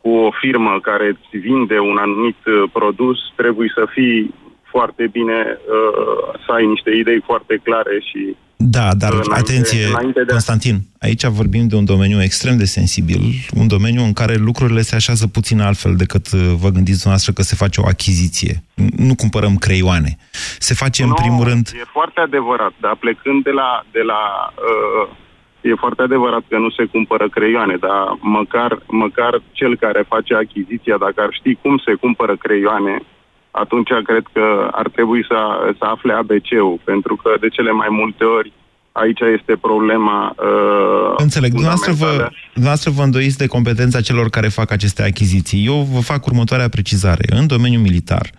cu 0.01 0.09
o 0.09 0.31
firmă 0.41 0.79
care 0.81 1.07
îți 1.07 1.37
vinde 1.37 1.79
un 1.79 1.97
anumit 1.97 2.39
uh, 2.45 2.69
produs, 2.73 3.17
trebuie 3.35 3.71
să 3.75 3.85
fii 3.89 4.33
foarte 4.63 5.07
bine, 5.11 5.39
uh, 5.77 6.39
să 6.45 6.51
ai 6.51 6.65
niște 6.65 6.91
idei 7.01 7.21
foarte 7.25 7.59
clare 7.63 7.99
și 7.99 8.35
da, 8.63 8.93
dar 8.97 9.11
înainte, 9.11 9.33
atenție, 9.33 9.85
înainte 9.85 10.23
de... 10.23 10.31
Constantin, 10.31 10.77
aici 10.99 11.25
vorbim 11.25 11.67
de 11.67 11.75
un 11.75 11.85
domeniu 11.85 12.21
extrem 12.21 12.57
de 12.57 12.65
sensibil, 12.65 13.21
un 13.53 13.67
domeniu 13.67 14.03
în 14.03 14.13
care 14.13 14.35
lucrurile 14.35 14.81
se 14.81 14.95
așează 14.95 15.27
puțin 15.27 15.61
altfel 15.61 15.95
decât 15.95 16.31
uh, 16.31 16.39
vă 16.39 16.69
gândiți 16.69 17.01
dumneavoastră 17.01 17.31
că 17.33 17.41
se 17.41 17.55
face 17.55 17.81
o 17.81 17.87
achiziție. 17.87 18.63
Nu 18.97 19.15
cumpărăm 19.15 19.55
creioane. 19.55 20.17
Se 20.59 20.73
face, 20.73 21.03
nu, 21.03 21.07
în 21.07 21.13
primul 21.13 21.43
rând... 21.43 21.71
e 21.73 21.83
foarte 21.91 22.19
adevărat, 22.19 22.73
dar 22.79 22.95
plecând 22.95 23.43
de 23.43 23.49
la, 23.49 23.85
de 23.91 24.01
la 24.01 24.21
uh, 24.55 25.15
E 25.61 25.75
foarte 25.75 26.01
adevărat 26.01 26.43
că 26.49 26.57
nu 26.57 26.69
se 26.69 26.85
cumpără 26.85 27.29
creioane, 27.29 27.75
dar 27.75 28.17
măcar, 28.19 28.79
măcar 28.87 29.41
cel 29.51 29.77
care 29.77 30.05
face 30.07 30.35
achiziția, 30.35 30.97
dacă 30.97 31.21
ar 31.21 31.29
ști 31.31 31.55
cum 31.61 31.77
se 31.77 31.93
cumpără 31.93 32.35
creioane, 32.35 32.99
atunci 33.51 33.89
cred 34.03 34.25
că 34.33 34.69
ar 34.71 34.89
trebui 34.89 35.25
să, 35.25 35.39
să 35.77 35.85
afle 35.85 36.13
ABC-ul, 36.13 36.79
pentru 36.83 37.15
că 37.15 37.35
de 37.39 37.49
cele 37.49 37.71
mai 37.71 37.87
multe 37.89 38.23
ori 38.23 38.51
aici 38.91 39.19
este 39.39 39.55
problema 39.61 40.35
uh, 40.37 41.13
Înțeleg. 41.17 41.51
Dumneavoastră 41.51 41.91
vă, 41.91 42.29
dumneavoastră 42.53 42.91
vă 42.91 43.03
îndoiți 43.03 43.37
de 43.37 43.47
competența 43.47 44.01
celor 44.01 44.29
care 44.29 44.47
fac 44.47 44.71
aceste 44.71 45.03
achiziții. 45.03 45.65
Eu 45.65 45.87
vă 45.91 45.99
fac 45.99 46.25
următoarea 46.25 46.67
precizare. 46.67 47.23
În 47.29 47.47
domeniul 47.47 47.81
militar 47.81 48.29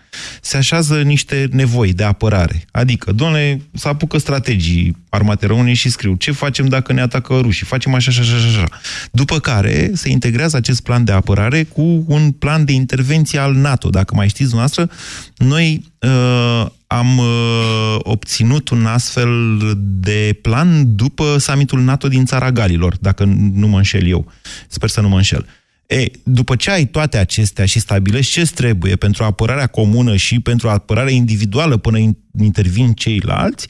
se 0.40 0.56
așează 0.56 1.00
niște 1.00 1.48
nevoi 1.50 1.92
de 1.92 2.04
apărare. 2.04 2.64
Adică, 2.70 3.12
domnule, 3.12 3.60
să 3.72 3.88
apucă 3.88 4.18
strategii 4.18 4.96
armate 5.08 5.46
române 5.46 5.72
și 5.72 5.90
scriu 5.90 6.14
ce 6.14 6.32
facem 6.32 6.66
dacă 6.66 6.92
ne 6.92 7.00
atacă 7.00 7.38
rușii, 7.40 7.66
facem 7.66 7.94
așa, 7.94 8.10
așa, 8.10 8.20
așa, 8.20 8.46
așa. 8.46 8.64
După 9.12 9.38
care 9.38 9.90
se 9.94 10.10
integrează 10.10 10.56
acest 10.56 10.82
plan 10.82 11.04
de 11.04 11.12
apărare 11.12 11.62
cu 11.62 12.04
un 12.06 12.30
plan 12.30 12.64
de 12.64 12.72
intervenție 12.72 13.38
al 13.38 13.54
NATO. 13.54 13.88
Dacă 13.88 14.14
mai 14.14 14.28
știți 14.28 14.50
dumneavoastră, 14.50 14.96
noi 15.36 15.82
uh, 16.00 16.66
am 16.96 17.18
uh, 17.18 17.96
obținut 17.98 18.68
un 18.68 18.86
astfel 18.86 19.58
de 20.00 20.38
plan 20.42 20.96
după 20.96 21.38
summitul 21.38 21.80
NATO 21.80 22.08
din 22.08 22.24
țara 22.24 22.52
Galilor, 22.52 22.96
dacă 23.00 23.24
nu 23.54 23.66
mă 23.66 23.76
înșel 23.76 24.06
eu. 24.06 24.32
Sper 24.68 24.88
să 24.88 25.00
nu 25.00 25.08
mă 25.08 25.16
înșel. 25.16 25.46
E, 25.86 26.04
după 26.22 26.56
ce 26.56 26.70
ai 26.70 26.84
toate 26.84 27.18
acestea 27.18 27.64
și 27.64 27.78
stabilești 27.78 28.32
ce 28.32 28.52
trebuie 28.54 28.96
pentru 28.96 29.24
apărarea 29.24 29.66
comună 29.66 30.16
și 30.16 30.40
pentru 30.40 30.68
apărarea 30.68 31.12
individuală 31.12 31.76
până 31.76 31.98
intervin 32.38 32.92
ceilalți, 32.92 33.66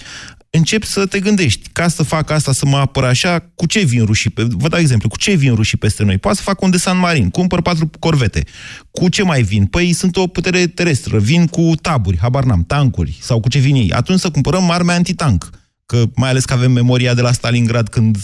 începi 0.54 0.86
să 0.86 1.06
te 1.06 1.20
gândești, 1.20 1.68
ca 1.72 1.88
să 1.88 2.02
fac 2.02 2.30
asta, 2.30 2.52
să 2.52 2.66
mă 2.66 2.76
apăr 2.76 3.04
așa, 3.04 3.50
cu 3.54 3.66
ce 3.66 3.80
vin 3.80 4.04
rușii? 4.04 4.30
Pe, 4.30 4.46
vă 4.50 4.68
dau 4.68 4.80
exemplu, 4.80 5.08
cu 5.08 5.16
ce 5.16 5.34
vin 5.34 5.54
rușii 5.54 5.78
peste 5.78 6.04
noi? 6.04 6.18
Poate 6.18 6.36
să 6.36 6.42
fac 6.42 6.60
un 6.60 6.70
desant 6.70 7.00
marin, 7.00 7.30
cumpăr 7.30 7.62
patru 7.62 7.90
corvete. 7.98 8.44
Cu 8.90 9.08
ce 9.08 9.22
mai 9.22 9.42
vin? 9.42 9.66
Păi 9.66 9.92
sunt 9.92 10.16
o 10.16 10.26
putere 10.26 10.66
terestră, 10.66 11.18
vin 11.18 11.46
cu 11.46 11.72
taburi, 11.80 12.18
habar 12.18 12.44
n-am, 12.44 12.64
tancuri, 12.64 13.18
sau 13.20 13.40
cu 13.40 13.48
ce 13.48 13.58
vin 13.58 13.74
ei. 13.74 13.92
Atunci 13.92 14.20
să 14.20 14.30
cumpărăm 14.30 14.70
arme 14.70 14.92
antitank, 14.92 15.50
că 15.86 16.04
mai 16.14 16.28
ales 16.28 16.44
că 16.44 16.52
avem 16.52 16.72
memoria 16.72 17.14
de 17.14 17.20
la 17.20 17.32
Stalingrad 17.32 17.88
când 17.88 18.16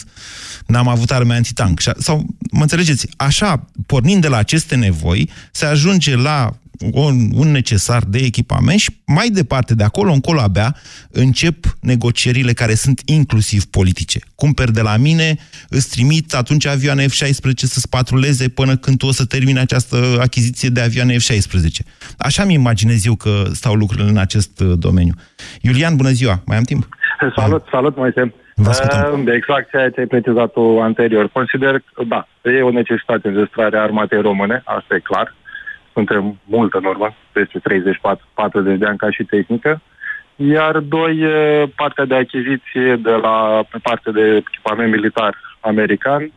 n-am 0.66 0.88
avut 0.88 1.10
arme 1.10 1.34
antitank. 1.34 1.80
Sau, 1.98 2.26
mă 2.50 2.62
înțelegeți, 2.62 3.08
așa, 3.16 3.64
pornind 3.86 4.20
de 4.20 4.28
la 4.28 4.36
aceste 4.36 4.74
nevoi, 4.74 5.30
se 5.52 5.64
ajunge 5.64 6.16
la 6.16 6.58
un, 6.92 7.14
un 7.34 7.50
necesar 7.50 8.02
de 8.08 8.18
echipament 8.18 8.78
și 8.78 8.90
mai 9.06 9.28
departe, 9.28 9.74
de 9.74 9.84
acolo 9.84 10.12
încolo 10.12 10.40
abia, 10.40 10.74
încep 11.12 11.56
negocierile 11.80 12.52
care 12.52 12.74
sunt 12.74 13.00
inclusiv 13.04 13.64
politice. 13.64 14.18
Cumperi 14.34 14.72
de 14.72 14.82
la 14.82 14.96
mine, 14.96 15.36
îți 15.68 15.90
trimit 15.90 16.34
atunci 16.34 16.66
avioane 16.66 17.04
F-16 17.04 17.52
să-ți 17.54 17.88
patruleze 17.88 18.48
până 18.48 18.76
când 18.76 18.98
tu 18.98 19.06
o 19.06 19.10
să 19.12 19.24
termini 19.26 19.58
această 19.58 19.96
achiziție 20.20 20.68
de 20.68 20.80
avioane 20.80 21.14
F-16. 21.14 21.86
Așa 22.18 22.44
mi 22.44 22.54
imaginez 22.54 23.06
eu 23.06 23.14
că 23.14 23.42
stau 23.52 23.74
lucrurile 23.74 24.08
în 24.08 24.18
acest 24.18 24.60
uh, 24.60 24.72
domeniu. 24.78 25.14
Iulian, 25.60 25.96
bună 25.96 26.08
ziua! 26.08 26.42
Mai 26.46 26.56
am 26.56 26.62
timp? 26.62 26.88
Salut, 27.36 27.64
salut, 27.70 27.96
Moise! 27.96 28.34
Vă 28.54 28.68
ascultăm. 28.68 29.20
Uh, 29.20 29.32
exact 29.32 29.70
ceea 29.70 29.90
ce 29.90 30.00
ai 30.00 30.06
precizat 30.06 30.52
tu 30.52 30.80
anterior. 30.80 31.28
Consider 31.28 31.82
că, 31.94 32.04
da, 32.04 32.28
e 32.42 32.62
o 32.62 32.70
necesitate 32.70 33.28
înzestrarea 33.28 33.82
armatei 33.82 34.20
române, 34.20 34.62
asta 34.64 34.94
e 34.94 34.98
clar 34.98 35.26
suntem 35.28 35.47
mult 36.44 36.74
în 36.74 36.84
urmă, 36.84 37.14
peste 37.32 37.58
30-40 37.58 38.78
de 38.78 38.86
ani 38.86 38.98
ca 38.98 39.10
și 39.10 39.24
tehnică. 39.24 39.80
Iar 40.36 40.78
doi, 40.78 41.18
partea 41.76 42.04
de 42.04 42.14
achiziție 42.14 42.96
de 42.96 43.10
la 43.10 43.64
pe 43.70 43.78
partea 43.82 44.12
de 44.12 44.36
echipament 44.36 44.90
militar 44.90 45.34
american, 45.60 46.32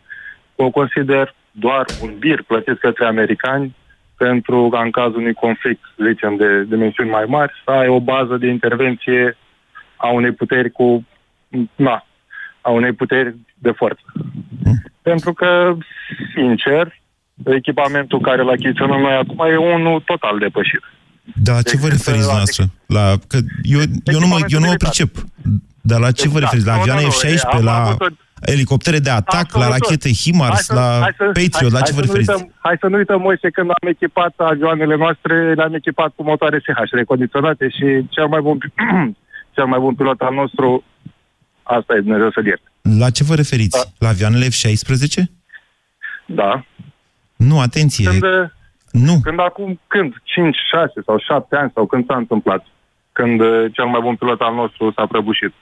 o 0.55 0.69
consider 0.69 1.33
doar 1.51 1.85
un 2.01 2.15
bir 2.19 2.43
plătit 2.43 2.79
către 2.79 3.05
americani 3.05 3.75
pentru 4.17 4.69
ca 4.71 4.81
în 4.81 4.91
cazul 4.91 5.19
unui 5.19 5.33
conflict, 5.33 5.83
zicem, 6.07 6.35
de 6.35 6.63
dimensiuni 6.63 7.09
mai 7.09 7.25
mari, 7.27 7.53
să 7.63 7.71
ai 7.71 7.87
o 7.87 7.99
bază 7.99 8.37
de 8.37 8.47
intervenție 8.47 9.37
a 9.95 10.07
unei 10.07 10.31
puteri 10.31 10.71
cu, 10.71 11.05
na, 11.75 12.05
a 12.61 12.69
unei 12.69 12.93
puteri 12.93 13.35
de 13.57 13.71
forță. 13.71 14.01
Mm. 14.63 14.81
Pentru 15.01 15.33
că, 15.33 15.77
sincer, 16.35 17.00
echipamentul 17.45 18.19
care 18.21 18.41
l 18.43 18.49
achiziționăm 18.49 18.99
noi 19.01 19.13
acum 19.13 19.39
e 19.51 19.57
unul 19.57 20.01
total 20.05 20.37
depășit. 20.39 20.79
Da, 21.35 21.53
la 21.53 21.61
ce 21.61 21.77
vă 21.77 21.87
referiți 21.87 22.23
dumneavoastră? 22.23 22.63
La, 22.85 23.13
că 23.27 23.37
eu, 23.63 23.79
eu, 24.03 24.19
nu 24.19 24.27
mă, 24.27 24.37
eu 24.47 24.59
nu 24.59 24.67
mă 24.67 24.73
pricep. 24.73 25.11
Dar 25.81 25.99
la 25.99 26.11
ce 26.11 26.27
vă 26.27 26.33
Da, 26.39 26.39
referiți? 26.39 26.67
La 26.67 26.73
nu, 26.75 26.79
avioane 26.79 27.01
nu, 27.01 27.07
nu, 27.07 27.13
F-16, 27.13 27.41
am 27.51 27.63
la 27.63 27.75
avut 27.85 28.01
o- 28.01 28.05
elicoptere 28.41 28.99
de 28.99 29.09
atac, 29.09 29.53
la 29.53 29.65
Absolut. 29.65 29.71
rachete 29.71 30.09
HIMARS, 30.11 30.51
Hai 30.53 30.61
să- 30.61 30.73
la 30.73 30.97
hai 31.01 31.13
să- 31.17 31.23
Patriot, 31.25 31.71
hai- 31.71 31.77
la 31.79 31.81
ce 31.81 31.91
hai 31.91 31.99
vă 32.01 32.05
să 32.05 32.11
nu 32.11 32.13
referiți? 32.17 32.31
uităm- 32.31 32.53
Hai 32.65 32.75
să 32.79 32.87
nu 32.87 32.97
uităm, 32.97 33.21
Moise, 33.21 33.49
când 33.49 33.69
am 33.69 33.87
echipat 33.95 34.33
avioanele 34.37 34.95
noastre, 34.95 35.53
le-am 35.53 35.73
echipat 35.73 36.11
cu 36.15 36.23
motoare 36.23 36.59
SH 36.59 36.91
recondiționate 36.91 37.69
și 37.69 37.85
cel 38.09 38.27
mai 38.27 38.41
bun, 38.41 38.57
cel 39.55 39.65
mai 39.65 39.79
bun 39.79 39.95
pilot 39.95 40.19
al 40.21 40.33
nostru, 40.33 40.83
asta 41.63 41.95
e 41.95 41.99
Dumnezeu 41.99 42.31
să-l 42.31 42.45
ierte. 42.45 42.67
La 42.99 43.09
ce 43.09 43.23
vă 43.23 43.35
referiți? 43.35 43.93
La 43.97 44.07
avioanele 44.07 44.47
F-16? 44.49 45.21
Da. 46.25 46.65
Nu, 47.49 47.59
atenție. 47.59 48.09
Când, 48.09 48.23
nu. 48.91 49.13
Când 49.23 49.39
acum, 49.39 49.79
când? 49.87 50.13
5, 50.23 50.55
6 50.71 50.91
sau 51.05 51.17
7 51.17 51.55
ani 51.55 51.71
sau 51.75 51.85
când 51.85 52.05
s-a 52.07 52.15
întâmplat? 52.15 52.65
Când 53.11 53.41
uh, 53.41 53.65
cel 53.73 53.85
mai 53.85 54.01
bun 54.01 54.15
pilot 54.15 54.41
al 54.41 54.53
nostru 54.53 54.91
s-a 54.95 55.05
prăbușit. 55.05 55.53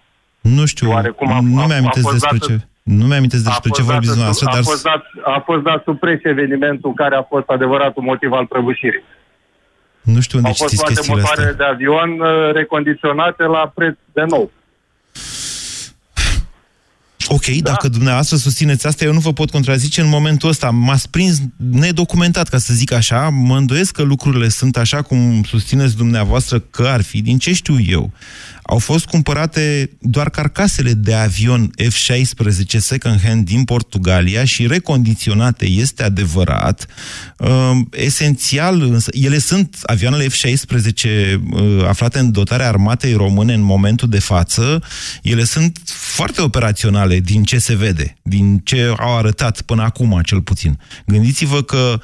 Nu 0.42 0.66
știu, 0.66 0.90
Oarecum 0.92 1.28
a- 1.32 1.40
nu 1.42 1.62
a- 1.62 1.66
mi-amintesc 1.66 2.06
a 2.06 2.10
fost 2.10 2.20
despre 2.20 2.38
dată- 2.38 2.52
ce. 2.54 2.68
Nu 2.98 3.06
mi-amintesc 3.06 3.44
despre 3.44 3.70
A 3.72 3.76
ce 3.78 3.82
fost 3.82 3.92
vorbiți 3.92 4.18
dată 4.18 4.30
dumneavoastră, 4.32 4.46
sub- 4.46 4.54
dar 4.56 4.62
a, 4.64 4.70
fost 4.72 4.84
dat, 4.92 5.04
a 5.36 5.40
fost 5.50 5.64
dat 5.64 5.84
sub 5.84 6.00
presie 6.00 6.30
evenimentul 6.30 6.94
care 6.94 7.16
a 7.16 7.24
fost 7.24 7.48
adevăratul 7.50 8.04
motiv 8.04 8.32
al 8.32 8.46
prăbușirii. 8.46 9.04
nu 10.02 10.20
știu 10.26 10.38
unde 10.38 10.50
Au 10.50 10.56
fost 10.62 10.70
știți 10.70 10.84
toate 10.84 10.94
chestiile 10.94 11.20
motoare 11.22 11.42
astea. 11.50 11.58
de 11.62 11.66
avion 11.74 12.10
uh, 12.20 12.52
recondiționate 12.60 13.44
la 13.44 13.72
preț 13.76 13.96
de 14.14 14.24
nou. 14.34 14.52
Ok, 17.32 17.46
da. 17.46 17.70
dacă 17.70 17.88
dumneavoastră 17.88 18.38
susțineți 18.38 18.88
asta, 18.88 19.06
eu 19.06 19.14
nu 19.14 19.20
vă 19.20 19.34
pot 19.34 19.50
contrazice 19.50 20.02
în 20.02 20.08
momentul 20.08 20.50
ăsta. 20.50 20.70
M-ați 20.70 21.10
prins 21.10 21.38
nedocumentat, 21.58 22.48
ca 22.48 22.58
să 22.58 22.74
zic 22.74 22.92
așa. 22.92 23.30
Mă 23.30 23.58
îndoiesc 23.58 23.92
că 23.92 24.02
lucrurile 24.02 24.50
sunt 24.50 24.78
așa 24.78 25.02
cum 25.02 25.44
susțineți 25.44 25.96
dumneavoastră 25.96 26.60
că 26.60 26.88
ar 26.88 27.02
fi. 27.02 27.22
Din 27.22 27.38
ce 27.38 27.54
știu 27.54 27.80
eu, 27.80 28.12
au 28.70 28.78
fost 28.78 29.06
cumpărate 29.06 29.90
doar 30.00 30.30
carcasele 30.30 30.94
de 30.94 31.14
avion 31.14 31.72
F-16 31.78 32.78
second-hand 32.78 33.46
din 33.46 33.64
Portugalia 33.64 34.46
și 34.46 34.68
recondiționate, 34.68 35.66
este 35.66 36.04
adevărat. 36.04 36.86
Uh, 37.38 37.72
esențial, 37.92 38.82
însă, 38.82 39.10
ele 39.14 39.38
sunt 39.38 39.78
avioanele 39.84 40.28
F-16 40.28 41.04
uh, 41.52 41.86
aflate 41.88 42.20
în 42.20 42.32
dotarea 42.32 42.68
armatei 42.68 43.14
române 43.14 43.54
în 43.54 43.62
momentul 43.62 44.10
de 44.10 44.20
față. 44.20 44.84
Ele 45.22 45.44
sunt 45.44 45.80
foarte 45.86 46.42
operaționale 46.42 47.20
din 47.20 47.44
ce 47.44 47.58
se 47.58 47.76
vede, 47.76 48.18
din 48.22 48.62
ce 48.64 48.94
au 48.98 49.18
arătat 49.18 49.62
până 49.62 49.82
acum, 49.82 50.22
cel 50.24 50.42
puțin. 50.42 50.80
Gândiți-vă 51.06 51.64
că 51.64 52.00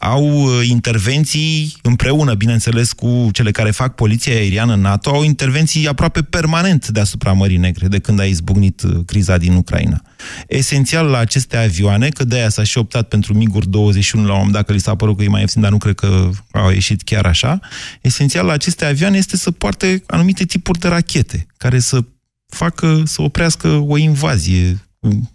au 0.00 0.42
uh, 0.42 0.68
intervenții 0.68 1.76
împreună, 1.82 2.34
bineînțeles, 2.34 2.92
cu 2.92 3.28
cele 3.32 3.50
care 3.50 3.70
fac 3.70 3.94
poliția 3.94 4.34
aeriană 4.34 4.74
NATO, 4.74 5.10
au 5.10 5.22
intervenții 5.22 5.88
aproape 5.88 6.22
permanent 6.22 6.88
deasupra 6.88 7.32
Mării 7.32 7.56
Negre, 7.56 7.88
de 7.88 7.98
când 7.98 8.20
a 8.20 8.24
izbucnit 8.24 8.82
uh, 8.82 8.96
criza 9.06 9.36
din 9.36 9.52
Ucraina. 9.52 10.02
Esențial 10.48 11.06
la 11.06 11.18
aceste 11.18 11.56
avioane, 11.56 12.08
că 12.08 12.24
de-aia 12.24 12.48
s-a 12.48 12.62
și 12.62 12.78
optat 12.78 13.08
pentru 13.08 13.34
MiG-uri 13.34 13.68
21 13.68 14.24
la 14.24 14.30
un 14.30 14.36
moment 14.36 14.54
dat, 14.54 14.66
că 14.66 14.72
li 14.72 14.80
s-a 14.80 14.94
părut 14.94 15.16
că 15.16 15.22
e 15.22 15.28
mai 15.28 15.40
ieftin, 15.40 15.62
dar 15.62 15.70
nu 15.70 15.78
cred 15.78 15.94
că 15.94 16.30
au 16.50 16.70
ieșit 16.70 17.02
chiar 17.02 17.26
așa, 17.26 17.60
esențial 18.00 18.46
la 18.46 18.52
aceste 18.52 18.84
avioane 18.84 19.16
este 19.16 19.36
să 19.36 19.50
poarte 19.50 20.02
anumite 20.06 20.44
tipuri 20.44 20.78
de 20.78 20.88
rachete, 20.88 21.46
care 21.56 21.78
să 21.78 22.04
facă, 22.46 23.02
să 23.04 23.22
oprească 23.22 23.68
o 23.68 23.96
invazie, 23.96 24.87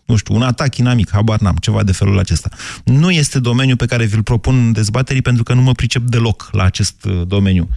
nu 0.06 0.16
știu, 0.16 0.36
un 0.36 0.42
atac 0.42 0.78
inamic, 0.78 1.10
habar 1.12 1.40
n-am, 1.40 1.56
ceva 1.56 1.84
de 1.84 1.92
felul 1.92 2.20
acesta. 2.20 2.50
Nu 2.86 3.12
este 3.12 3.40
domeniul 3.40 3.78
pe 3.78 3.86
care 3.86 4.06
vi-l 4.06 4.24
propun 4.24 4.56
în 4.56 4.72
dezbaterii 4.72 5.22
pentru 5.22 5.44
că 5.44 5.54
nu 5.54 5.62
mă 5.62 5.72
pricep 5.72 6.02
deloc 6.02 6.50
la 6.52 6.64
acest 6.64 7.06
uh, 7.06 7.22
domeniu. 7.28 7.68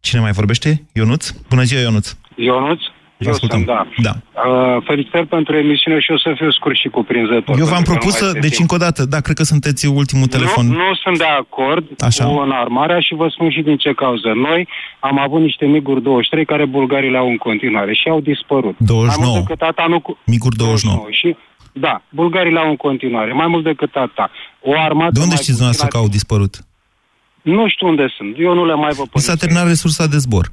Cine 0.00 0.20
mai 0.20 0.32
vorbește? 0.32 0.84
Ionuț? 0.92 1.30
Bună 1.48 1.62
ziua, 1.62 1.80
Ionuț! 1.80 2.16
Ionuț? 2.36 2.80
Vă 3.18 3.24
Eu 3.24 3.32
ascultăm. 3.32 3.58
sunt, 3.64 3.70
da. 3.70 3.86
da. 4.06 4.14
Uh, 4.48 4.82
felicitări 4.84 5.26
pentru 5.26 5.56
emisiune 5.56 5.98
și 6.00 6.10
o 6.10 6.18
să 6.18 6.32
fiu 6.36 6.50
scurt 6.50 6.76
și 6.76 6.88
cuprinzător. 6.88 7.58
Eu 7.58 7.64
v-am 7.64 7.82
pentru 7.82 7.92
că 7.92 7.98
propus 7.98 8.12
nu 8.12 8.18
mai 8.20 8.20
să... 8.20 8.26
este 8.26 8.38
Deci, 8.46 8.56
timp. 8.56 8.70
încă 8.70 8.74
o 8.74 8.84
dată, 8.86 9.04
da, 9.04 9.20
cred 9.20 9.36
că 9.36 9.42
sunteți 9.42 9.86
ultimul 9.86 10.26
telefon. 10.26 10.66
Nu, 10.66 10.72
nu 10.72 10.94
sunt 11.02 11.18
de 11.18 11.30
acord 11.42 11.84
Așa. 11.98 12.24
cu 12.24 12.30
înarmarea 12.46 13.00
și 13.00 13.14
vă 13.14 13.26
spun 13.34 13.50
și 13.50 13.62
din 13.62 13.76
ce 13.76 13.92
cauză. 13.92 14.30
Noi 14.48 14.68
am 15.00 15.18
avut 15.18 15.40
niște 15.40 15.64
miguri 15.66 16.02
23 16.02 16.44
care 16.44 16.64
bulgarii 16.66 17.10
le 17.10 17.18
au 17.18 17.28
în 17.28 17.36
continuare 17.36 17.92
și 17.94 18.08
au 18.08 18.20
dispărut. 18.20 18.76
29. 18.78 19.06
Mai 19.06 19.16
mult 19.26 19.46
decât 19.46 19.62
atât, 19.68 19.88
nu 19.92 20.00
cu... 20.00 20.18
Micuri 20.26 20.56
29. 20.56 21.06
Și, 21.10 21.36
da, 21.72 22.02
bulgarii 22.08 22.52
le 22.52 22.58
au 22.58 22.70
în 22.70 22.76
continuare. 22.76 23.32
Mai 23.32 23.46
mult 23.46 23.64
decât 23.64 23.94
atât. 23.94 24.30
O 24.62 24.72
armată 24.86 25.12
De 25.12 25.20
unde 25.20 25.34
mai 25.34 25.42
știți 25.42 25.58
dumneavoastră 25.58 25.86
că 25.86 25.96
au 25.96 26.08
dispărut? 26.08 26.54
Nu 27.42 27.68
știu 27.68 27.86
unde 27.86 28.06
sunt. 28.16 28.36
Eu 28.38 28.54
nu 28.54 28.66
le 28.66 28.74
mai 28.74 28.92
văd 28.92 29.06
pe 29.08 29.18
S-a 29.18 29.34
terminat 29.34 29.66
resursa 29.66 30.06
de 30.06 30.16
zbor. 30.16 30.50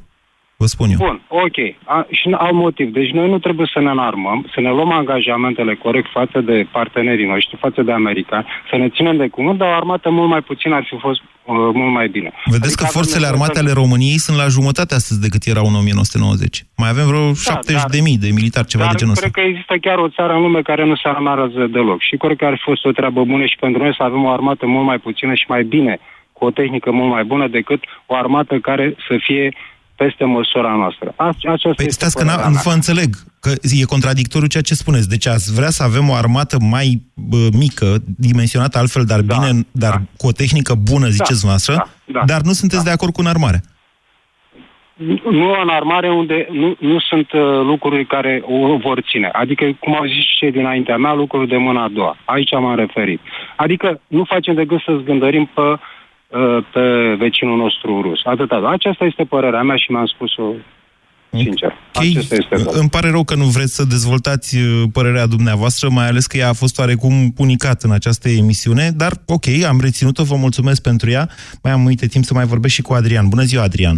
Vă 0.58 0.66
spun 0.66 0.90
eu. 0.90 0.98
Bun, 0.98 1.22
ok. 1.28 1.58
A, 1.84 2.06
și 2.12 2.30
alt 2.38 2.54
motiv. 2.54 2.94
Deci 2.94 3.10
noi 3.12 3.30
nu 3.30 3.40
trebuie 3.40 3.68
să 3.74 3.80
ne 3.80 3.90
înarmăm, 3.90 4.48
să 4.54 4.60
ne 4.62 4.70
luăm 4.70 4.92
angajamentele 4.92 5.74
corect 5.76 6.10
față 6.12 6.42
de 6.42 6.68
partenerii 6.72 7.26
noștri, 7.26 7.58
față 7.60 7.82
de 7.82 7.92
americani, 7.92 8.46
să 8.70 8.76
ne 8.76 8.90
ținem 8.90 9.18
de 9.18 9.28
cuvânt, 9.28 9.58
dar 9.58 9.68
o 9.70 9.76
armată 9.76 10.10
mult 10.10 10.30
mai 10.30 10.42
puțin 10.42 10.72
ar 10.72 10.84
fi 10.90 10.98
fost 11.00 11.22
uh, 11.22 11.56
mult 11.74 11.94
mai 11.94 12.08
bine. 12.08 12.32
Vedeți 12.46 12.64
Adică 12.66 12.76
că 12.82 12.88
avem 12.88 12.96
forțele 13.00 13.20
nevoie 13.26 13.34
armate 13.34 13.58
să- 13.60 13.64
ale 13.64 13.72
României 13.82 14.18
sunt 14.26 14.38
la 14.38 14.48
jumătate 14.58 14.94
astăzi 14.96 15.22
decât 15.22 15.42
erau 15.46 15.66
în 15.72 15.76
1990. 15.76 16.64
Mai 16.82 16.90
avem 16.90 17.06
vreo 17.12 17.34
70 17.34 17.84
de 17.96 18.00
mii 18.08 18.18
de 18.26 18.30
militari, 18.40 18.68
ceva 18.74 18.84
dar 18.84 18.92
de 18.94 18.98
genul 19.00 19.14
ăsta. 19.14 19.28
cred 19.30 19.36
că 19.40 19.50
există 19.52 19.74
chiar 19.86 19.98
o 20.06 20.10
țară 20.18 20.34
în 20.34 20.42
lume 20.42 20.62
care 20.62 20.84
nu 20.86 20.96
se 20.96 21.08
armează 21.16 21.62
deloc. 21.78 22.00
Și 22.02 22.16
cred 22.24 22.38
că 22.38 22.46
ar 22.46 22.56
fi 22.58 22.64
fost 22.72 22.86
o 22.86 22.92
treabă 23.00 23.22
bună 23.32 23.46
și 23.46 23.58
pentru 23.60 23.82
noi 23.84 23.94
să 23.98 24.04
avem 24.04 24.24
o 24.24 24.30
armată 24.38 24.66
mult 24.76 24.86
mai 24.86 25.00
puțină 25.08 25.34
și 25.34 25.46
mai 25.48 25.64
bine, 25.64 25.94
cu 26.38 26.46
o 26.46 26.52
tehnică 26.60 26.92
mult 26.92 27.12
mai 27.12 27.24
bună 27.24 27.48
decât 27.48 27.82
o 28.06 28.14
armată 28.16 28.56
care 28.70 28.96
să 29.08 29.16
fie 29.28 29.46
peste 29.96 30.24
măsura 30.24 30.72
noastră. 30.76 31.14
A- 31.16 31.28
Aceasta 31.28 31.74
Păi 31.76 31.86
este 31.86 31.92
stați 31.92 32.16
că 32.16 32.24
părerea 32.24 32.44
n- 32.44 32.48
nu 32.48 32.54
mea. 32.54 32.62
vă 32.66 32.72
înțeleg, 32.72 33.10
că 33.40 33.50
e 33.82 33.84
contradictoriu 33.84 34.48
ceea 34.48 34.64
ce 34.64 34.74
spuneți. 34.74 35.10
Deci 35.10 35.28
ați 35.28 35.54
vrea 35.54 35.70
să 35.70 35.84
avem 35.84 36.10
o 36.10 36.14
armată 36.14 36.58
mai 36.60 37.02
bă, 37.14 37.48
mică, 37.58 37.86
dimensionată 38.18 38.78
altfel, 38.78 39.04
dar 39.06 39.22
bine, 39.22 39.66
dar 39.72 40.02
cu 40.18 40.28
o 40.28 40.32
tehnică 40.32 40.74
bună, 40.76 41.08
ziceți 41.08 41.46
noastră, 41.46 41.88
da, 42.06 42.22
dar 42.26 42.42
nu 42.42 42.52
sunteți 42.52 42.84
de 42.84 42.90
acord 42.90 43.14
cu 43.14 43.22
înarmarea. 43.22 43.60
Nu 45.32 45.50
în 45.62 45.70
armare 45.70 46.10
unde 46.12 46.48
nu, 46.52 46.76
nu 46.80 47.00
sunt 47.00 47.32
uh, 47.32 47.42
lucruri 47.64 48.06
care 48.06 48.42
o 48.46 48.78
vor 48.78 49.02
ține. 49.12 49.30
Adică, 49.34 49.66
cum 49.80 49.96
au 49.96 50.06
zis 50.06 50.16
și 50.16 50.38
cei 50.40 50.52
dinaintea 50.52 50.98
mea, 50.98 51.14
lucruri 51.14 51.48
de 51.48 51.58
mâna 51.58 51.84
a 51.84 51.88
doua. 51.94 52.18
Aici 52.26 52.52
m-am 52.52 52.76
referit. 52.76 53.20
Adică 53.56 54.02
nu 54.08 54.24
facem 54.24 54.56
decât 54.56 54.80
să 54.86 54.98
zgândărim 55.02 55.46
pe, 55.54 55.62
uh, 55.62 55.78
pe 56.74 57.16
vecinul 57.18 57.58
nostru 57.58 58.02
rus. 58.02 58.22
Atâta. 58.24 58.70
Aceasta 58.72 59.06
este 59.06 59.24
părerea 59.24 59.62
mea 59.62 59.76
și 59.76 59.92
mi-am 59.92 60.06
spus-o 60.06 60.54
sincer. 61.30 61.74
Acesta 61.94 62.36
este 62.36 62.56
tot. 62.56 62.74
Îmi 62.74 62.90
pare 62.90 63.10
rău 63.10 63.24
că 63.24 63.36
nu 63.36 63.44
vreți 63.44 63.76
să 63.76 63.84
dezvoltați 63.84 64.58
uh, 64.58 64.84
părerea 64.94 65.26
dumneavoastră, 65.26 65.90
mai 65.90 66.08
ales 66.08 66.26
că 66.28 66.38
ea 66.38 66.50
a 66.50 66.54
fost 66.54 66.80
oarecum 66.80 67.14
unicat 67.38 67.82
în 67.82 67.92
această 67.92 68.30
emisiune, 68.30 68.90
dar 68.98 69.12
ok, 69.28 69.46
am 69.68 69.80
reținut-o, 69.82 70.24
vă 70.24 70.36
mulțumesc 70.36 70.82
pentru 70.82 71.10
ea. 71.10 71.28
Mai 71.64 71.72
am 71.72 71.86
uite 71.86 72.08
timp 72.08 72.24
să 72.24 72.34
mai 72.34 72.46
vorbesc 72.46 72.74
și 72.74 72.82
cu 72.82 72.94
Adrian. 72.94 73.30
Bună 73.30 73.42
ziua, 73.42 73.64
Adrian! 73.64 73.98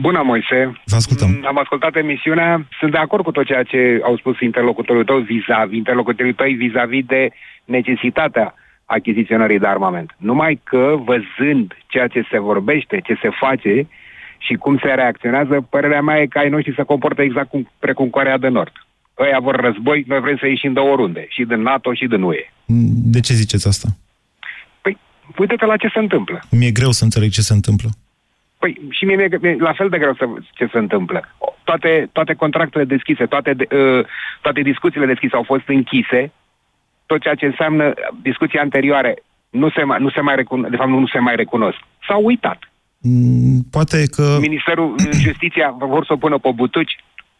Bună, 0.00 0.22
Moise. 0.24 0.80
Vă 0.84 0.96
ascultăm. 0.96 1.28
Mm, 1.30 1.46
Am 1.46 1.58
ascultat 1.58 1.96
emisiunea. 1.96 2.66
Sunt 2.78 2.90
de 2.90 2.98
acord 2.98 3.24
cu 3.24 3.30
tot 3.30 3.46
ceea 3.46 3.62
ce 3.62 4.00
au 4.04 4.16
spus 4.16 4.40
interlocutorul 4.40 5.04
tău 5.04 5.18
vis-a-vis, 5.18 5.76
interlocutorii 5.76 6.34
tăi 6.34 6.52
vis-a-vis 6.52 7.04
de 7.04 7.28
necesitatea 7.64 8.54
achiziționării 8.84 9.58
de 9.58 9.66
armament. 9.66 10.14
Numai 10.16 10.60
că, 10.64 10.94
văzând 11.04 11.76
ceea 11.86 12.06
ce 12.06 12.26
se 12.30 12.38
vorbește, 12.38 13.00
ce 13.04 13.18
se 13.22 13.28
face 13.40 13.86
și 14.38 14.54
cum 14.54 14.78
se 14.78 14.88
reacționează, 14.88 15.66
părerea 15.70 16.00
mea 16.00 16.20
e 16.20 16.26
că 16.26 16.38
ai 16.38 16.48
noștri 16.48 16.74
se 16.74 16.82
comportă 16.82 17.22
exact 17.22 17.48
cum, 17.48 17.70
precum 17.78 18.08
Corea 18.08 18.38
de 18.38 18.48
Nord. 18.48 18.72
Ăia 19.18 19.38
vor 19.38 19.56
război, 19.56 20.04
noi 20.06 20.20
vrem 20.20 20.36
să 20.36 20.46
ieșim 20.46 20.72
de 20.72 20.80
oriunde, 20.80 21.26
și 21.28 21.44
din 21.44 21.62
NATO 21.62 21.92
și 21.92 22.06
din 22.06 22.22
UE. 22.22 22.52
De 23.14 23.20
ce 23.20 23.34
ziceți 23.34 23.68
asta? 23.68 23.88
Păi, 24.80 24.98
uite-te 25.38 25.64
la 25.64 25.76
ce 25.76 25.88
se 25.88 25.98
întâmplă. 25.98 26.40
Mi-e 26.50 26.70
greu 26.70 26.90
să 26.90 27.04
înțeleg 27.04 27.30
ce 27.30 27.40
se 27.40 27.52
întâmplă. 27.52 27.88
Păi 28.58 28.80
și 28.90 29.04
mie 29.04 29.16
mi-e 29.16 29.38
mi-e 29.40 29.56
la 29.58 29.72
fel 29.72 29.88
de 29.88 29.98
greu 29.98 30.14
să 30.14 30.24
ce 30.52 30.68
se 30.72 30.78
întâmplă. 30.78 31.28
Toate, 31.64 32.08
toate 32.12 32.34
contractele 32.34 32.84
deschise, 32.84 33.26
toate, 33.26 33.52
de- 33.52 33.68
uh, 33.76 34.06
toate 34.40 34.60
discuțiile 34.60 35.06
deschise 35.06 35.36
au 35.36 35.42
fost 35.42 35.68
închise. 35.68 36.32
Tot 37.06 37.20
ceea 37.20 37.34
ce 37.34 37.46
înseamnă 37.46 37.92
discuții 38.22 38.58
anterioare 38.58 39.22
nu 39.50 39.70
se 39.70 39.82
mai, 39.82 39.98
nu 40.00 40.10
se 40.10 40.20
mai 40.20 40.34
recunosc, 40.34 40.70
de 40.70 40.76
fapt 40.76 40.88
nu, 40.88 40.98
nu 40.98 41.06
se 41.06 41.18
mai 41.18 41.36
recunosc. 41.36 41.78
S-au 42.08 42.24
uitat. 42.24 42.58
Mm, 42.98 43.62
Poate 43.70 44.06
că... 44.06 44.36
Ministerul 44.40 44.90
uh, 44.92 45.08
Justiția 45.12 45.74
vor 45.78 46.04
să 46.04 46.12
o 46.12 46.16
pună 46.16 46.38
pe 46.38 46.50
butuci. 46.54 46.96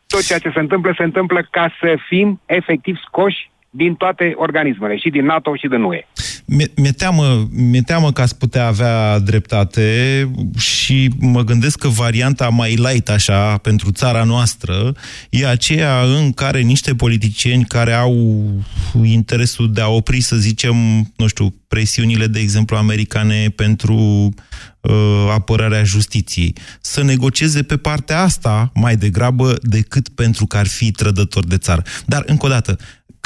Tot 0.06 0.22
ceea 0.22 0.38
ce 0.38 0.50
se 0.54 0.60
întâmplă, 0.60 0.94
se 0.96 1.02
întâmplă 1.02 1.46
ca 1.50 1.74
să 1.80 1.96
fim 2.08 2.40
efectiv 2.46 2.96
scoși 3.06 3.50
din 3.77 3.95
toate 3.95 4.33
organismele, 4.37 4.97
și 4.97 5.11
din 5.11 5.25
NATO 5.25 5.57
și 5.57 5.68
din 5.68 5.83
UE. 5.83 6.07
Mi-e 6.77 6.91
teamă, 6.91 7.49
mi 7.51 7.81
teamă 7.81 8.12
că 8.12 8.20
ați 8.20 8.39
putea 8.39 8.66
avea 8.66 9.18
dreptate 9.18 9.87
și 10.59 11.11
mă 11.18 11.43
gândesc 11.43 11.79
că 11.79 11.89
varianta 11.89 12.49
mai 12.49 12.75
light 12.75 13.09
așa 13.09 13.57
pentru 13.57 13.91
țara 13.91 14.25
noastră 14.25 14.95
e 15.31 15.47
aceea 15.47 16.03
în 16.03 16.33
care 16.33 16.61
niște 16.61 16.95
politicieni 16.95 17.64
care 17.64 17.93
au 17.93 18.45
interesul 19.05 19.72
de 19.72 19.81
a 19.81 19.89
opri, 19.89 20.20
să 20.20 20.37
zicem, 20.37 20.77
nu 21.16 21.27
știu, 21.27 21.55
presiunile, 21.68 22.27
de 22.27 22.39
exemplu, 22.39 22.77
americane 22.77 23.49
pentru 23.57 23.95
uh, 24.81 25.29
apărarea 25.31 25.85
justiției, 25.85 26.55
să 26.81 27.03
negocieze 27.03 27.62
pe 27.62 27.77
partea 27.77 28.20
asta 28.20 28.70
mai 28.75 28.97
degrabă 28.97 29.57
decât 29.62 30.09
pentru 30.09 30.47
că 30.47 30.57
ar 30.57 30.66
fi 30.66 30.91
trădător 30.91 31.45
de 31.45 31.57
țară. 31.57 31.83
Dar, 32.07 32.22
încă 32.27 32.47
o 32.47 32.49
dată, 32.49 32.77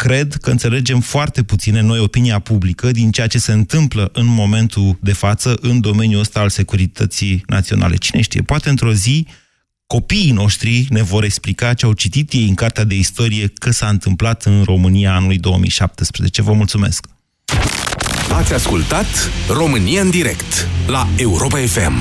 cred 0.03 0.35
că 0.35 0.51
înțelegem 0.51 1.01
foarte 1.01 1.43
puține 1.43 1.81
noi 1.81 1.99
opinia 1.99 2.39
publică 2.39 2.91
din 2.91 3.11
ceea 3.11 3.27
ce 3.27 3.39
se 3.39 3.53
întâmplă 3.53 4.11
în 4.13 4.27
momentul 4.27 4.99
de 5.01 5.13
față 5.13 5.59
în 5.61 5.81
domeniul 5.81 6.21
ăsta 6.21 6.41
al 6.41 6.49
securității 6.49 7.43
naționale. 7.47 7.97
Cine 7.97 8.21
știe, 8.21 8.43
poate 8.43 8.69
într-o 8.69 8.93
zi 8.93 9.27
copiii 9.87 10.31
noștri 10.31 10.87
ne 10.91 11.03
vor 11.03 11.25
explica 11.25 11.75
ce 11.75 11.87
au 11.87 11.93
citit 11.93 12.33
ei 12.33 12.49
în 12.49 12.55
cartea 12.55 12.85
de 12.85 12.95
istorie 12.95 13.53
că 13.59 13.71
s-a 13.71 13.89
întâmplat 13.89 14.43
în 14.45 14.63
România 14.63 15.15
anului 15.15 15.39
2017. 15.39 16.43
Vă 16.43 16.53
mulțumesc! 16.53 17.07
Ați 18.33 18.55
ascultat 18.55 19.31
România 19.49 20.01
în 20.01 20.11
direct 20.11 20.69
la 20.87 21.09
Europa 21.17 21.59
FM. 21.59 21.95